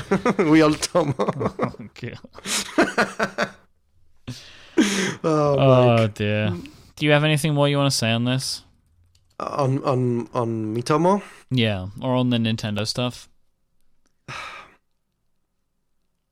we 0.51 0.61
all 0.61 0.75
Tomo. 0.75 1.15
Okay. 1.87 2.15
oh, 5.25 5.57
Oh 5.59 6.07
dear. 6.09 6.53
Do 6.97 7.07
you 7.07 7.13
have 7.13 7.25
anything 7.25 7.55
more 7.55 7.69
you 7.69 7.79
want 7.79 7.91
to 7.91 7.97
say 7.97 8.11
on 8.11 8.25
this? 8.25 8.63
on 9.39 9.83
on 9.85 10.29
on 10.35 10.75
Miitomo. 10.75 11.23
Yeah, 11.51 11.89
or 12.03 12.15
on 12.15 12.31
the 12.31 12.39
Nintendo 12.39 12.87
stuff? 12.87 13.29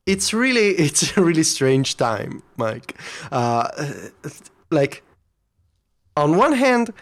It's 0.07 0.33
really 0.33 0.69
it's 0.87 1.17
a 1.17 1.23
really 1.23 1.43
strange 1.43 1.97
time, 1.97 2.43
Myke. 2.59 2.93
Uh, 3.31 3.69
like 4.71 5.03
on 6.17 6.37
one 6.37 6.53
hand, 6.53 6.93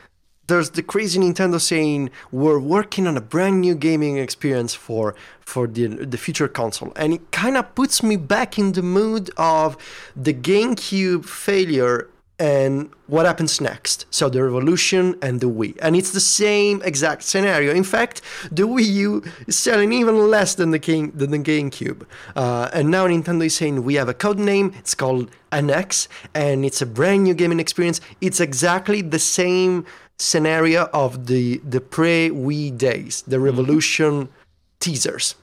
there's 0.47 0.71
the 0.71 0.83
crazy 0.83 1.19
Nintendo 1.21 1.61
saying 1.61 2.11
we're 2.31 2.59
working 2.59 3.07
on 3.07 3.17
a 3.17 3.21
brand 3.21 3.61
new 3.61 3.75
gaming 3.75 4.19
experience 4.19 4.75
for 4.75 5.15
for 5.41 5.67
the 5.67 5.87
the 5.89 6.19
future 6.19 6.49
console, 6.49 6.93
and 6.97 7.13
it 7.15 7.31
kind 7.31 7.57
of 7.57 7.75
puts 7.75 8.03
me 8.03 8.17
back 8.17 8.59
in 8.59 8.73
the 8.73 8.83
mood 8.83 9.31
of 9.37 9.77
the 10.17 10.35
GameCube 10.35 11.25
failure 11.25 12.09
and 12.43 12.91
what 13.07 13.25
happens 13.25 13.61
next. 13.61 14.05
So 14.11 14.29
the 14.29 14.43
Revolution 14.43 15.17
and 15.23 15.41
the 15.41 15.49
Wii, 15.49 15.79
and 15.81 15.95
it's 15.95 16.11
the 16.11 16.27
same 16.43 16.83
exact 16.83 17.23
scenario. 17.23 17.73
In 17.73 17.85
fact, 17.85 18.21
the 18.51 18.65
Wii 18.65 18.93
U 19.07 19.23
is 19.47 19.57
selling 19.57 19.93
even 19.93 20.29
less 20.29 20.57
than 20.57 20.73
the 20.73 20.81
Game 20.81 21.13
than 21.15 21.31
the 21.31 21.39
GameCube, 21.39 22.05
uh, 22.35 22.69
and 22.73 22.91
now 22.91 23.07
Nintendo 23.07 23.47
is 23.47 23.55
saying 23.55 23.85
we 23.85 23.95
have 23.95 24.09
a 24.09 24.15
code 24.15 24.41
name. 24.41 24.75
It's 24.81 24.97
called 24.97 25.31
NX, 25.53 26.09
and 26.35 26.65
it's 26.65 26.83
a 26.83 26.87
brand 26.87 27.23
new 27.23 27.35
gaming 27.35 27.61
experience. 27.61 28.01
It's 28.21 28.41
exactly 28.41 29.03
the 29.03 29.21
same 29.21 29.87
scenario 30.19 30.89
of 30.93 31.27
the 31.27 31.59
the 31.59 31.81
pre 31.81 32.31
Wii 32.31 32.77
days, 32.77 33.23
the 33.23 33.39
Revolution 33.39 34.29
teasers 34.81 35.37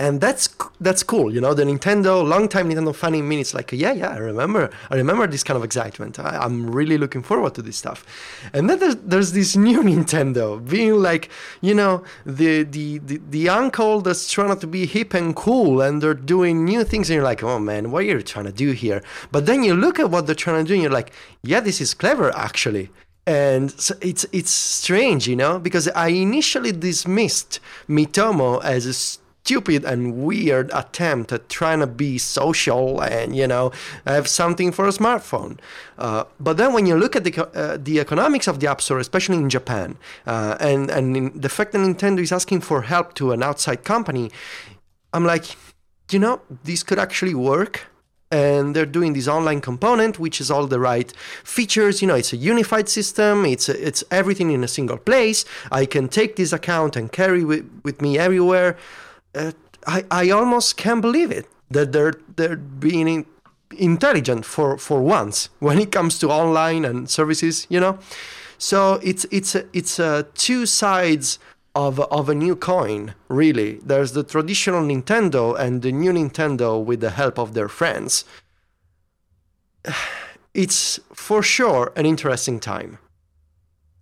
and 0.00 0.18
that's 0.18 0.48
that's 0.80 1.02
cool 1.02 1.32
you 1.32 1.40
know 1.42 1.52
the 1.52 1.62
nintendo 1.62 2.26
long 2.26 2.48
time 2.48 2.70
nintendo 2.70 2.94
fan 2.94 3.14
in 3.14 3.28
me 3.28 3.38
it's 3.38 3.52
like 3.52 3.70
yeah 3.70 3.92
yeah 3.92 4.08
i 4.08 4.16
remember 4.16 4.70
i 4.88 4.96
remember 4.96 5.26
this 5.26 5.44
kind 5.44 5.58
of 5.58 5.62
excitement. 5.62 6.18
I, 6.18 6.38
i'm 6.38 6.70
really 6.70 6.96
looking 6.96 7.22
forward 7.22 7.54
to 7.56 7.62
this 7.62 7.76
stuff. 7.76 8.00
And 8.54 8.68
then 8.68 8.78
there's, 8.78 8.96
there's 8.96 9.32
this 9.32 9.56
new 9.56 9.82
nintendo 9.90 10.46
being 10.74 10.94
like 10.94 11.28
you 11.60 11.74
know 11.74 12.02
the, 12.24 12.62
the 12.62 12.98
the 12.98 13.20
the 13.28 13.48
uncle 13.50 14.00
that's 14.00 14.30
trying 14.30 14.58
to 14.58 14.66
be 14.66 14.86
hip 14.86 15.12
and 15.12 15.36
cool 15.36 15.82
and 15.82 16.02
they're 16.02 16.14
doing 16.14 16.64
new 16.64 16.82
things 16.82 17.10
and 17.10 17.16
you're 17.16 17.30
like 17.32 17.42
oh 17.42 17.58
man 17.58 17.90
what 17.90 18.00
are 18.02 18.06
you 18.06 18.22
trying 18.22 18.46
to 18.46 18.52
do 18.52 18.72
here? 18.72 19.02
But 19.30 19.44
then 19.44 19.62
you 19.62 19.74
look 19.74 20.00
at 20.00 20.10
what 20.10 20.24
they're 20.26 20.44
trying 20.46 20.64
to 20.64 20.68
do 20.68 20.74
and 20.74 20.82
you're 20.82 20.98
like 21.00 21.12
yeah 21.42 21.60
this 21.60 21.80
is 21.80 21.92
clever 21.92 22.34
actually. 22.34 22.88
And 23.26 23.70
so 23.72 23.94
it's 24.00 24.24
it's 24.32 24.50
strange, 24.50 25.28
you 25.28 25.36
know, 25.36 25.58
because 25.58 25.86
I 25.88 26.08
initially 26.08 26.72
dismissed 26.72 27.60
Miitomo 27.86 28.64
as 28.64 28.86
a 28.86 28.94
stupid 29.44 29.84
and 29.84 30.22
weird 30.22 30.70
attempt 30.72 31.32
at 31.32 31.48
trying 31.48 31.80
to 31.80 31.86
be 31.86 32.18
social 32.18 33.00
and 33.00 33.34
you 33.34 33.46
know 33.46 33.72
have 34.06 34.28
something 34.28 34.72
for 34.72 34.86
a 34.86 34.90
smartphone. 34.90 35.58
Uh, 35.98 36.24
but 36.38 36.56
then 36.56 36.72
when 36.72 36.86
you 36.86 36.96
look 36.96 37.16
at 37.16 37.24
the 37.24 37.32
uh, 37.54 37.76
the 37.80 38.00
economics 38.00 38.46
of 38.48 38.60
the 38.60 38.66
App 38.68 38.80
Store, 38.80 38.98
especially 38.98 39.36
in 39.36 39.48
Japan, 39.50 39.96
uh, 40.26 40.56
and 40.60 40.90
and 40.90 41.42
the 41.42 41.48
fact 41.48 41.72
that 41.72 41.78
Nintendo 41.78 42.20
is 42.20 42.32
asking 42.32 42.60
for 42.60 42.82
help 42.82 43.14
to 43.14 43.32
an 43.32 43.42
outside 43.42 43.84
company, 43.84 44.30
I'm 45.12 45.24
like, 45.24 45.46
you 46.10 46.18
know, 46.18 46.40
this 46.64 46.82
could 46.82 46.98
actually 46.98 47.34
work. 47.34 47.86
And 48.32 48.76
they're 48.76 48.86
doing 48.86 49.14
this 49.14 49.26
online 49.26 49.60
component 49.60 50.20
which 50.20 50.40
is 50.40 50.52
all 50.52 50.68
the 50.68 50.78
right 50.78 51.10
features. 51.42 52.00
You 52.00 52.06
know 52.06 52.14
it's 52.14 52.32
a 52.32 52.36
unified 52.36 52.88
system. 52.88 53.44
It's 53.44 53.68
it's 53.68 54.04
everything 54.12 54.52
in 54.52 54.62
a 54.62 54.68
single 54.68 54.98
place. 54.98 55.44
I 55.72 55.84
can 55.84 56.06
take 56.08 56.36
this 56.36 56.52
account 56.52 56.94
and 56.94 57.10
carry 57.10 57.42
with, 57.44 57.64
with 57.82 58.00
me 58.00 58.20
everywhere 58.20 58.76
uh, 59.34 59.52
I, 59.86 60.04
I 60.10 60.30
almost 60.30 60.76
can't 60.76 61.00
believe 61.00 61.30
it 61.30 61.46
that 61.70 61.92
they're 61.92 62.14
they're 62.36 62.56
being 62.56 63.08
in, 63.08 63.26
intelligent 63.76 64.44
for 64.44 64.76
for 64.76 65.00
once 65.00 65.48
when 65.60 65.78
it 65.78 65.92
comes 65.92 66.18
to 66.18 66.30
online 66.30 66.84
and 66.84 67.08
services 67.08 67.66
you 67.70 67.80
know? 67.80 67.98
So 68.58 69.00
it's 69.02 69.24
it's 69.30 69.54
a, 69.54 69.64
it's 69.72 69.98
a 69.98 70.26
two 70.34 70.66
sides 70.66 71.38
of 71.74 72.00
of 72.00 72.28
a 72.28 72.34
new 72.34 72.56
coin 72.56 73.14
really. 73.28 73.80
There's 73.84 74.12
the 74.12 74.24
traditional 74.24 74.82
nintendo 74.82 75.58
and 75.58 75.82
the 75.82 75.92
new 75.92 76.12
nintendo 76.12 76.82
with 76.84 77.00
the 77.00 77.10
help 77.10 77.38
of 77.38 77.54
their 77.54 77.68
friends. 77.68 78.24
It's 80.52 80.98
for 81.14 81.44
sure 81.44 81.92
an 81.94 82.06
interesting 82.06 82.58
time. 82.58 82.98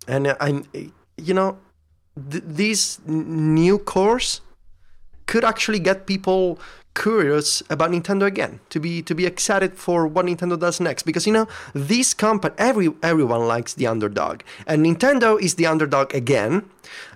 And 0.06 0.34
i'm 0.40 0.64
you 1.18 1.34
know 1.34 1.58
th- 2.30 2.42
this 2.46 2.98
new 3.06 3.78
course 3.78 4.40
could 5.28 5.44
actually 5.44 5.78
get 5.78 6.06
people 6.06 6.58
curious 6.94 7.62
about 7.70 7.90
Nintendo 7.90 8.26
again 8.26 8.58
to 8.70 8.80
be 8.80 9.02
to 9.02 9.14
be 9.14 9.24
excited 9.24 9.74
for 9.74 10.06
what 10.08 10.26
Nintendo 10.26 10.58
does 10.58 10.80
next. 10.80 11.04
Because 11.04 11.26
you 11.26 11.32
know 11.32 11.46
this 11.72 12.12
company 12.14 12.54
every 12.58 12.88
everyone 13.02 13.46
likes 13.46 13.74
the 13.74 13.86
underdog. 13.86 14.42
And 14.66 14.84
Nintendo 14.84 15.40
is 15.40 15.54
the 15.54 15.66
underdog 15.66 16.12
again. 16.14 16.68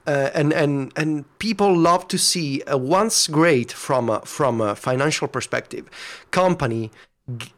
Uh, 0.06 0.30
and 0.34 0.52
and 0.52 0.92
and 0.94 1.24
people 1.38 1.76
love 1.76 2.06
to 2.08 2.18
see 2.18 2.62
a 2.66 2.78
once 2.78 3.26
great 3.26 3.72
from 3.72 4.08
a, 4.08 4.20
from 4.20 4.60
a 4.60 4.76
financial 4.76 5.26
perspective. 5.26 5.88
Company 6.30 6.90
g- 7.36 7.52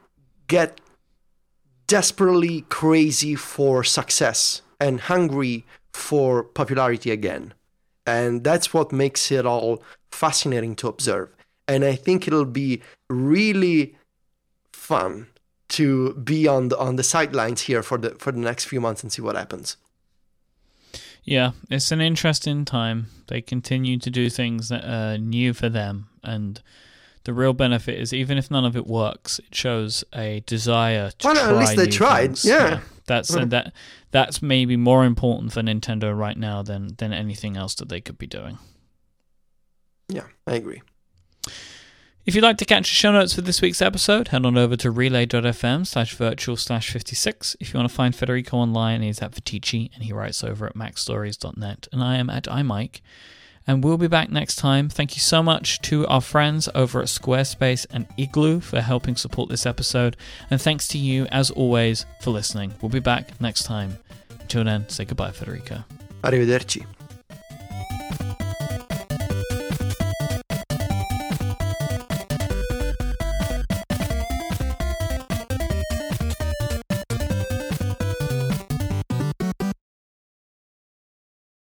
get 0.46 0.80
desperately 1.86 2.62
crazy 2.70 3.34
for 3.34 3.84
success 3.84 4.62
and 4.80 5.00
hungry 5.12 5.64
for 5.92 6.42
popularity 6.42 7.10
again 7.10 7.52
and 8.06 8.44
that's 8.44 8.72
what 8.74 8.92
makes 8.92 9.30
it 9.32 9.46
all 9.46 9.82
fascinating 10.10 10.74
to 10.76 10.88
observe 10.88 11.28
and 11.66 11.84
i 11.84 11.94
think 11.94 12.26
it'll 12.28 12.44
be 12.44 12.82
really 13.08 13.96
fun 14.72 15.26
to 15.68 16.12
be 16.14 16.46
on 16.46 16.68
the 16.68 16.78
on 16.78 16.96
the 16.96 17.02
sidelines 17.02 17.62
here 17.62 17.82
for 17.82 17.98
the 17.98 18.10
for 18.18 18.30
the 18.32 18.38
next 18.38 18.64
few 18.66 18.80
months 18.80 19.02
and 19.02 19.10
see 19.12 19.22
what 19.22 19.36
happens 19.36 19.76
Yeah, 21.26 21.52
it's 21.70 21.90
an 21.90 22.02
interesting 22.02 22.66
time. 22.66 23.06
They 23.28 23.40
continue 23.40 23.98
to 23.98 24.10
do 24.10 24.28
things 24.28 24.68
that 24.68 24.84
are 24.84 25.16
new 25.16 25.54
for 25.54 25.70
them, 25.70 26.08
and 26.22 26.60
the 27.24 27.32
real 27.32 27.54
benefit 27.54 27.98
is 27.98 28.12
even 28.12 28.36
if 28.36 28.50
none 28.50 28.66
of 28.66 28.76
it 28.76 28.86
works, 28.86 29.38
it 29.38 29.54
shows 29.54 30.04
a 30.12 30.42
desire 30.44 31.10
to 31.18 31.26
Well, 31.26 31.34
try 31.34 31.48
at 31.50 31.56
least 31.56 31.76
they 31.76 31.86
tried, 31.86 32.26
things. 32.36 32.44
yeah. 32.44 32.80
That's 33.06 33.30
Mhm. 33.32 33.50
that 33.50 33.72
that's 34.10 34.40
maybe 34.42 34.76
more 34.76 35.04
important 35.04 35.52
for 35.52 35.62
Nintendo 35.62 36.16
right 36.16 36.36
now 36.38 36.62
than 36.62 36.94
than 36.96 37.12
anything 37.12 37.56
else 37.56 37.74
that 37.76 37.88
they 37.88 38.00
could 38.00 38.18
be 38.18 38.26
doing. 38.26 38.58
yeah 40.08 40.26
i 40.46 40.54
agree 40.54 40.82
If 42.26 42.34
you'd 42.34 42.42
like 42.44 42.56
to 42.58 42.64
catch 42.64 42.88
the 42.88 42.94
show 42.94 43.12
notes 43.12 43.34
for 43.34 43.42
this 43.42 43.60
week's 43.60 43.82
episode, 43.82 44.28
head 44.28 44.46
on 44.46 44.56
over 44.56 44.76
to 44.76 44.90
relay.fm 44.90 45.86
slash 45.86 46.14
virtual 46.14 46.56
slash 46.56 46.90
56. 46.90 47.54
If 47.60 47.72
you 47.74 47.78
want 47.78 47.90
to 47.90 47.94
find 47.94 48.16
Federico 48.16 48.56
online, 48.56 49.02
he's 49.02 49.20
at 49.20 49.32
Viticci 49.32 49.90
and 49.94 50.04
he 50.04 50.12
writes 50.14 50.42
over 50.42 50.66
at 50.66 50.74
macstories.net. 50.74 51.86
And 51.92 52.02
I 52.02 52.16
am 52.16 52.30
at 52.30 52.44
imyke. 52.44 53.02
And 53.66 53.82
we'll 53.82 53.98
be 53.98 54.08
back 54.08 54.30
next 54.30 54.56
time. 54.56 54.88
Thank 54.88 55.16
you 55.16 55.20
so 55.20 55.42
much 55.42 55.80
to 55.82 56.06
our 56.06 56.20
friends 56.20 56.68
over 56.74 57.00
at 57.00 57.06
Squarespace 57.06 57.86
and 57.90 58.06
Igloo 58.16 58.60
for 58.60 58.80
helping 58.80 59.16
support 59.16 59.48
this 59.48 59.64
episode. 59.64 60.16
And 60.50 60.60
thanks 60.60 60.86
to 60.88 60.98
you, 60.98 61.26
as 61.26 61.50
always, 61.50 62.04
for 62.20 62.30
listening. 62.30 62.74
We'll 62.82 62.90
be 62.90 63.00
back 63.00 63.40
next 63.40 63.62
time. 63.62 63.98
Until 64.40 64.64
then, 64.64 64.88
say 64.88 65.04
goodbye, 65.04 65.30
Federica. 65.30 65.84
Arrivederci. 66.22 66.84